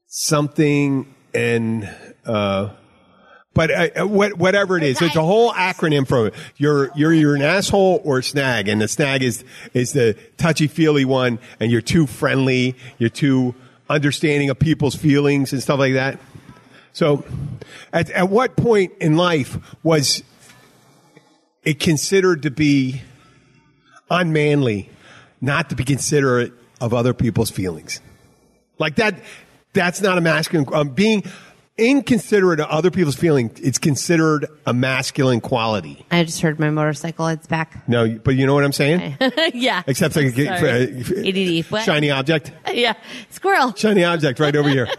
something, 0.08 1.14
and 1.34 1.90
uh, 2.26 2.70
but 3.54 3.70
uh, 3.70 3.90
uh, 4.04 4.08
what, 4.08 4.38
whatever 4.38 4.78
it 4.78 4.84
is, 4.84 5.02
it's 5.02 5.16
a 5.18 5.22
whole 5.22 5.52
acronym 5.52 6.08
for 6.08 6.28
it. 6.28 6.34
You're 6.56 6.90
you're 6.96 7.14
you're 7.14 7.36
an 7.36 7.42
asshole 7.42 8.02
or 8.06 8.20
a 8.20 8.24
snag, 8.24 8.70
and 8.70 8.82
the 8.82 8.88
snag 8.88 9.24
is 9.24 9.44
is 9.74 9.92
the 9.94 10.16
touchy 10.38 10.68
feely 10.68 11.04
one, 11.06 11.40
and 11.60 11.70
you're 11.72 11.82
too 11.82 12.08
friendly, 12.08 12.76
you're 12.98 13.10
too 13.10 13.56
understanding 13.90 14.50
of 14.50 14.58
people's 14.58 14.96
feelings 14.96 15.52
and 15.52 15.62
stuff 15.62 15.80
like 15.80 15.94
that. 15.94 16.18
So, 16.94 17.26
at 17.92 18.10
at 18.12 18.30
what 18.30 18.56
point 18.56 18.94
in 19.02 19.18
life 19.18 19.58
was 19.84 20.24
it 21.64 21.80
considered 21.80 22.44
to 22.44 22.52
be 22.52 23.02
unmanly 24.10 24.90
not 25.40 25.70
to 25.70 25.76
be 25.76 25.84
considerate 25.84 26.54
of 26.80 26.94
other 26.94 27.14
people's 27.14 27.50
feelings? 27.50 28.02
Like 28.78 28.96
that, 28.96 29.16
that's 29.74 30.02
not 30.02 30.18
a 30.18 30.22
masculine. 30.22 30.68
Um, 30.74 30.90
being 30.90 31.24
inconsiderate 31.78 32.60
of 32.60 32.68
other 32.68 32.92
people's 32.92 33.16
feelings, 33.16 33.60
it's 33.60 33.78
considered 33.78 34.48
a 34.66 34.74
masculine 34.74 35.42
quality. 35.42 36.06
I 36.12 36.24
just 36.24 36.42
heard 36.42 36.60
my 36.60 36.70
motorcycle. 36.70 37.28
It's 37.28 37.48
back. 37.48 37.88
No, 37.88 38.20
but 38.20 38.36
you 38.36 38.46
know 38.46 38.54
what 38.54 38.64
I'm 38.64 38.74
saying? 38.74 39.18
yeah. 39.54 39.84
Except 39.88 40.16
like 40.16 40.38
a. 40.38 41.62
What? 41.70 41.84
shiny 41.84 42.12
object, 42.12 42.52
Yeah. 42.74 42.94
Squirrel. 43.30 43.74
shiny 43.76 44.04
object 44.04 44.40
right 44.40 44.56
over 44.56 44.70
here. 44.70 44.88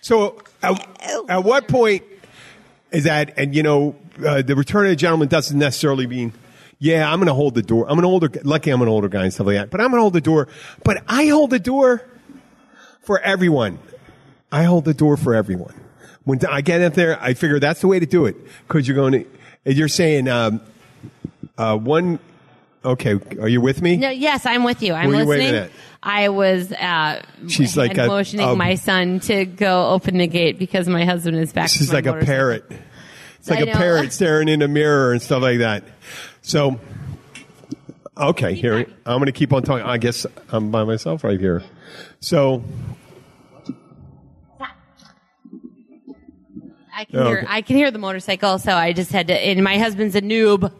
So, 0.00 0.40
at, 0.62 0.86
at 1.28 1.44
what 1.44 1.66
point 1.66 2.04
is 2.92 3.04
that? 3.04 3.36
And 3.36 3.52
you 3.54 3.64
know, 3.64 3.96
uh, 4.24 4.42
the 4.42 4.56
return 4.56 4.86
of 4.86 4.90
the 4.90 4.96
gentleman 4.96 5.28
doesn't 5.28 5.58
necessarily 5.58 6.06
mean. 6.06 6.32
Yeah, 6.80 7.10
I'm 7.10 7.18
going 7.18 7.26
to 7.26 7.34
hold 7.34 7.54
the 7.54 7.62
door. 7.62 7.86
I'm 7.88 7.98
an 7.98 8.04
older, 8.04 8.30
lucky 8.44 8.70
I'm 8.70 8.80
an 8.82 8.88
older 8.88 9.08
guy 9.08 9.24
and 9.24 9.32
stuff 9.34 9.48
like 9.48 9.56
that. 9.56 9.70
But 9.70 9.80
I'm 9.80 9.88
going 9.90 9.98
to 9.98 10.02
hold 10.02 10.12
the 10.12 10.20
door. 10.20 10.46
But 10.84 11.02
I 11.08 11.26
hold 11.26 11.50
the 11.50 11.58
door 11.58 12.04
for 13.02 13.18
everyone. 13.20 13.80
I 14.52 14.62
hold 14.62 14.84
the 14.84 14.94
door 14.94 15.16
for 15.16 15.34
everyone. 15.34 15.74
When 16.24 16.44
I 16.46 16.60
get 16.60 16.80
up 16.82 16.94
there, 16.94 17.20
I 17.20 17.34
figure 17.34 17.58
that's 17.58 17.80
the 17.80 17.88
way 17.88 17.98
to 17.98 18.06
do 18.06 18.26
it 18.26 18.36
because 18.66 18.86
you're 18.86 18.94
going 18.96 19.24
to. 19.24 19.72
You're 19.72 19.88
saying 19.88 20.28
um, 20.28 20.60
uh, 21.56 21.76
one. 21.76 22.18
Okay, 22.84 23.18
are 23.40 23.48
you 23.48 23.60
with 23.60 23.82
me? 23.82 23.96
No, 23.96 24.08
yes, 24.08 24.46
I'm 24.46 24.62
with 24.62 24.82
you. 24.82 24.94
I'm 24.94 25.10
are 25.10 25.18
you 25.18 25.24
listening. 25.24 25.70
I 26.02 26.28
was 26.28 26.70
uh, 26.72 27.22
She's 27.48 27.76
like 27.76 27.96
hand 27.96 28.06
a- 28.06 28.06
motioning 28.06 28.48
a- 28.48 28.54
my 28.54 28.76
son 28.76 29.20
to 29.20 29.44
go 29.44 29.88
open 29.90 30.18
the 30.18 30.28
gate 30.28 30.58
because 30.58 30.88
my 30.88 31.04
husband 31.04 31.36
is 31.38 31.52
back. 31.52 31.68
She's 31.70 31.92
like 31.92 32.06
a 32.06 32.14
parrot. 32.20 32.70
It's 33.38 33.50
like 33.50 33.60
I 33.60 33.62
a 33.62 33.66
know. 33.66 33.72
parrot 33.72 34.12
staring 34.14 34.48
in 34.48 34.62
a 34.62 34.68
mirror 34.68 35.12
and 35.12 35.22
stuff 35.22 35.42
like 35.42 35.58
that. 35.58 35.84
So, 36.42 36.80
okay, 38.16 38.54
here 38.54 38.86
I'm 39.06 39.18
going 39.18 39.26
to 39.26 39.32
keep 39.32 39.52
on 39.52 39.62
talking. 39.62 39.86
I 39.86 39.98
guess 39.98 40.26
I'm 40.50 40.70
by 40.70 40.84
myself 40.84 41.24
right 41.24 41.40
here. 41.40 41.62
So, 42.20 42.64
I 46.98 47.04
can 47.04 47.26
hear. 47.26 47.38
Okay. 47.38 47.46
I 47.48 47.62
can 47.62 47.76
hear 47.76 47.90
the 47.92 47.98
motorcycle, 47.98 48.58
so 48.58 48.72
I 48.72 48.92
just 48.92 49.12
had 49.12 49.28
to. 49.28 49.34
And 49.34 49.62
my 49.62 49.78
husband's 49.78 50.16
a 50.16 50.20
noob. 50.20 50.72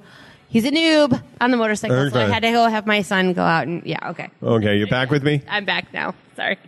He's 0.49 0.65
a 0.65 0.71
noob 0.71 1.23
on 1.41 1.51
the 1.53 1.57
motorcycle, 1.57 2.11
so 2.11 2.19
I 2.19 2.25
had 2.25 2.41
to 2.41 2.51
go 2.51 2.67
have 2.67 2.87
my 2.87 3.03
son 3.03 3.35
go 3.35 3.43
out 3.43 3.69
and 3.69 3.85
yeah. 3.85 4.11
Okay, 4.11 4.29
okay, 4.43 4.77
you're 4.77 4.89
back 4.89 5.11
with 5.11 5.23
me? 5.23 5.43
I'm 5.49 5.65
back 5.65 5.93
now. 5.93 6.15
Sorry, 6.35 6.59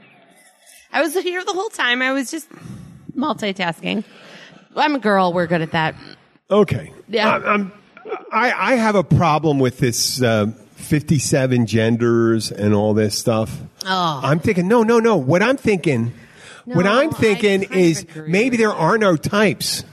I 0.93 1.01
was 1.03 1.15
here 1.15 1.45
the 1.45 1.53
whole 1.53 1.71
time. 1.71 2.01
I 2.01 2.13
was 2.13 2.31
just 2.31 2.49
multitasking. 3.17 4.05
I'm 4.77 4.95
a 4.95 4.99
girl. 4.99 5.33
We're 5.33 5.47
good 5.47 5.63
at 5.63 5.73
that. 5.73 5.95
Okay. 6.51 6.93
Yeah. 7.09 7.29
I, 7.37 7.53
I'm, 7.55 7.73
I, 8.33 8.53
I 8.53 8.75
have 8.77 8.95
a 8.95 9.05
problem 9.05 9.59
with 9.59 9.79
this 9.79 10.23
uh, 10.23 10.47
57 10.77 11.67
genders 11.67 12.51
and 12.51 12.75
all 12.75 12.95
this 12.95 13.19
stuff. 13.19 13.61
Oh. 13.87 14.21
I'm 14.23 14.41
thinking, 14.41 14.69
no, 14.69 14.83
no, 14.83 14.99
no. 14.99 15.17
What 15.17 15.43
I'm 15.43 15.57
thinking, 15.57 16.13
what 16.65 16.85
No, 16.85 17.01
I'm 17.01 17.11
I 17.11 17.13
thinking 17.13 17.61
kind 17.63 17.73
of 17.73 17.79
is 17.79 18.03
agree 18.03 18.29
maybe 18.29 18.51
with 18.51 18.61
there 18.61 18.73
are 18.73 18.99
no 18.99 19.17
types. 19.17 19.85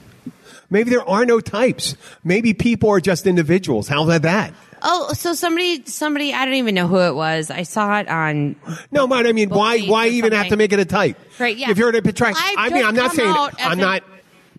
Maybe 0.70 0.90
there 0.90 1.08
are 1.08 1.24
no 1.24 1.40
types. 1.40 1.96
Maybe 2.24 2.52
people 2.52 2.90
are 2.90 3.00
just 3.00 3.26
individuals. 3.26 3.88
How 3.88 4.04
about 4.04 4.22
that? 4.22 4.52
Oh, 4.82 5.12
so 5.12 5.32
somebody, 5.34 5.84
somebody, 5.86 6.32
I 6.32 6.44
don't 6.44 6.54
even 6.54 6.74
know 6.74 6.86
who 6.86 6.98
it 7.00 7.14
was. 7.14 7.50
I 7.50 7.62
saw 7.62 7.98
it 7.98 8.08
on. 8.08 8.54
No, 8.92 9.08
but 9.08 9.26
I 9.26 9.32
mean, 9.32 9.48
why 9.48 9.80
why 9.80 10.06
or 10.06 10.10
even 10.10 10.32
have 10.32 10.44
to 10.44 10.50
something. 10.50 10.58
make 10.58 10.72
it 10.72 10.78
a 10.78 10.84
type? 10.84 11.18
Right, 11.38 11.56
yeah. 11.56 11.70
If 11.70 11.78
you're 11.78 11.90
to 11.90 12.12
try, 12.12 12.30
I've 12.36 12.54
I 12.56 12.68
mean, 12.68 12.84
I'm 12.84 12.94
not 12.94 13.08
come 13.08 13.16
saying 13.16 13.28
out 13.36 13.60
as 13.60 13.66
I'm 13.66 13.78
a- 13.78 13.82
not 13.82 14.02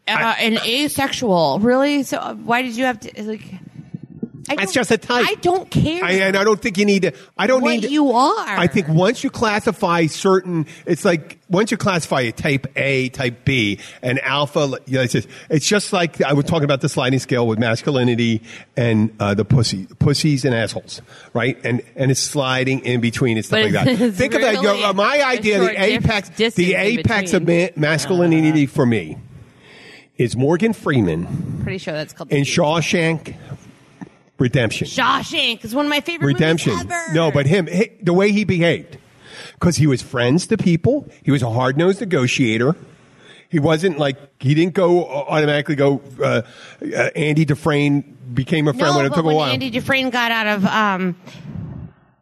uh, 0.09 0.35
an 0.39 0.57
asexual. 0.65 1.59
Really? 1.59 2.03
So 2.03 2.17
uh, 2.17 2.33
why 2.35 2.61
did 2.61 2.75
you 2.75 2.85
have 2.85 2.99
to 3.01 3.23
like? 3.23 3.41
I 4.51 4.55
That's 4.55 4.73
just 4.73 4.89
a 4.89 4.97
type. 4.97 5.27
I 5.29 5.35
don't 5.35 5.69
care. 5.69 6.03
I, 6.03 6.11
and 6.13 6.35
I 6.35 6.43
don't 6.43 6.59
think 6.59 6.79
you 6.79 6.85
need 6.85 7.03
to. 7.03 7.11
I 7.37 7.45
don't 7.45 7.61
What 7.61 7.69
need. 7.69 7.81
to- 7.83 7.91
you 7.91 8.11
are. 8.13 8.35
I 8.47 8.65
think 8.65 8.87
once 8.87 9.23
you 9.23 9.29
classify 9.29 10.07
certain, 10.07 10.65
it's 10.87 11.05
like 11.05 11.37
once 11.51 11.69
you 11.69 11.77
classify 11.77 12.21
a 12.21 12.31
type 12.31 12.65
A, 12.75 13.09
type 13.09 13.45
B, 13.45 13.77
and 14.01 14.19
alpha. 14.21 14.79
You 14.87 14.95
know, 14.97 15.01
it's 15.03 15.13
just, 15.13 15.27
it's 15.51 15.67
just 15.67 15.93
like 15.93 16.19
I 16.23 16.33
was 16.33 16.45
talking 16.45 16.63
about 16.63 16.81
the 16.81 16.89
sliding 16.89 17.19
scale 17.19 17.45
with 17.45 17.59
masculinity 17.59 18.41
and 18.75 19.15
uh, 19.19 19.35
the 19.35 19.45
pussy, 19.45 19.85
pussies 19.99 20.45
and 20.45 20.55
assholes, 20.55 21.03
right? 21.35 21.55
And 21.63 21.83
and 21.95 22.09
it's 22.09 22.19
sliding 22.19 22.79
in 22.79 23.01
between 23.01 23.37
and 23.37 23.45
stuff 23.45 23.59
But 23.61 23.71
like 23.71 23.85
that. 23.85 23.87
it's 24.01 24.17
Think 24.17 24.33
of 24.33 24.41
that. 24.41 24.55
really 24.63 24.79
Your, 24.79 24.93
my 24.95 25.21
idea, 25.21 25.59
the 25.59 25.79
apex, 25.79 26.29
the 26.55 26.73
apex 26.73 27.33
of 27.33 27.45
ma- 27.47 27.67
masculinity 27.75 28.65
for 28.65 28.87
me 28.87 29.17
is 30.19 30.35
Morgan 30.35 30.73
Freeman 30.73 31.61
Pretty 31.63 31.79
sure 31.79 31.93
that's 31.95 32.13
called 32.13 32.31
in 32.31 32.43
Shawshank 32.43 33.35
Redemption. 34.37 34.87
Shawshank 34.87 35.65
is 35.65 35.73
one 35.73 35.85
of 35.85 35.89
my 35.89 36.01
favorite 36.01 36.27
Redemption. 36.27 36.73
movies 36.73 36.85
ever. 36.91 37.13
No, 37.13 37.31
but 37.31 37.45
him, 37.47 37.67
he- 37.67 37.91
the 38.01 38.13
way 38.13 38.31
he 38.31 38.43
behaved, 38.45 38.97
because 39.53 39.75
he 39.77 39.85
was 39.87 40.01
friends 40.01 40.47
to 40.47 40.57
people. 40.57 41.09
He 41.23 41.31
was 41.31 41.41
a 41.41 41.49
hard 41.49 41.77
nosed 41.77 41.99
negotiator. 41.99 42.75
He 43.49 43.59
wasn't 43.59 43.97
like 43.97 44.17
he 44.41 44.53
didn't 44.53 44.75
go 44.75 45.03
uh, 45.05 45.25
automatically 45.27 45.75
go. 45.75 46.01
Uh, 46.21 46.43
uh, 46.81 47.09
Andy 47.15 47.43
Dufresne 47.45 48.01
became 48.33 48.67
a 48.67 48.73
friend 48.73 48.93
no, 48.93 48.97
when 48.97 49.05
it 49.07 49.09
but 49.09 49.15
took 49.15 49.25
a 49.25 49.27
when 49.27 49.35
while. 49.35 49.51
Andy 49.51 49.69
Dufresne 49.71 50.09
got 50.11 50.31
out 50.31 50.47
of 50.47 50.65
um, 50.65 51.15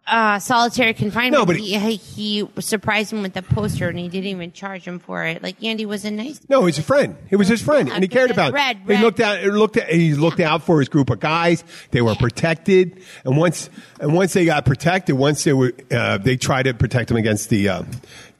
uh, 0.07 0.39
solitary 0.39 0.93
confinement, 0.93 1.33
No, 1.33 1.45
but- 1.45 1.57
he, 1.57 1.77
he 1.97 2.47
surprised 2.59 3.11
him 3.11 3.21
with 3.21 3.33
the 3.33 3.41
poster, 3.41 3.89
and 3.89 3.99
he 3.99 4.07
didn't 4.07 4.27
even 4.27 4.51
charge 4.51 4.83
him 4.83 4.99
for 4.99 5.25
it. 5.25 5.43
Like 5.43 5.61
Andy 5.63 5.85
was 5.85 6.05
a 6.05 6.11
nice. 6.11 6.39
no, 6.49 6.65
he's 6.65 6.77
a 6.77 6.83
friend. 6.83 7.15
He 7.29 7.35
was 7.35 7.47
his 7.47 7.61
friend, 7.61 7.87
Yeah, 7.87 7.95
and 7.95 8.03
he 8.03 8.07
cared 8.07 8.31
about. 8.31 8.53
red, 8.53 8.77
He 8.77 8.93
red. 8.93 9.01
looked 9.01 9.19
out. 9.19 9.43
Looked 9.43 9.77
at. 9.77 9.89
He 9.89 10.13
looked 10.13 10.39
out 10.39 10.63
for 10.63 10.79
his 10.79 10.89
group 10.89 11.09
of 11.09 11.19
guys. 11.19 11.63
They 11.91 12.01
were 12.01 12.15
protected, 12.15 13.01
and 13.25 13.37
once 13.37 13.69
and 13.99 14.13
once 14.13 14.33
they 14.33 14.45
got 14.45 14.65
protected, 14.65 15.15
once 15.15 15.43
they 15.43 15.53
were, 15.53 15.73
uh, 15.91 16.17
they 16.17 16.37
tried 16.37 16.63
to 16.63 16.73
protect 16.73 17.09
them 17.09 17.17
against 17.17 17.49
the. 17.49 17.69
Uh, 17.69 17.83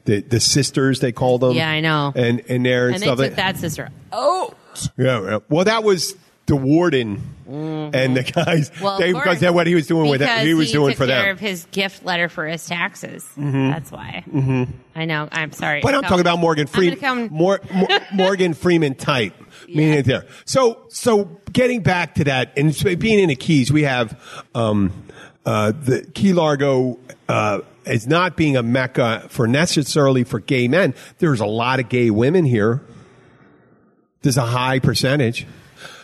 the, 0.04 0.22
the 0.22 0.40
sisters 0.40 1.00
they 1.00 1.12
called 1.12 1.42
them 1.42 1.52
Yeah, 1.52 1.68
I 1.68 1.80
know. 1.80 2.14
and 2.16 2.42
and 2.48 2.64
there 2.64 2.86
and, 2.88 2.94
And 2.94 3.18
they 3.18 3.26
took 3.28 3.36
that 3.36 3.58
sister. 3.58 3.90
Oh, 4.10 4.54
Yeah, 4.96 5.20
yeah. 5.22 5.38
Well, 5.50 5.66
that 5.66 5.84
was 5.84 6.16
the 6.48 6.56
warden 6.56 7.22
and 7.46 8.16
the 8.16 8.22
guys. 8.24 8.70
Mm-hmm. 8.70 8.84
well, 8.84 8.98
they, 8.98 9.12
because 9.12 9.38
that's 9.40 9.54
what 9.54 9.66
he 9.66 9.74
was 9.74 9.86
doing 9.86 10.10
with 10.10 10.20
He 10.20 10.54
was 10.54 10.72
doing 10.72 10.90
took 10.90 10.98
for 10.98 11.06
care 11.06 11.22
them. 11.24 11.30
of 11.32 11.40
his 11.40 11.66
gift 11.70 12.04
letter 12.04 12.28
for 12.28 12.46
his 12.46 12.66
taxes. 12.66 13.24
That's 13.36 13.92
why. 13.92 14.24
Mm-hmm. 14.28 14.72
I 14.96 15.04
know. 15.04 15.28
I'm 15.30 15.52
sorry. 15.52 15.80
But 15.82 15.94
I'm 15.94 16.02
talking 16.02 16.20
about 16.20 16.38
Morgan 16.38 16.66
Freeman. 16.66 16.98
come- 16.98 17.28
Mor- 17.30 17.60
Mor- 17.72 17.88
Morgan 18.12 18.54
Freeman 18.54 18.94
type. 18.96 19.34
Meaning 19.68 19.94
it 19.98 20.04
there. 20.06 20.24
So, 20.46 20.86
so 20.88 21.24
getting 21.52 21.82
back 21.82 22.14
to 22.16 22.24
that, 22.24 22.56
and 22.56 22.74
being 22.98 23.18
in 23.18 23.28
the 23.28 23.36
Keys, 23.36 23.70
we 23.70 23.82
have 23.82 24.18
um, 24.54 24.92
uh, 25.44 25.72
the 25.72 26.10
Key 26.14 26.32
Largo 26.32 26.98
uh, 27.28 27.60
is 27.84 28.06
not 28.06 28.36
being 28.36 28.56
a 28.56 28.62
mecca 28.62 29.26
for 29.28 29.46
necessarily 29.46 30.24
for 30.24 30.40
gay 30.40 30.68
men. 30.68 30.94
There's 31.18 31.40
a 31.40 31.46
lot 31.46 31.80
of 31.80 31.88
gay 31.90 32.10
women 32.10 32.44
here. 32.46 32.80
There's 34.22 34.38
a 34.38 34.46
high 34.46 34.78
percentage. 34.78 35.46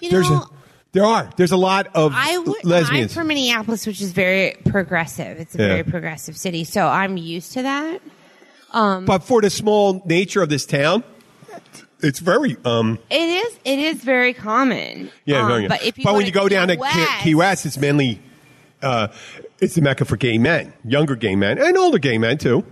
You 0.04 0.10
There's 0.10 0.30
know, 0.30 0.36
a, 0.36 0.48
there 0.92 1.04
are. 1.04 1.30
There's 1.36 1.52
a 1.52 1.56
lot 1.56 1.88
of 1.94 2.12
I 2.14 2.36
would, 2.38 2.64
lesbians. 2.64 3.12
I'm 3.12 3.20
from 3.20 3.26
Minneapolis, 3.28 3.86
which 3.86 4.00
is 4.00 4.12
very 4.12 4.56
progressive. 4.66 5.38
It's 5.40 5.54
a 5.54 5.58
Yeah. 5.58 5.68
very 5.68 5.82
progressive 5.84 6.36
city, 6.36 6.64
so 6.64 6.86
I'm 6.86 7.16
used 7.16 7.52
to 7.54 7.62
that. 7.62 8.00
Um, 8.72 9.04
But 9.04 9.22
for 9.24 9.40
the 9.40 9.50
small 9.50 10.02
nature 10.04 10.42
of 10.42 10.48
this 10.50 10.66
town, 10.66 11.04
it's 12.00 12.18
very 12.18 12.56
um 12.64 12.98
It 13.10 13.16
is. 13.46 13.58
It 13.64 13.78
is 13.78 13.96
very 14.04 14.34
common. 14.34 15.10
yeah. 15.24 15.42
Um, 15.42 15.48
very, 15.48 15.68
but 15.68 15.82
if 15.84 15.96
you 15.98 16.04
but 16.04 16.14
when 16.14 16.26
you 16.26 16.32
go 16.32 16.44
Key 16.48 16.54
down 16.54 16.68
to 16.68 16.76
Key- 16.76 17.06
Key 17.22 17.34
West, 17.34 17.64
it's 17.66 17.78
mainly 17.78 18.20
uh, 18.82 19.08
it's 19.60 19.74
the 19.76 19.80
mecca 19.80 20.04
for 20.04 20.16
gay 20.18 20.36
men, 20.36 20.72
younger 20.84 21.16
gay 21.16 21.34
men, 21.36 21.58
and 21.58 21.76
older 21.78 21.98
gay 21.98 22.18
men 22.18 22.36
too. 22.36 22.62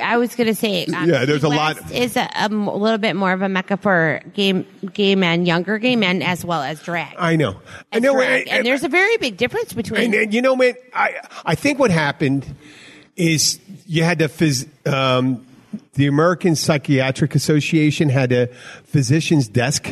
I 0.00 0.16
was 0.16 0.34
going 0.34 0.46
to 0.48 0.54
say, 0.54 0.84
um, 0.94 1.08
Yeah, 1.08 1.24
there's 1.24 1.42
Key 1.42 1.46
a 1.46 1.50
lot- 1.50 1.80
West 1.80 1.94
Is 1.94 2.16
a, 2.16 2.28
a 2.34 2.48
little 2.48 2.98
bit 2.98 3.16
more 3.16 3.32
of 3.32 3.42
a 3.42 3.48
mecca 3.48 3.76
for 3.76 4.20
gay 4.34 4.64
gay 4.92 5.14
men, 5.14 5.46
younger 5.46 5.78
gay 5.78 5.96
men, 5.96 6.22
as 6.22 6.44
well 6.44 6.62
as 6.62 6.82
drag. 6.82 7.14
I 7.18 7.36
know. 7.36 7.60
I 7.92 7.98
know. 8.00 8.12
drag. 8.14 8.48
and- 8.48 8.58
and 8.58 8.66
there's 8.66 8.84
a 8.84 8.88
very 8.88 9.16
big 9.18 9.36
difference 9.36 9.72
between. 9.72 10.02
and, 10.04 10.14
and 10.14 10.34
you 10.34 10.42
know, 10.42 10.56
man, 10.56 10.74
I 10.94 11.14
I 11.44 11.54
think 11.54 11.78
what 11.78 11.90
happened 11.90 12.46
is 13.16 13.58
you 13.86 14.02
had 14.04 14.18
the 14.18 14.26
phys, 14.28 14.66
um, 14.86 15.46
the 15.94 16.06
American 16.06 16.54
Psychiatric 16.56 17.34
Association 17.34 18.08
had 18.10 18.30
a 18.32 18.48
physician's 18.84 19.48
desk. 19.48 19.88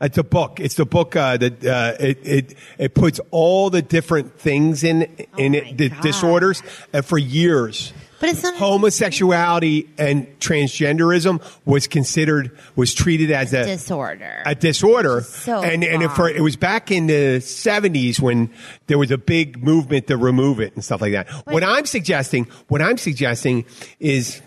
It's 0.00 0.16
a 0.16 0.22
book. 0.24 0.60
It's 0.60 0.76
the 0.76 0.86
book 0.86 1.14
uh, 1.14 1.36
that 1.36 1.62
uh, 1.64 1.92
it, 2.00 2.18
it 2.24 2.54
it 2.78 2.94
puts 2.94 3.20
all 3.30 3.68
the 3.68 3.82
different 3.82 4.40
things 4.40 4.82
in 4.82 5.02
in 5.36 5.54
Oh 5.54 5.58
it, 5.58 5.76
the 5.76 5.88
God. 5.90 6.00
disorders, 6.02 6.62
and 6.92 7.04
for 7.04 7.18
years. 7.18 7.92
But 8.20 8.28
it's 8.28 8.42
not- 8.42 8.54
homosexuality 8.56 9.88
and 9.98 10.26
transgenderism 10.40 11.42
was 11.64 11.86
considered 11.86 12.56
was 12.76 12.92
treated 12.94 13.30
as 13.30 13.52
a 13.54 13.64
disorder. 13.64 14.42
a 14.44 14.54
disorder. 14.54 15.22
So 15.22 15.62
and 15.62 15.82
and 15.82 16.10
for, 16.12 16.28
it 16.28 16.42
was 16.42 16.56
back 16.56 16.90
in 16.90 17.06
the 17.06 17.38
70s 17.40 18.20
when 18.20 18.50
there 18.86 18.98
was 18.98 19.10
a 19.10 19.18
big 19.18 19.62
movement 19.62 20.06
to 20.08 20.16
remove 20.16 20.60
it 20.60 20.74
and 20.74 20.84
stuff 20.84 21.00
like 21.00 21.12
that. 21.12 21.28
what 21.46 21.64
I'm 21.64 21.86
suggesting, 21.86 22.46
what 22.68 22.82
I'm 22.82 22.98
suggesting 22.98 23.64
is 23.98 24.42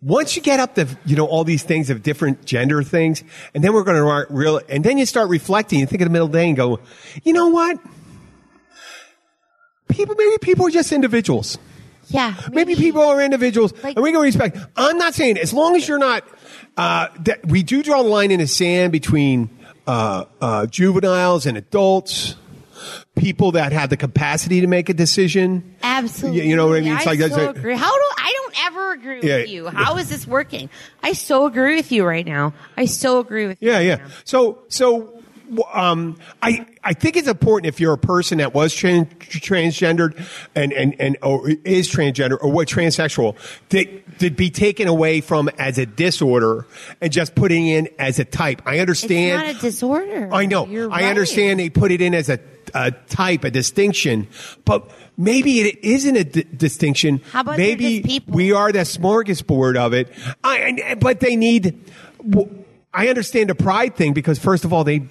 once 0.00 0.34
you 0.34 0.42
get 0.42 0.58
up 0.60 0.74
to, 0.74 0.86
you 1.04 1.16
know, 1.16 1.26
all 1.26 1.44
these 1.44 1.62
things 1.62 1.88
of 1.90 2.02
different 2.02 2.44
gender 2.44 2.82
things, 2.82 3.22
and 3.54 3.62
then 3.62 3.72
we're 3.72 3.84
going 3.84 3.96
to 3.96 4.34
real, 4.34 4.60
and 4.68 4.82
then 4.82 4.98
you 4.98 5.06
start 5.06 5.28
reflecting, 5.28 5.78
you 5.78 5.86
think 5.86 6.02
of 6.02 6.06
the 6.06 6.12
middle 6.12 6.26
of 6.26 6.32
the 6.32 6.38
day 6.38 6.48
and 6.48 6.56
go, 6.56 6.80
you 7.22 7.32
know 7.32 7.48
what? 7.48 7.78
People, 9.88 10.14
maybe 10.16 10.38
people 10.38 10.66
are 10.66 10.70
just 10.70 10.90
individuals. 10.90 11.58
Yeah, 12.08 12.34
Maybe 12.52 12.74
people 12.74 13.02
are 13.02 13.20
individuals, 13.22 13.72
Like- 13.82 13.96
and 13.96 14.02
we 14.02 14.12
can 14.12 14.20
respect. 14.20 14.58
I'm 14.76 14.98
not 14.98 15.14
saying 15.14 15.38
as 15.38 15.52
long 15.52 15.76
as 15.76 15.86
you're 15.88 15.98
not. 15.98 16.24
Uh, 16.76 17.08
that 17.20 17.44
we 17.46 17.62
do 17.62 17.82
draw 17.82 18.00
a 18.00 18.02
line 18.02 18.30
in 18.30 18.40
the 18.40 18.46
sand 18.46 18.92
between 18.92 19.50
uh, 19.86 20.24
uh, 20.40 20.64
juveniles 20.66 21.44
and 21.44 21.58
adults, 21.58 22.34
people 23.14 23.52
that 23.52 23.72
have 23.72 23.90
the 23.90 23.96
capacity 23.96 24.62
to 24.62 24.66
make 24.66 24.88
a 24.88 24.94
decision. 24.94 25.74
Absolutely. 25.82 26.40
You- 26.42 26.48
you 26.50 26.56
know 26.56 26.68
what 26.68 26.78
I 26.78 26.80
mean? 26.80 26.94
It's 26.96 27.06
I 27.06 27.10
like 27.10 27.20
so 27.20 27.28
that's 27.28 27.58
agree. 27.58 27.76
How 27.76 27.90
do 27.94 28.02
I 28.16 28.32
don't 28.36 28.66
ever 28.66 28.92
agree 28.92 29.16
with 29.16 29.24
Yeah. 29.24 29.38
you? 29.38 29.68
How 29.68 29.98
is 29.98 30.08
this 30.08 30.26
working? 30.26 30.70
I 31.02 31.12
so 31.12 31.44
agree 31.46 31.76
with 31.76 31.92
you 31.92 32.04
right 32.04 32.24
now. 32.26 32.54
I 32.76 32.86
so 32.86 33.18
agree 33.18 33.46
with 33.46 33.58
you. 33.60 33.68
Yeah, 33.70 33.76
right 33.76 33.86
yeah. 33.86 33.96
now. 33.96 34.06
So, 34.24 34.60
so, 34.68 35.21
um, 35.72 36.18
I, 36.42 36.66
I 36.82 36.92
think 36.94 37.16
it's 37.16 37.28
important 37.28 37.66
if 37.66 37.80
you're 37.80 37.92
a 37.92 37.98
person 37.98 38.38
that 38.38 38.54
was 38.54 38.74
tran- 38.74 39.08
transgendered 39.18 40.20
and, 40.54 40.72
and, 40.72 40.94
and, 41.00 41.16
or 41.22 41.48
is 41.64 41.90
transgender 41.90 42.38
or 42.40 42.50
what 42.50 42.68
transsexual 42.68 43.36
that, 43.70 44.18
to 44.20 44.30
be 44.30 44.50
taken 44.50 44.88
away 44.88 45.20
from 45.20 45.48
as 45.58 45.78
a 45.78 45.86
disorder 45.86 46.66
and 47.00 47.12
just 47.12 47.34
putting 47.34 47.66
in 47.66 47.88
as 47.98 48.18
a 48.18 48.24
type. 48.24 48.62
I 48.66 48.74
It's 48.74 48.80
understand. 48.80 49.46
not 49.46 49.56
a 49.56 49.58
disorder. 49.58 50.28
I 50.32 50.46
know. 50.46 50.66
You're 50.66 50.90
I 50.90 51.02
right. 51.02 51.04
understand 51.04 51.60
they 51.60 51.70
put 51.70 51.90
it 51.92 52.00
in 52.00 52.14
as 52.14 52.28
a, 52.28 52.38
a 52.74 52.90
type, 52.92 53.44
a 53.44 53.50
distinction, 53.50 54.28
but 54.64 54.90
maybe 55.16 55.60
it 55.60 55.84
isn't 55.84 56.16
a 56.16 56.24
d- 56.24 56.44
distinction. 56.56 57.20
How 57.32 57.40
about 57.40 57.58
maybe 57.58 58.22
we 58.26 58.52
are 58.52 58.72
the 58.72 58.80
smorgasbord 58.80 59.76
of 59.76 59.92
it. 59.92 60.12
I, 60.42 60.58
and- 60.58 61.00
but 61.00 61.20
they 61.20 61.36
need. 61.36 61.78
w- 62.28 62.58
I 62.94 63.08
understand 63.08 63.48
the 63.48 63.54
pride 63.54 63.96
thing 63.96 64.12
because 64.12 64.38
first 64.38 64.66
of 64.66 64.72
all, 64.74 64.84
they 64.84 65.06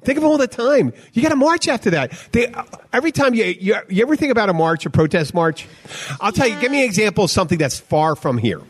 think 0.00 0.18
of 0.18 0.24
all 0.24 0.38
the 0.38 0.46
time. 0.46 0.92
You 1.12 1.22
got 1.22 1.30
to 1.30 1.36
march 1.36 1.68
after 1.68 1.90
that. 1.90 2.12
They 2.32 2.52
every 2.92 3.12
time 3.12 3.34
you, 3.34 3.44
you 3.44 3.76
you 3.88 4.02
ever 4.02 4.16
think 4.16 4.32
about 4.32 4.48
a 4.48 4.54
march, 4.54 4.86
a 4.86 4.90
protest 4.90 5.34
march. 5.34 5.66
I'll 6.20 6.32
tell 6.32 6.48
you. 6.48 6.58
Give 6.60 6.70
me 6.70 6.80
an 6.80 6.86
example 6.86 7.24
of 7.24 7.30
something 7.30 7.58
that's 7.58 7.78
far 7.78 8.16
from 8.16 8.38
here. 8.38 8.60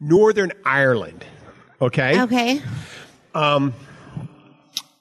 Northern 0.00 0.52
Ireland. 0.64 1.24
Okay. 1.80 2.22
Okay. 2.22 2.62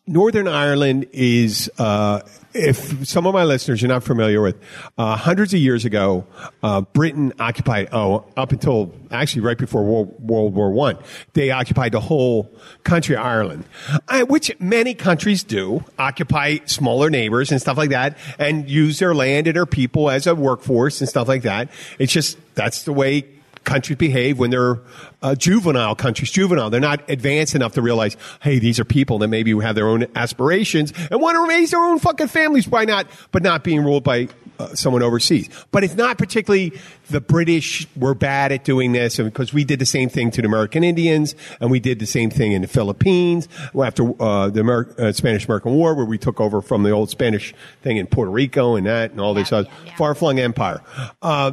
Northern 0.10 0.48
Ireland 0.48 1.08
is, 1.12 1.70
uh, 1.78 2.22
if 2.58 3.08
some 3.08 3.26
of 3.26 3.34
my 3.34 3.44
listeners 3.44 3.82
you're 3.82 3.90
not 3.90 4.04
familiar 4.04 4.42
with, 4.42 4.56
uh, 4.98 5.16
hundreds 5.16 5.54
of 5.54 5.60
years 5.60 5.86
ago, 5.86 6.26
uh, 6.64 6.82
Britain 6.82 7.34
occupied, 7.40 7.90
oh, 7.92 8.26
up 8.36 8.52
until 8.52 8.94
actually 9.12 9.42
right 9.42 9.58
before 9.58 9.84
World, 9.84 10.16
World 10.20 10.54
War 10.54 10.72
One, 10.72 10.98
they 11.34 11.52
occupied 11.52 11.92
the 11.92 12.00
whole 12.00 12.52
country 12.84 13.16
of 13.16 13.24
Ireland, 13.24 13.66
uh, 14.08 14.22
which 14.26 14.52
many 14.60 14.94
countries 14.94 15.44
do, 15.44 15.84
occupy 16.00 16.58
smaller 16.66 17.10
neighbors 17.10 17.52
and 17.52 17.62
stuff 17.62 17.78
like 17.78 17.92
that, 17.92 18.18
and 18.40 18.70
use 18.70 19.00
their 19.00 19.14
land 19.14 19.48
and 19.48 19.56
their 19.56 19.66
people 19.66 20.10
as 20.10 20.28
a 20.28 20.36
workforce 20.36 21.00
and 21.02 21.10
stuff 21.10 21.28
like 21.28 21.44
that. 21.44 21.70
It's 22.00 22.12
just, 22.12 22.38
that's 22.56 22.84
the 22.84 22.94
way 22.94 23.26
countries 23.68 23.98
behave 23.98 24.40
when 24.40 24.50
they're 24.50 24.80
uh, 25.22 25.36
juvenile 25.36 25.94
countries, 25.94 26.32
juvenile. 26.32 26.70
They're 26.72 26.80
not 26.80 27.08
advanced 27.10 27.54
enough 27.54 27.74
to 27.74 27.82
realize, 27.82 28.18
hey, 28.42 28.58
these 28.60 28.80
are 28.80 28.86
people 28.86 29.20
that 29.20 29.28
maybe 29.28 29.56
have 29.60 29.76
their 29.76 29.88
own 29.88 30.08
aspirations 30.16 30.94
and 31.12 31.22
want 31.22 31.36
to 31.36 31.48
raise 31.48 31.72
their 31.72 31.80
own 31.82 32.00
fucking 32.00 32.28
families. 32.30 32.68
Why 32.68 32.86
not? 32.86 33.08
But 33.32 33.44
not 33.44 33.64
being 33.64 33.84
ruled 33.84 34.04
by 34.04 34.30
uh, 34.60 34.74
someone 34.74 35.04
overseas. 35.04 35.50
But 35.72 35.84
it's 35.84 35.96
not 35.96 36.18
particularly 36.18 36.74
the 37.10 37.22
British 37.22 37.86
were 37.96 38.16
bad 38.16 38.52
at 38.52 38.64
doing 38.64 38.92
this 38.94 39.18
because 39.18 39.54
we 39.54 39.64
did 39.64 39.80
the 39.80 39.86
same 39.86 40.10
thing 40.10 40.32
to 40.32 40.42
the 40.42 40.48
American 40.48 40.84
Indians 40.84 41.36
and 41.60 41.70
we 41.70 41.80
did 41.80 42.00
the 42.00 42.08
same 42.08 42.30
thing 42.32 42.54
in 42.54 42.62
the 42.64 42.68
Philippines 42.68 43.48
after 43.80 44.20
uh, 44.22 44.50
the 44.50 44.62
Amer- 44.62 44.96
uh, 44.98 45.12
Spanish 45.12 45.46
American 45.46 45.74
War 45.74 45.94
where 45.94 46.06
we 46.06 46.18
took 46.18 46.40
over 46.42 46.62
from 46.62 46.82
the 46.84 46.90
old 46.92 47.10
Spanish 47.12 47.54
thing 47.84 47.98
in 47.98 48.08
Puerto 48.08 48.32
Rico 48.32 48.76
and 48.76 48.88
that 48.88 49.12
and 49.12 49.20
all 49.22 49.34
this 49.36 49.52
Yeah, 49.52 49.58
other 49.60 49.70
yeah, 49.70 49.86
yeah. 49.92 49.96
far 49.98 50.16
flung 50.16 50.40
empire. 50.40 50.82
Uh, 51.22 51.52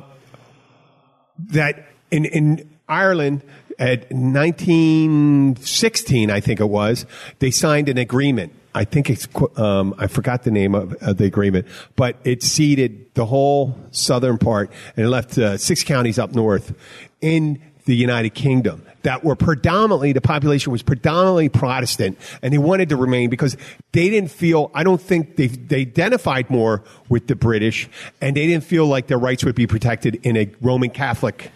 that 1.51 1.87
in, 2.15 2.25
in 2.27 2.71
Ireland 2.89 3.43
at 3.77 4.13
1916, 4.13 6.31
I 6.31 6.39
think 6.39 6.61
it 6.61 6.69
was, 6.69 7.07
they 7.41 7.51
signed 7.51 7.89
an 7.89 7.99
agreement. 7.99 8.53
I 8.73 8.85
think 8.85 9.11
it's, 9.11 9.27
um, 9.57 9.97
I 9.99 10.07
forgot 10.07 10.45
the 10.45 10.53
name 10.53 10.77
of, 10.77 10.93
of 11.03 11.17
the 11.17 11.25
agreement, 11.25 11.67
but 11.97 12.15
it 12.23 12.45
ceded 12.45 13.13
the 13.15 13.27
whole 13.27 13.77
southern 13.91 14.39
part 14.39 14.71
and 14.97 15.07
it 15.07 15.09
left 15.09 15.37
uh, 15.39 15.57
six 15.57 15.83
counties 15.83 16.21
up 16.21 16.37
north 16.37 16.73
in 17.21 17.61
the 17.85 17.97
United 17.97 18.35
Kingdom 18.35 18.87
that 19.03 19.25
were 19.25 19.37
predominantly, 19.37 20.13
the 20.13 20.21
population 20.21 20.71
was 20.73 20.83
predominantly 20.83 21.49
Protestant 21.49 22.17
and 22.43 22.55
they 22.55 22.59
wanted 22.59 22.91
to 22.91 22.97
remain 22.97 23.29
because 23.29 23.57
they 23.93 24.09
didn't 24.09 24.31
feel, 24.31 24.71
I 24.73 24.85
don't 24.85 25.01
think 25.01 25.35
they, 25.37 25.49
they 25.49 25.81
identified 25.81 26.49
more 26.49 26.85
with 27.09 27.27
the 27.27 27.35
British 27.37 27.89
and 28.21 28.37
they 28.37 28.47
didn't 28.47 28.65
feel 28.65 28.87
like 28.87 29.09
their 29.09 29.19
rights 29.19 29.45
would 29.45 29.57
be 29.57 29.67
protected 29.67 30.21
in 30.23 30.37
a 30.37 30.49
Roman 30.61 30.91
Catholic 30.91 31.51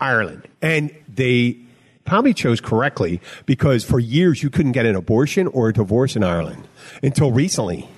Ireland. 0.00 0.46
And 0.62 0.94
they 1.08 1.58
probably 2.04 2.34
chose 2.34 2.60
correctly 2.60 3.20
because 3.46 3.84
for 3.84 4.00
years 4.00 4.42
you 4.42 4.50
couldn't 4.50 4.72
get 4.72 4.86
an 4.86 4.96
abortion 4.96 5.46
or 5.48 5.68
a 5.68 5.72
divorce 5.72 6.16
in 6.16 6.24
Ireland 6.24 6.66
until 7.02 7.32
recently. 7.32 7.88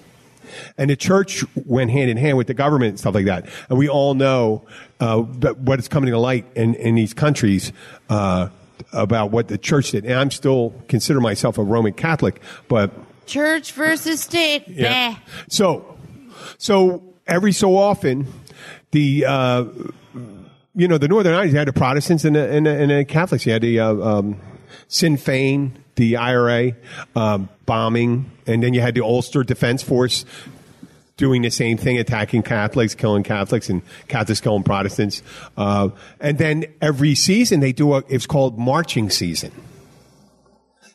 And 0.76 0.90
the 0.90 0.96
church 0.96 1.44
went 1.54 1.90
hand 1.92 2.10
in 2.10 2.16
hand 2.16 2.36
with 2.36 2.48
the 2.48 2.54
government 2.54 2.90
and 2.90 2.98
stuff 2.98 3.14
like 3.14 3.26
that. 3.26 3.48
And 3.68 3.78
we 3.78 3.88
all 3.88 4.14
know 4.14 4.66
uh, 4.98 5.18
what 5.18 5.78
is 5.78 5.86
coming 5.86 6.10
to 6.10 6.18
light 6.18 6.44
in, 6.56 6.74
in 6.74 6.96
these 6.96 7.14
countries 7.14 7.72
uh, 8.08 8.48
about 8.92 9.30
what 9.30 9.46
the 9.46 9.58
church 9.58 9.92
did. 9.92 10.04
And 10.04 10.14
I'm 10.14 10.32
still 10.32 10.74
consider 10.88 11.20
myself 11.20 11.56
a 11.56 11.62
Roman 11.62 11.92
Catholic, 11.92 12.40
but 12.68 12.90
Church 13.26 13.72
versus 13.72 14.20
state. 14.20 14.64
yeah. 14.66 15.12
Bah. 15.12 15.20
So, 15.48 15.98
so 16.58 17.14
every 17.28 17.52
so 17.52 17.76
often, 17.76 18.26
the 18.90 19.24
uh, 19.24 19.64
you 20.74 20.88
know 20.88 20.98
the 20.98 21.08
Northern 21.08 21.32
Ireland 21.32 21.52
you 21.52 21.58
had 21.58 21.68
the 21.68 21.72
Protestants 21.72 22.24
and 22.24 22.36
the, 22.36 22.48
and 22.50 22.66
the, 22.66 22.70
and 22.70 22.90
the 22.90 23.04
Catholics. 23.04 23.46
You 23.46 23.52
had 23.52 23.62
the 23.62 23.80
uh, 23.80 23.92
um, 23.94 24.40
Sinn 24.88 25.16
Féin, 25.16 25.72
the 25.96 26.16
IRA 26.16 26.72
um, 27.16 27.48
bombing, 27.66 28.30
and 28.46 28.62
then 28.62 28.74
you 28.74 28.80
had 28.80 28.94
the 28.94 29.02
Ulster 29.02 29.42
Defense 29.42 29.82
Force 29.82 30.24
doing 31.16 31.42
the 31.42 31.50
same 31.50 31.76
thing, 31.76 31.98
attacking 31.98 32.42
Catholics, 32.42 32.94
killing 32.94 33.22
Catholics, 33.22 33.68
and 33.68 33.82
Catholics 34.08 34.40
killing 34.40 34.62
Protestants. 34.62 35.22
Uh, 35.56 35.90
and 36.18 36.38
then 36.38 36.64
every 36.80 37.14
season 37.14 37.60
they 37.60 37.72
do 37.72 37.94
a. 37.94 38.02
It's 38.08 38.26
called 38.26 38.58
marching 38.58 39.10
season. 39.10 39.52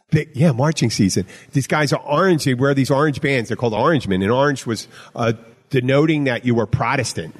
They, 0.10 0.28
yeah, 0.34 0.52
marching 0.52 0.90
season. 0.90 1.26
These 1.52 1.68
guys 1.68 1.92
are 1.92 2.02
orange. 2.02 2.46
They 2.46 2.54
wear 2.54 2.74
these 2.74 2.92
orange 2.92 3.22
bands. 3.22 3.50
They're 3.50 3.58
called 3.58 3.74
Orangemen. 3.74 4.22
And 4.22 4.32
orange 4.32 4.66
was 4.66 4.88
uh, 5.16 5.34
denoting 5.70 6.26
that 6.26 6.46
you 6.46 6.56
were 6.56 6.66
Protestant. 6.66 7.36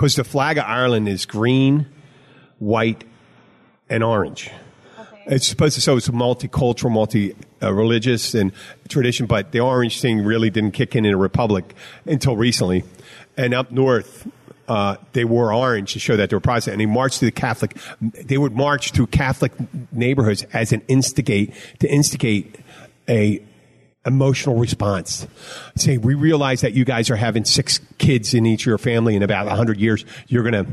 Because 0.00 0.16
the 0.16 0.24
flag 0.24 0.56
of 0.56 0.64
Ireland 0.64 1.10
is 1.10 1.26
green, 1.26 1.84
white, 2.58 3.04
and 3.90 4.02
orange. 4.02 4.50
It's 5.26 5.46
supposed 5.46 5.74
to 5.74 5.82
show 5.82 5.98
it's 5.98 6.08
multicultural, 6.08 6.90
multi-religious 6.90 8.32
and 8.32 8.52
tradition, 8.88 9.26
but 9.26 9.52
the 9.52 9.60
orange 9.60 10.00
thing 10.00 10.24
really 10.24 10.48
didn't 10.48 10.70
kick 10.70 10.96
in 10.96 11.04
in 11.04 11.12
a 11.12 11.18
republic 11.18 11.74
until 12.06 12.34
recently. 12.34 12.82
And 13.36 13.52
up 13.52 13.72
north, 13.72 14.26
uh, 14.68 14.96
they 15.12 15.26
wore 15.26 15.52
orange 15.52 15.92
to 15.92 15.98
show 15.98 16.16
that 16.16 16.30
they 16.30 16.36
were 16.36 16.40
Protestant, 16.40 16.72
and 16.76 16.80
they 16.80 16.86
marched 16.86 17.18
to 17.18 17.26
the 17.26 17.30
Catholic. 17.30 17.76
They 18.00 18.38
would 18.38 18.56
march 18.56 18.92
through 18.92 19.08
Catholic 19.08 19.52
neighborhoods 19.92 20.44
as 20.54 20.72
an 20.72 20.80
instigate 20.88 21.52
to 21.80 21.92
instigate 21.92 22.56
a 23.06 23.42
emotional 24.06 24.56
response. 24.56 25.26
Say, 25.76 25.98
we 25.98 26.14
realize 26.14 26.62
that 26.62 26.72
you 26.72 26.84
guys 26.84 27.10
are 27.10 27.16
having 27.16 27.44
six 27.44 27.80
kids 27.98 28.32
in 28.34 28.46
each 28.46 28.62
of 28.62 28.66
your 28.66 28.78
family 28.78 29.14
in 29.16 29.22
about 29.22 29.48
hundred 29.48 29.78
years. 29.78 30.04
You're 30.28 30.42
gonna, 30.42 30.66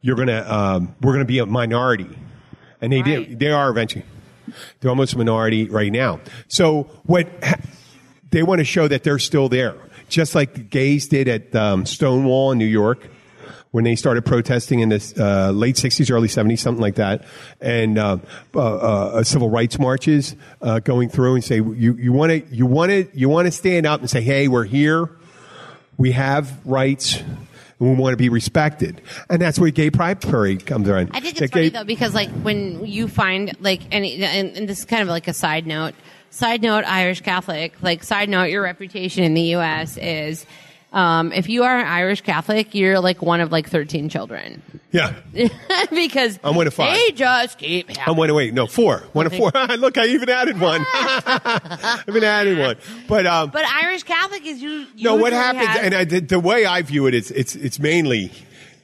you're 0.00 0.16
gonna, 0.16 0.44
um, 0.48 0.94
we're 1.02 1.12
gonna 1.12 1.24
be 1.24 1.38
a 1.38 1.46
minority, 1.46 2.08
and 2.80 2.92
they 2.92 3.02
Right. 3.02 3.28
did. 3.28 3.38
They 3.38 3.50
are 3.50 3.70
eventually. 3.70 4.04
They're 4.80 4.90
almost 4.90 5.14
a 5.14 5.18
minority 5.18 5.68
right 5.68 5.90
now. 5.90 6.20
So 6.48 6.84
what 7.04 7.26
they 8.30 8.42
want 8.42 8.58
to 8.60 8.64
show 8.64 8.86
that 8.88 9.02
they're 9.02 9.18
still 9.18 9.48
there, 9.48 9.74
just 10.08 10.34
like 10.34 10.54
the 10.54 10.60
gays 10.60 11.08
did 11.08 11.28
at 11.28 11.54
um, 11.54 11.86
Stonewall 11.86 12.52
in 12.52 12.58
New 12.58 12.66
York 12.66 13.08
when 13.74 13.82
they 13.82 13.96
started 13.96 14.24
protesting 14.24 14.78
in 14.78 14.88
the 14.88 15.14
uh, 15.18 15.50
late 15.50 15.74
60s, 15.74 16.08
early 16.08 16.28
70s, 16.28 16.60
something 16.60 16.80
like 16.80 16.94
that, 16.94 17.24
and 17.60 17.98
uh, 17.98 18.18
uh, 18.54 18.60
uh, 18.60 19.24
civil 19.24 19.50
rights 19.50 19.80
marches 19.80 20.36
uh, 20.62 20.78
going 20.78 21.08
through 21.08 21.34
and 21.34 21.42
say 21.42 21.56
you 21.56 21.94
you 21.94 22.12
want 22.12 22.30
to 22.30 22.54
you 22.54 22.66
want 22.66 22.92
to 22.92 23.08
you 23.14 23.28
want 23.28 23.46
to 23.46 23.50
stand 23.50 23.84
up 23.84 23.98
and 23.98 24.08
say, 24.08 24.20
hey, 24.20 24.46
we're 24.46 24.62
here, 24.62 25.10
we 25.98 26.12
have 26.12 26.64
rights. 26.64 27.20
And 27.80 27.90
we 27.90 27.96
want 27.96 28.12
to 28.12 28.16
be 28.16 28.28
respected, 28.28 29.02
and 29.28 29.42
that's 29.42 29.58
where 29.58 29.68
gay 29.70 29.90
pride 29.90 30.20
parade 30.20 30.64
comes 30.64 30.88
in. 30.88 31.10
I 31.10 31.18
think 31.18 31.42
it's 31.42 31.50
funny 31.50 31.64
gay- 31.64 31.68
though 31.70 31.82
because 31.82 32.14
like 32.14 32.30
when 32.30 32.86
you 32.86 33.08
find 33.08 33.50
like 33.60 33.80
any 33.90 34.22
and, 34.22 34.56
and 34.56 34.68
this 34.68 34.78
is 34.78 34.84
kind 34.84 35.02
of 35.02 35.08
like 35.08 35.26
a 35.26 35.34
side 35.34 35.66
note. 35.66 35.94
Side 36.30 36.62
note, 36.62 36.84
Irish 36.84 37.22
Catholic. 37.22 37.74
Like 37.82 38.04
side 38.04 38.28
note, 38.28 38.44
your 38.44 38.62
reputation 38.62 39.24
in 39.24 39.34
the 39.34 39.42
U.S. 39.42 39.96
is 39.96 40.46
um, 40.94 41.32
if 41.32 41.48
you 41.48 41.64
are 41.64 41.78
an 41.78 41.86
Irish 41.86 42.20
Catholic, 42.22 42.74
you're 42.74 43.00
like 43.00 43.20
one 43.20 43.40
of 43.40 43.50
like 43.52 43.68
13 43.68 44.08
children 44.08 44.62
Yeah, 44.92 45.14
because 45.90 46.38
I'm 46.44 46.54
one 46.54 46.66
of 46.66 46.72
five. 46.74 46.96
They 46.96 47.10
just 47.10 47.58
keep 47.58 47.90
I'm 47.90 47.96
happening. 47.96 48.16
one. 48.16 48.34
Wait, 48.34 48.54
no, 48.54 48.66
four. 48.66 48.98
One 49.12 49.26
of 49.26 49.34
four. 49.34 49.50
Look, 49.78 49.98
I 49.98 50.06
even 50.06 50.28
added 50.30 50.60
one. 50.60 50.84
I've 50.94 52.06
been 52.06 52.22
adding 52.24 52.58
one, 52.58 52.76
but 53.08 53.26
um, 53.26 53.50
But 53.50 53.64
Irish 53.66 54.04
Catholic 54.04 54.46
is 54.46 54.62
you. 54.62 54.86
no. 55.00 55.16
What 55.16 55.32
happens? 55.32 55.66
have- 55.66 55.84
And 55.84 55.94
I, 55.94 56.04
the, 56.04 56.20
the 56.20 56.40
way 56.40 56.64
I 56.64 56.80
view 56.82 57.06
it, 57.06 57.14
it 57.14 57.18
is, 57.18 57.30
it's 57.32 57.54
it's 57.56 57.78
mainly. 57.78 58.30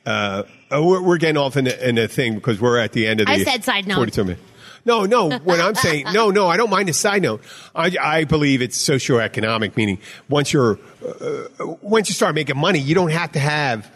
Uh, 0.05 0.43
uh, 0.73 0.83
we're, 0.83 1.03
we're 1.03 1.19
getting 1.19 1.37
off 1.37 1.57
in 1.57 1.67
a, 1.67 1.89
in 1.89 1.95
the 1.97 2.09
thing 2.09 2.35
because 2.35 2.61
we're 2.61 2.79
at 2.79 2.93
the 2.93 3.07
end 3.07 3.21
of 3.21 3.27
the. 3.27 3.33
I 3.33 3.43
said 3.45 3.63
side 3.65 3.87
note. 3.87 3.97
42 3.97 4.25
minutes. 4.25 4.43
No, 4.91 5.05
no. 5.05 5.38
What 5.38 5.61
I'm 5.61 5.76
saying, 5.76 6.07
no, 6.12 6.30
no. 6.30 6.49
I 6.49 6.57
don't 6.57 6.68
mind 6.68 6.88
a 6.88 6.93
side 6.93 7.22
note. 7.22 7.43
I, 7.76 7.95
I 8.03 8.24
believe 8.24 8.61
it's 8.61 8.76
socioeconomic, 8.76 9.76
meaning 9.76 9.99
once 10.28 10.53
you're 10.53 10.80
uh, 11.07 11.76
once 11.80 12.09
you 12.09 12.14
start 12.14 12.34
making 12.34 12.57
money, 12.57 12.80
you 12.80 12.97
don't 12.97 13.12
have 13.12 13.30
to 13.32 13.38
have 13.38 13.88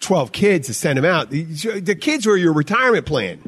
12 0.00 0.32
kids 0.32 0.66
to 0.66 0.74
send 0.74 0.98
them 0.98 1.04
out. 1.04 1.30
The, 1.30 1.44
the 1.80 1.94
kids 1.94 2.26
are 2.26 2.36
your 2.36 2.52
retirement 2.52 3.06
plan. 3.06 3.38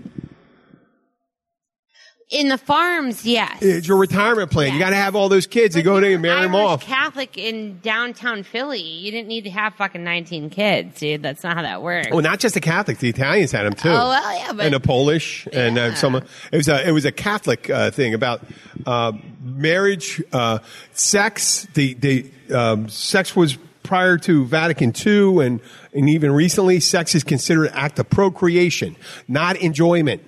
In 2.32 2.48
the 2.48 2.58
farms, 2.58 3.24
yes. 3.26 3.58
It's 3.60 3.86
your 3.86 3.98
retirement 3.98 4.50
plan. 4.50 4.72
You 4.72 4.78
got 4.78 4.90
to 4.90 4.96
have 4.96 5.14
all 5.14 5.28
those 5.28 5.46
kids 5.46 5.74
to 5.74 5.82
go 5.82 5.98
in 5.98 6.04
and 6.04 6.22
marry 6.22 6.40
them 6.42 6.54
Irish 6.54 6.66
off. 6.66 6.82
Catholic 6.82 7.36
in 7.36 7.78
downtown 7.80 8.42
Philly. 8.42 8.80
You 8.80 9.10
didn't 9.12 9.28
need 9.28 9.44
to 9.44 9.50
have 9.50 9.74
fucking 9.74 10.02
19 10.02 10.48
kids, 10.50 10.98
dude. 10.98 11.22
That's 11.22 11.44
not 11.44 11.56
how 11.56 11.62
that 11.62 11.82
works. 11.82 12.08
Well, 12.10 12.22
not 12.22 12.40
just 12.40 12.54
the 12.54 12.60
Catholics; 12.60 13.00
the 13.00 13.10
Italians 13.10 13.52
had 13.52 13.66
them 13.66 13.74
too. 13.74 13.90
Oh, 13.90 14.08
well, 14.08 14.38
yeah, 14.38 14.52
but- 14.52 14.64
and 14.64 14.74
the 14.74 14.80
Polish 14.80 15.46
and 15.52 15.78
uh, 15.78 15.94
some, 15.94 16.16
it 16.16 16.26
was 16.52 16.68
a 16.68 16.88
it 16.88 16.92
was 16.92 17.04
a 17.04 17.12
Catholic 17.12 17.68
uh, 17.68 17.90
thing 17.90 18.14
about 18.14 18.42
uh, 18.86 19.12
marriage, 19.42 20.22
uh, 20.32 20.58
sex. 20.92 21.68
The 21.74 21.94
the 21.94 22.30
um, 22.54 22.88
sex 22.88 23.36
was 23.36 23.58
prior 23.82 24.16
to 24.16 24.46
Vatican 24.46 24.94
II, 25.06 25.44
and 25.44 25.60
and 25.92 26.08
even 26.08 26.32
recently, 26.32 26.80
sex 26.80 27.14
is 27.14 27.24
considered 27.24 27.66
an 27.66 27.74
act 27.74 27.98
of 27.98 28.08
procreation, 28.08 28.96
not 29.28 29.56
enjoyment. 29.56 30.22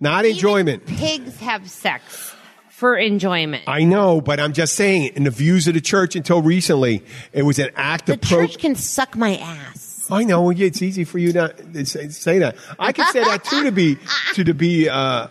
Not 0.00 0.24
enjoyment. 0.24 0.82
Even 0.84 0.96
pigs 0.96 1.36
have 1.40 1.70
sex 1.70 2.34
for 2.68 2.96
enjoyment. 2.96 3.64
I 3.66 3.84
know, 3.84 4.22
but 4.22 4.40
I'm 4.40 4.54
just 4.54 4.74
saying, 4.74 5.12
in 5.14 5.24
the 5.24 5.30
views 5.30 5.68
of 5.68 5.74
the 5.74 5.82
church 5.82 6.16
until 6.16 6.40
recently, 6.40 7.04
it 7.32 7.42
was 7.42 7.58
an 7.58 7.68
act 7.76 8.06
the 8.06 8.14
of 8.14 8.22
pro. 8.22 8.46
church 8.46 8.58
can 8.58 8.74
suck 8.74 9.16
my 9.16 9.36
ass. 9.36 10.08
I 10.10 10.24
know 10.24 10.50
yeah, 10.50 10.66
it's 10.66 10.82
easy 10.82 11.04
for 11.04 11.18
you 11.18 11.32
not 11.32 11.56
to 11.74 11.86
say, 11.86 12.08
say 12.08 12.38
that. 12.40 12.56
I 12.78 12.92
could 12.92 13.06
say 13.08 13.22
that 13.22 13.44
too 13.44 13.64
to 13.64 13.70
be 13.72 13.98
to 14.34 14.44
to 14.44 14.54
be 14.54 14.88
uh, 14.88 15.28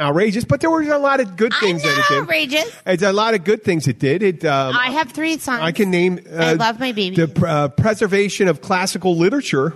outrageous, 0.00 0.44
but 0.44 0.60
there 0.60 0.70
were 0.70 0.82
a 0.82 0.98
lot 0.98 1.20
of 1.20 1.36
good 1.36 1.52
things 1.60 1.82
that 1.82 1.96
it 1.96 2.04
did. 2.08 2.22
outrageous. 2.22 2.76
It's 2.86 3.02
a 3.02 3.12
lot 3.12 3.34
of 3.34 3.44
good 3.44 3.62
things 3.62 3.86
it 3.86 3.98
did. 3.98 4.22
It. 4.22 4.44
Um, 4.44 4.74
I 4.74 4.90
have 4.92 5.12
three 5.12 5.38
sons. 5.38 5.60
I 5.62 5.72
can 5.72 5.90
name. 5.90 6.20
Uh, 6.28 6.36
I 6.36 6.52
love 6.54 6.80
my 6.80 6.92
baby. 6.92 7.16
The 7.16 7.46
uh, 7.46 7.68
preservation 7.68 8.48
of 8.48 8.62
classical 8.62 9.16
literature 9.16 9.74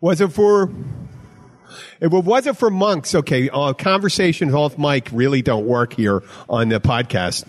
wasn't 0.00 0.32
for 0.34 0.70
If 2.00 2.12
it 2.12 2.24
wasn't 2.24 2.58
for 2.58 2.70
monks, 2.70 3.14
okay, 3.14 3.48
uh, 3.50 3.72
conversations 3.72 4.54
off 4.54 4.78
mic 4.78 5.08
really 5.12 5.42
don't 5.42 5.66
work 5.66 5.92
here 5.92 6.22
on 6.48 6.68
the 6.68 6.80
podcast. 6.80 7.44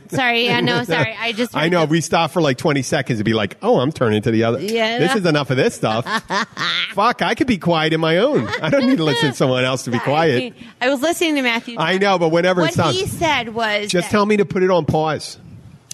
Sorry, 0.10 0.44
yeah, 0.44 0.60
no, 0.60 0.84
sorry. 0.84 1.14
I 1.18 1.32
just 1.32 1.56
I 1.56 1.68
know 1.68 1.84
we 1.84 2.00
stop 2.00 2.30
for 2.30 2.40
like 2.40 2.58
20 2.58 2.82
seconds 2.82 3.18
to 3.18 3.24
be 3.24 3.34
like, 3.34 3.56
oh, 3.62 3.80
I'm 3.80 3.92
turning 3.92 4.22
to 4.22 4.30
the 4.30 4.44
other. 4.44 4.60
Yeah. 4.60 4.98
This 4.98 5.14
is 5.16 5.26
enough 5.26 5.50
of 5.50 5.56
this 5.56 5.74
stuff. 5.74 6.04
Fuck, 6.94 7.22
I 7.22 7.34
could 7.34 7.46
be 7.46 7.58
quiet 7.58 7.92
in 7.92 8.00
my 8.00 8.18
own. 8.18 8.46
I 8.48 8.70
don't 8.70 8.86
need 8.86 8.96
to 8.98 9.04
listen 9.04 9.30
to 9.30 9.36
someone 9.36 9.64
else 9.64 9.84
to 9.84 9.90
be 9.90 9.98
quiet. 10.00 10.54
I 10.80 10.88
was 10.90 11.00
listening 11.00 11.36
to 11.36 11.42
Matthew. 11.42 11.76
I 11.78 11.98
know, 11.98 12.18
but 12.18 12.30
whenever 12.30 12.60
what 12.62 12.70
it's 12.70 12.76
not, 12.78 12.94
he 12.94 13.06
said 13.06 13.50
was 13.54 13.88
just 13.90 14.06
that- 14.06 14.10
tell 14.10 14.26
me 14.26 14.36
to 14.38 14.44
put 14.44 14.62
it 14.62 14.70
on 14.70 14.84
pause. 14.86 15.38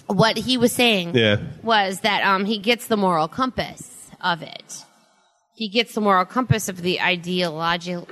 what 0.07 0.37
he 0.37 0.57
was 0.57 0.71
saying 0.71 1.15
Yeah. 1.15 1.37
was 1.63 1.99
that 2.01 2.23
um, 2.23 2.45
he 2.45 2.57
gets 2.57 2.87
the 2.87 2.97
moral 2.97 3.27
compass 3.27 4.09
of 4.21 4.41
it. 4.41 4.83
He 5.57 5.69
gets 5.69 5.95
the 5.95 6.01
moral 6.01 6.23
compass 6.23 6.69
of 6.69 6.83
the 6.83 7.01
ideological 7.01 8.07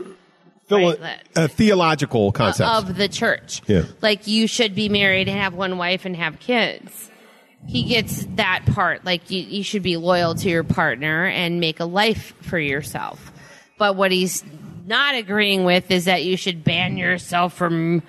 Philo- 0.67 0.97
Right, 0.97 1.21
uh, 1.35 1.47
theological 1.47 2.31
concept 2.31 2.67
of 2.67 2.97
the 2.97 3.07
church. 3.07 3.61
Yeah. 3.67 3.83
Like 4.01 4.25
you 4.25 4.47
should 4.47 4.73
be 4.73 4.89
married 4.89 5.29
and 5.29 5.37
have 5.37 5.53
one 5.53 5.77
wife 5.77 6.05
and 6.05 6.15
have 6.15 6.39
kids. 6.39 7.11
He 7.67 7.83
gets 7.83 8.25
that 8.35 8.65
part. 8.65 9.05
Like 9.05 9.29
you, 9.29 9.41
you 9.41 9.63
should 9.63 9.83
be 9.83 9.95
loyal 9.95 10.33
to 10.33 10.49
your 10.49 10.63
partner 10.63 11.27
and 11.27 11.59
make 11.59 11.79
a 11.79 11.85
life 11.85 12.33
for 12.41 12.57
yourself. 12.57 13.31
But 13.77 13.95
what 13.95 14.11
he's 14.11 14.43
not 14.87 15.13
agreeing 15.13 15.65
with 15.65 15.91
is 15.91 16.05
that 16.05 16.23
you 16.23 16.37
should 16.37 16.63
ban 16.63 16.97
yourself 16.97 17.53
from 17.53 18.01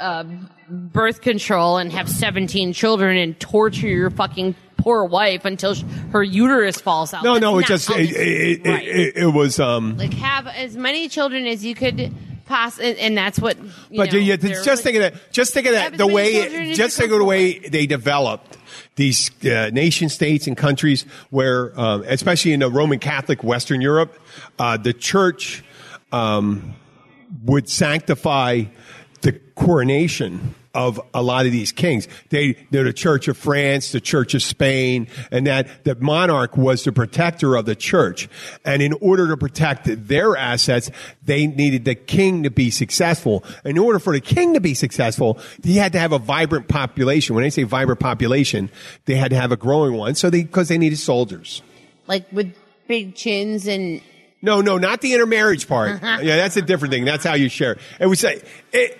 uh, 0.00 0.24
birth 0.68 1.20
control 1.20 1.76
and 1.78 1.92
have 1.92 2.08
17 2.08 2.72
children 2.72 3.16
and 3.16 3.38
torture 3.38 3.86
your 3.86 4.10
fucking 4.10 4.56
poor 4.82 5.04
wife 5.04 5.44
until 5.44 5.74
sh- 5.74 5.84
her 6.12 6.22
uterus 6.22 6.80
falls 6.80 7.14
out. 7.14 7.22
no, 7.22 7.34
That's 7.34 7.42
no, 7.42 7.58
it 7.58 7.66
just 7.66 7.90
it, 7.90 8.10
it, 8.10 8.66
right 8.68 8.86
it, 8.86 9.16
it 9.16 9.26
was. 9.26 9.60
Um, 9.60 9.96
like 9.96 10.14
have 10.14 10.46
as 10.46 10.76
many 10.76 11.08
children 11.08 11.46
as 11.46 11.64
you 11.64 11.74
could 11.74 12.12
pass, 12.46 12.78
and, 12.78 12.98
and 12.98 13.16
that's 13.16 13.38
what. 13.38 13.56
You 13.58 13.96
But 13.96 14.12
know, 14.12 14.18
yeah, 14.18 14.36
just 14.36 14.82
think 14.82 14.96
of 14.96 15.02
that. 15.02 15.32
Just 15.32 15.54
think 15.54 15.66
of 15.66 15.72
that. 15.72 15.96
The 15.96 16.06
way, 16.06 16.74
just 16.74 16.96
think 16.98 17.12
of 17.12 17.18
the 17.18 17.24
way 17.24 17.58
they 17.58 17.86
developed 17.86 18.58
these 18.96 19.30
uh, 19.44 19.70
nation 19.72 20.08
states 20.08 20.46
and 20.46 20.56
countries 20.56 21.04
where, 21.30 21.78
um, 21.80 22.04
especially 22.06 22.52
in 22.52 22.60
the 22.60 22.70
Roman 22.70 22.98
Catholic 22.98 23.42
Western 23.42 23.80
Europe, 23.80 24.18
uh, 24.58 24.76
the 24.76 24.92
church 24.92 25.64
um, 26.12 26.74
would 27.44 27.68
sanctify 27.68 28.64
the 29.22 29.32
coronation 29.54 30.54
of 30.74 31.00
a 31.12 31.22
lot 31.22 31.46
of 31.46 31.52
these 31.52 31.72
kings. 31.72 32.06
They, 32.28 32.56
they're 32.70 32.84
the 32.84 32.92
Church 32.92 33.28
of 33.28 33.36
France, 33.36 33.92
the 33.92 34.00
Church 34.00 34.34
of 34.34 34.42
Spain, 34.42 35.08
and 35.30 35.46
that 35.46 35.84
the 35.84 35.96
monarch 35.96 36.56
was 36.56 36.84
the 36.84 36.92
protector 36.92 37.56
of 37.56 37.66
the 37.66 37.74
church. 37.74 38.28
And 38.64 38.80
in 38.80 38.92
order 39.00 39.28
to 39.28 39.36
protect 39.36 39.88
their 40.06 40.36
assets, 40.36 40.90
they 41.24 41.46
needed 41.46 41.84
the 41.84 41.94
king 41.94 42.44
to 42.44 42.50
be 42.50 42.70
successful. 42.70 43.44
In 43.64 43.78
order 43.78 43.98
for 43.98 44.12
the 44.12 44.20
king 44.20 44.54
to 44.54 44.60
be 44.60 44.74
successful, 44.74 45.38
he 45.64 45.76
had 45.76 45.92
to 45.92 45.98
have 45.98 46.12
a 46.12 46.18
vibrant 46.18 46.68
population. 46.68 47.34
When 47.34 47.44
I 47.44 47.48
say 47.48 47.64
vibrant 47.64 48.00
population, 48.00 48.70
they 49.06 49.16
had 49.16 49.30
to 49.30 49.36
have 49.36 49.52
a 49.52 49.56
growing 49.56 49.94
one. 49.94 50.14
So 50.14 50.30
they, 50.30 50.44
because 50.44 50.68
they 50.68 50.78
needed 50.78 50.98
soldiers. 50.98 51.62
like 52.06 52.30
with 52.32 52.54
big 52.86 53.14
chins 53.14 53.66
and 53.66 54.00
No, 54.42 54.60
no, 54.60 54.78
not 54.78 55.00
the 55.00 55.14
intermarriage 55.14 55.68
part. 55.68 56.00
yeah, 56.02 56.36
that's 56.36 56.56
a 56.56 56.62
different 56.62 56.92
thing. 56.92 57.04
That's 57.04 57.24
how 57.24 57.34
you 57.34 57.48
share. 57.48 57.76
It 57.98 58.06
was 58.06 58.20
say 58.20 58.42
it. 58.72 58.98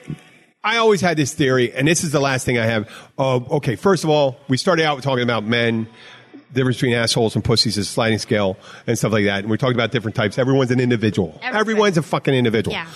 I 0.63 0.77
always 0.77 1.01
had 1.01 1.17
this 1.17 1.33
theory, 1.33 1.73
and 1.73 1.89
this 1.89 2.05
is 2.05 2.13
the 2.13 2.21
last 2.21 2.45
thing 2.45 2.59
I 2.59 2.67
have. 2.67 2.89
Uh, 3.19 3.37
okay, 3.37 3.77
first 3.77 4.05
of 4.05 4.11
all, 4.11 4.37
we 4.49 4.59
started 4.59 4.85
out 4.85 5.03
talking 5.03 5.23
about 5.23 5.43
men, 5.43 5.89
difference 6.53 6.77
between 6.77 6.93
assholes 6.93 7.35
and 7.35 7.43
pussies, 7.43 7.79
a 7.79 7.85
sliding 7.85 8.19
scale, 8.19 8.59
and 8.87 8.99
stuff 8.99 9.13
like 9.13 9.25
that. 9.25 9.41
And 9.41 9.51
we 9.51 9.57
talked 9.57 9.75
about 9.75 9.91
different 9.91 10.17
types. 10.17 10.39
Everyone's 10.39 10.71
an 10.71 10.79
individual. 10.79 11.31
Everybody. 11.37 11.59
Everyone's 11.59 11.97
a 11.97 12.03
fucking 12.03 12.35
individual. 12.35 12.75
Yeah. 12.75 12.89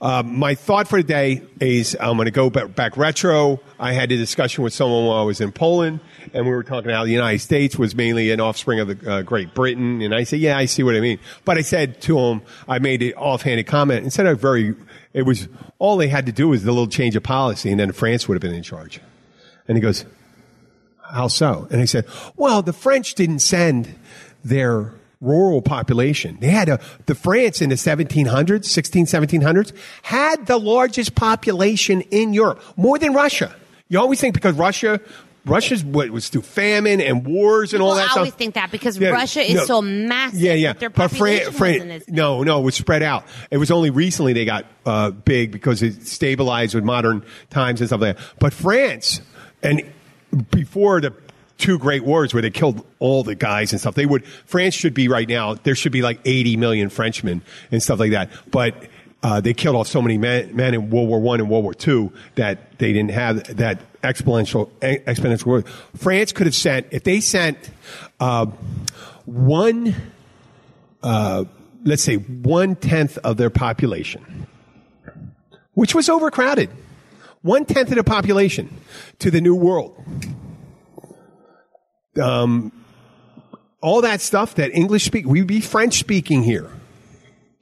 Uh, 0.00 0.22
my 0.22 0.54
thought 0.54 0.88
for 0.88 1.00
the 1.00 1.06
day 1.06 1.42
is 1.60 1.96
I'm 2.00 2.16
going 2.16 2.24
to 2.26 2.30
go 2.30 2.50
back, 2.50 2.74
back 2.74 2.96
retro. 2.96 3.60
I 3.78 3.92
had 3.92 4.10
a 4.10 4.16
discussion 4.16 4.64
with 4.64 4.72
someone 4.72 5.06
while 5.06 5.18
I 5.18 5.22
was 5.22 5.40
in 5.40 5.52
Poland, 5.52 6.00
and 6.32 6.46
we 6.46 6.52
were 6.52 6.62
talking 6.62 6.90
how 6.90 7.04
the 7.04 7.12
United 7.12 7.38
States 7.40 7.78
was 7.78 7.94
mainly 7.94 8.30
an 8.30 8.40
offspring 8.40 8.80
of 8.80 8.88
the 8.88 9.10
uh, 9.10 9.22
Great 9.22 9.54
Britain. 9.54 10.02
And 10.02 10.14
I 10.14 10.24
said, 10.24 10.40
yeah, 10.40 10.58
I 10.58 10.64
see 10.64 10.82
what 10.82 10.94
I 10.96 11.00
mean. 11.00 11.20
But 11.44 11.58
I 11.58 11.62
said 11.62 12.00
to 12.02 12.18
him, 12.18 12.42
I 12.66 12.80
made 12.80 13.02
an 13.02 13.12
offhanded 13.14 13.66
comment 13.66 14.04
instead 14.04 14.26
of 14.26 14.40
very, 14.40 14.74
it 15.14 15.22
was 15.22 15.48
all 15.78 15.96
they 15.96 16.08
had 16.08 16.26
to 16.26 16.32
do 16.32 16.48
was 16.48 16.64
the 16.64 16.72
little 16.72 16.88
change 16.88 17.16
of 17.16 17.22
policy, 17.22 17.70
and 17.70 17.80
then 17.80 17.92
France 17.92 18.28
would 18.28 18.34
have 18.34 18.42
been 18.42 18.54
in 18.54 18.64
charge. 18.64 19.00
And 19.66 19.76
he 19.76 19.80
goes, 19.80 20.04
how 21.02 21.28
so? 21.28 21.68
And 21.70 21.80
I 21.80 21.84
said, 21.84 22.06
well, 22.36 22.60
the 22.60 22.72
French 22.72 23.14
didn't 23.14 23.38
send 23.38 23.94
their 24.44 24.92
rural 25.20 25.62
population. 25.62 26.36
They 26.40 26.48
had 26.48 26.68
a, 26.68 26.80
the 27.06 27.14
France 27.14 27.62
in 27.62 27.70
the 27.70 27.76
1700s, 27.76 28.64
16, 28.64 29.06
1700s, 29.06 29.72
had 30.02 30.46
the 30.46 30.58
largest 30.58 31.14
population 31.14 32.02
in 32.10 32.34
Europe, 32.34 32.62
more 32.76 32.98
than 32.98 33.14
Russia. 33.14 33.54
You 33.88 34.00
always 34.00 34.20
think 34.20 34.34
because 34.34 34.56
Russia, 34.56 35.00
Russia's 35.46 35.84
what 35.84 36.08
was 36.10 36.28
through 36.30 36.42
famine 36.42 37.00
and 37.00 37.26
wars 37.26 37.74
and 37.74 37.82
all 37.82 37.88
Well, 37.90 37.96
that 37.96 38.02
I 38.02 38.06
stuff. 38.06 38.16
always 38.18 38.34
think 38.34 38.54
that 38.54 38.70
because 38.70 38.98
Yeah, 38.98 39.10
Russia 39.10 39.42
is 39.42 39.54
no. 39.56 39.64
so 39.64 39.82
massive. 39.82 40.40
Yeah, 40.40 40.54
yeah. 40.54 40.72
But 40.72 40.94
But 40.94 41.08
Fran- 41.10 41.52
Fran- 41.52 42.02
no, 42.08 42.42
no, 42.42 42.60
it 42.60 42.62
was 42.62 42.74
spread 42.74 43.02
out. 43.02 43.24
It 43.50 43.58
was 43.58 43.70
only 43.70 43.90
recently 43.90 44.32
they 44.32 44.44
got 44.46 44.64
uh, 44.86 45.10
big 45.10 45.50
because 45.52 45.82
it 45.82 46.06
stabilized 46.06 46.74
with 46.74 46.84
modern 46.84 47.24
times 47.50 47.80
and 47.80 47.88
stuff 47.88 48.00
like 48.00 48.16
that. 48.16 48.24
But 48.38 48.52
France, 48.54 49.20
and 49.62 49.82
before 50.50 51.00
the 51.00 51.12
two 51.58 51.78
great 51.78 52.04
wars 52.04 52.34
where 52.34 52.42
they 52.42 52.50
killed 52.50 52.84
all 52.98 53.22
the 53.22 53.34
guys 53.34 53.72
and 53.72 53.80
stuff, 53.80 53.94
they 53.94 54.06
would, 54.06 54.24
France 54.46 54.74
should 54.74 54.94
be 54.94 55.08
right 55.08 55.28
now, 55.28 55.54
there 55.54 55.74
should 55.74 55.92
be 55.92 56.02
like 56.02 56.20
80 56.24 56.56
million 56.56 56.88
Frenchmen 56.88 57.42
and 57.70 57.82
stuff 57.82 58.00
like 58.00 58.10
that. 58.10 58.30
But 58.50 58.74
uh, 59.24 59.40
they 59.40 59.54
killed 59.54 59.74
off 59.74 59.88
so 59.88 60.02
many 60.02 60.18
men, 60.18 60.54
men 60.54 60.74
in 60.74 60.90
World 60.90 61.08
War 61.08 61.18
One 61.18 61.40
and 61.40 61.48
World 61.48 61.64
War 61.64 61.72
Two 61.72 62.12
that 62.34 62.78
they 62.78 62.92
didn't 62.92 63.12
have 63.12 63.56
that 63.56 63.80
exponential 64.02 64.70
exponential 64.80 65.44
growth. 65.44 65.68
France 65.96 66.30
could 66.30 66.46
have 66.46 66.54
sent 66.54 66.86
if 66.90 67.04
they 67.04 67.20
sent 67.20 67.70
uh, 68.20 68.44
one, 69.24 69.94
uh, 71.02 71.44
let's 71.84 72.02
say 72.02 72.16
one 72.16 72.76
tenth 72.76 73.16
of 73.24 73.38
their 73.38 73.48
population, 73.48 74.46
which 75.72 75.94
was 75.94 76.10
overcrowded, 76.10 76.68
one 77.40 77.64
tenth 77.64 77.88
of 77.88 77.96
the 77.96 78.04
population 78.04 78.68
to 79.20 79.30
the 79.30 79.40
New 79.40 79.54
World. 79.54 80.04
Um, 82.20 82.72
all 83.80 84.02
that 84.02 84.20
stuff 84.20 84.56
that 84.56 84.74
English 84.74 85.04
speak, 85.04 85.24
we'd 85.24 85.46
be 85.46 85.62
French 85.62 85.98
speaking 85.98 86.42
here. 86.42 86.70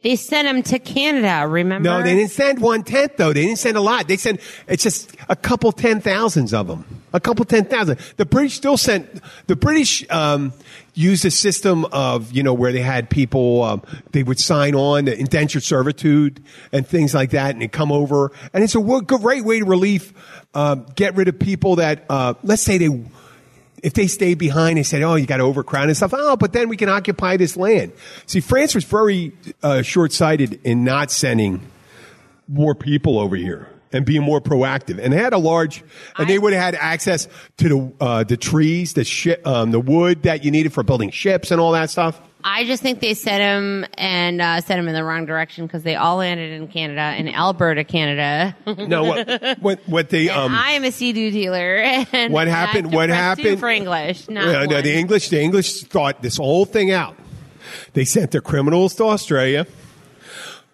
They 0.03 0.17
sent 0.17 0.49
them 0.49 0.63
to 0.65 0.79
Canada. 0.79 1.47
Remember? 1.47 1.89
No, 1.89 2.03
they 2.03 2.15
didn't 2.15 2.33
send 2.33 2.61
one 2.61 2.83
tenth 2.83 3.17
though. 3.17 3.33
They 3.33 3.43
didn't 3.43 3.59
send 3.59 3.77
a 3.77 3.81
lot. 3.81 4.09
They 4.09 4.17
sent 4.17 4.41
it's 4.67 4.83
just 4.83 5.15
a 5.29 5.37
couple 5.37 5.71
ten 5.71 6.01
thousands 6.01 6.53
of 6.53 6.67
them. 6.67 6.85
A 7.13 7.21
couple 7.21 7.45
ten 7.45 7.65
thousand. 7.65 7.99
The 8.17 8.27
British 8.27 8.55
still 8.55 8.77
sent. 8.77 9.21
The 9.47 9.55
British 9.55 10.05
um, 10.11 10.53
used 10.95 11.25
a 11.25 11.31
system 11.31 11.85
of 11.87 12.33
you 12.33 12.43
know 12.43 12.55
where 12.55 12.73
they 12.73 12.81
had 12.81 13.11
people 13.11 13.63
um, 13.63 13.83
they 14.11 14.23
would 14.23 14.41
sign 14.41 14.75
on 14.75 15.07
indentured 15.07 15.63
servitude 15.63 16.43
and 16.73 16.87
things 16.87 17.15
like 17.15 17.31
that, 17.31 17.53
and 17.53 17.63
they 17.63 17.69
come 17.69 17.93
over, 17.93 18.33
and 18.53 18.65
it's 18.65 18.75
a 18.75 18.81
great 18.81 19.45
way 19.45 19.61
to 19.61 19.65
relieve, 19.65 20.13
um, 20.55 20.87
get 20.97 21.15
rid 21.15 21.29
of 21.29 21.39
people 21.39 21.77
that 21.77 22.05
uh, 22.09 22.35
let's 22.43 22.63
say 22.63 22.77
they 22.77 22.89
if 23.83 23.95
they 23.95 24.07
stayed 24.07 24.39
behind 24.39 24.79
and 24.79 24.87
said, 24.87 25.03
"Oh, 25.03 25.17
you 25.17 25.27
got 25.27 25.39
to 25.39 25.45
overcrowd 25.45 25.89
and 25.89 25.97
stuff," 25.97 26.15
oh, 26.15 26.37
but 26.37 26.53
then 26.53 26.69
we 26.69 26.77
can 26.77 26.89
occupy 26.89 27.37
this 27.37 27.57
land. 27.57 27.93
See, 28.27 28.41
France 28.41 28.75
was 28.75 28.85
very 28.85 29.33
uh, 29.63 29.83
short-sighted 29.83 30.61
in 30.65 30.85
not 30.85 31.11
sending 31.11 31.61
more 32.49 32.75
people 32.75 33.19
over 33.19 33.37
here 33.37 33.72
and 33.93 34.05
being 34.07 34.23
more 34.23 34.41
proactive. 34.41 34.99
And 34.99 35.13
they 35.13 35.17
had 35.19 35.33
a 35.33 35.39
large, 35.39 35.83
and 36.19 36.29
they 36.29 36.39
would 36.39 36.53
have 36.53 36.63
had 36.63 36.75
access 36.75 37.29
to 37.59 37.69
the 37.69 37.93
uh, 38.01 38.25
the 38.25 38.37
trees, 38.37 38.95
the 38.95 39.05
shi 39.05 39.37
um, 39.45 39.71
the 39.71 39.81
wood 39.81 40.23
that 40.25 40.45
you 40.45 40.51
needed 40.51 40.73
for 40.73 40.83
building 40.83 41.11
ships 41.11 41.51
and 41.51 41.61
all 41.61 41.73
that 41.73 41.91
stuff. 41.91 42.21
I 42.45 42.65
just 42.65 42.83
think 42.83 42.99
they 42.99 43.15
sent 43.15 43.41
him 43.41 43.87
and 43.97 44.43
uh, 44.43 44.61
sent 44.63 44.81
him 44.81 44.89
in 44.89 44.95
the 44.95 45.05
wrong 45.05 45.27
direction 45.27 45.65
because 45.65 45.85
they 45.85 45.95
all 45.95 46.17
landed 46.17 46.51
in 46.61 46.67
Canada, 46.67 47.15
in 47.17 47.29
Alberta, 47.33 47.85
Canada. 47.85 48.57
No, 48.89 49.05
what 49.05 49.59
what 49.61 49.81
what 49.87 50.09
they 50.11 50.29
um. 50.29 50.53
I 50.53 50.73
am 50.73 50.83
a 50.83 50.91
sea-doo 50.91 51.31
dealer. 51.31 51.77
And 52.13 52.33
What 52.33 52.49
happened- 52.49 52.93
what 52.93 53.11
happened- 53.11 53.61
for 53.61 53.69
English? 53.69 54.29
Not 54.29 54.45
Yeah, 54.47 54.65
no, 54.65 54.83
the 54.83 54.93
English, 54.93 55.29
the 55.29 55.41
English 55.41 55.83
thought 55.85 56.21
this 56.21 56.37
whole 56.37 56.65
thing 56.65 56.91
out. 56.91 57.17
They 57.93 58.05
sent 58.05 58.33
their 58.33 58.41
criminals 58.41 58.97
to 58.97 59.05
Australia, 59.05 59.67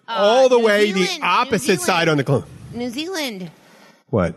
all 0.07 0.49
the 0.49 0.55
Uh, 0.55 0.59
New 0.59 0.65
way 0.65 0.91
Zealand, 0.91 1.21
the 1.21 1.25
opposite 1.25 1.81
side 1.81 2.09
on 2.09 2.17
the 2.17 2.23
globe. 2.23 2.45
New 2.73 2.89
Zealand. 2.89 3.51
What? 4.09 4.35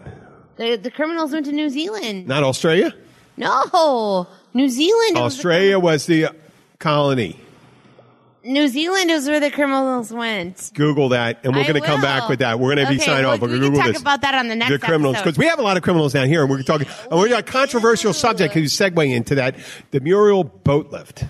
The, 0.56 0.76
the 0.76 0.90
criminals 0.90 1.32
went 1.32 1.46
to 1.46 1.52
New 1.52 1.68
Zealand. 1.70 2.26
Not 2.26 2.42
Australia? 2.42 2.94
No, 3.36 4.26
New 4.54 4.68
Zealand. 4.68 5.14
was 5.14 5.34
the 5.34 5.38
Australia 5.38 5.78
was 5.78 6.06
the 6.06 6.28
colony. 6.78 7.38
New 8.44 8.66
Zealand 8.66 9.08
is 9.10 9.28
where 9.28 9.38
the 9.38 9.50
criminals 9.52 10.12
went. 10.12 10.72
Google 10.74 11.10
that, 11.10 11.44
and 11.44 11.54
we're 11.54 11.62
going 11.62 11.80
to 11.80 11.80
come 11.80 12.00
back 12.00 12.28
with 12.28 12.40
that. 12.40 12.58
We're 12.58 12.74
going 12.74 12.84
to 12.84 12.90
be 12.90 12.96
Okay, 12.96 13.04
signing 13.04 13.24
well, 13.24 13.34
off. 13.34 13.40
We're 13.40 13.48
we 13.48 13.58
going 13.60 13.62
to 13.62 13.68
Google 13.68 13.82
talk 13.82 13.92
this. 13.92 14.00
about 14.00 14.20
that 14.22 14.34
on 14.34 14.48
the 14.48 14.56
next 14.56 14.72
the 14.72 14.78
criminals 14.80 15.16
because 15.16 15.38
we 15.38 15.46
have 15.46 15.60
a 15.60 15.62
lot 15.62 15.76
of 15.76 15.84
criminals 15.84 16.12
down 16.12 16.26
here, 16.26 16.42
and 16.42 16.50
we're 16.50 16.62
talking. 16.62 16.88
And 17.10 17.20
we're 17.20 17.28
got 17.28 17.48
a 17.48 17.50
controversial 17.50 18.12
subject 18.12 18.52
who's 18.52 18.76
segueing 18.76 19.14
into 19.14 19.36
that: 19.36 19.56
the 19.92 20.00
Mariel 20.00 20.42
boat 20.42 20.90
lift. 20.90 21.24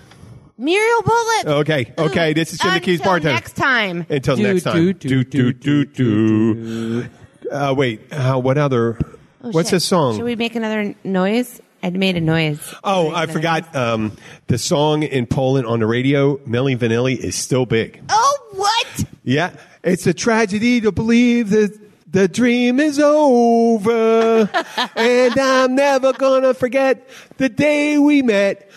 Mariel 0.62 1.02
Bullet. 1.02 1.46
Okay, 1.60 1.92
okay. 1.98 2.32
This 2.34 2.52
is 2.52 2.58
Jim 2.60 2.74
the 2.74 2.80
Keys 2.80 3.00
Until 3.00 3.10
bartender. 3.12 3.34
Next 3.34 3.56
time. 3.56 4.06
Until 4.08 4.36
Do, 4.36 4.42
next 4.44 4.62
time. 4.62 4.76
do, 4.76 4.92
Do 4.92 5.24
do, 5.24 5.52
do 5.52 5.84
do 5.84 7.02
do. 7.02 7.08
Uh, 7.50 7.74
wait. 7.76 8.12
Uh, 8.12 8.40
what 8.40 8.58
other? 8.58 8.96
Oh, 9.42 9.50
what's 9.50 9.70
shit. 9.70 9.76
this 9.76 9.84
song? 9.84 10.14
Should 10.16 10.24
we 10.24 10.36
make 10.36 10.54
another 10.54 10.94
noise? 11.02 11.60
I 11.82 11.90
made 11.90 12.16
a 12.16 12.20
noise. 12.20 12.60
Oh, 12.84 13.08
I 13.08 13.24
another 13.24 13.32
forgot. 13.32 13.74
noise. 13.74 13.82
Um, 13.82 14.16
the 14.46 14.56
song 14.56 15.02
in 15.02 15.26
Poland 15.26 15.66
on 15.66 15.80
the 15.80 15.86
radio, 15.86 16.36
Milli 16.38 16.76
Vanilli, 16.78 17.16
is 17.18 17.34
still 17.34 17.66
big. 17.66 18.00
Oh, 18.08 18.38
what? 18.52 19.04
Yeah, 19.24 19.50
it's 19.82 20.06
a 20.06 20.14
tragedy 20.14 20.80
to 20.82 20.92
believe 20.92 21.50
that 21.50 21.76
the 22.08 22.28
dream 22.28 22.78
is 22.78 23.00
over, 23.00 24.48
and 24.96 25.36
I'm 25.36 25.74
never 25.74 26.12
gonna 26.12 26.54
forget 26.54 27.08
the 27.38 27.48
day 27.48 27.98
we 27.98 28.22
met. 28.22 28.70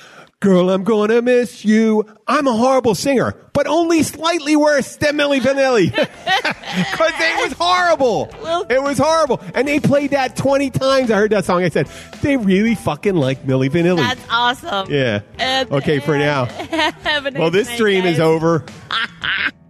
Girl, 0.45 0.69
I'm 0.69 0.83
gonna 0.83 1.23
miss 1.23 1.65
you. 1.65 2.05
I'm 2.27 2.45
a 2.45 2.53
horrible 2.55 2.93
singer, 2.93 3.33
but 3.53 3.65
only 3.65 4.03
slightly 4.03 4.55
worse 4.55 4.95
than 4.97 5.17
Milli 5.17 5.39
Vanilli. 5.39 5.91
Because 6.75 7.13
it 7.19 7.41
was 7.41 7.53
horrible. 7.57 8.29
It 8.69 8.83
was 8.83 8.97
horrible. 8.97 9.41
And 9.55 9.65
they 9.65 9.79
played 9.79 10.11
that 10.11 10.35
20 10.35 10.69
times. 10.71 11.09
I 11.09 11.15
heard 11.15 11.31
that 11.31 11.45
song. 11.45 11.63
I 11.63 11.69
said, 11.69 11.87
they 12.21 12.35
really 12.35 12.75
fucking 12.75 13.15
like 13.15 13.43
Milli 13.43 13.69
Vanilli. 13.69 13.97
That's 13.97 14.21
awesome. 14.29 14.91
yeah. 14.91 15.21
Okay, 15.71 15.99
for 15.99 16.17
now. 16.17 16.45
Have 16.45 17.25
a 17.25 17.31
nice 17.31 17.39
Well, 17.39 17.49
this 17.49 17.69
night, 17.69 17.77
dream 17.77 18.05
is 18.05 18.19
over. 18.19 18.65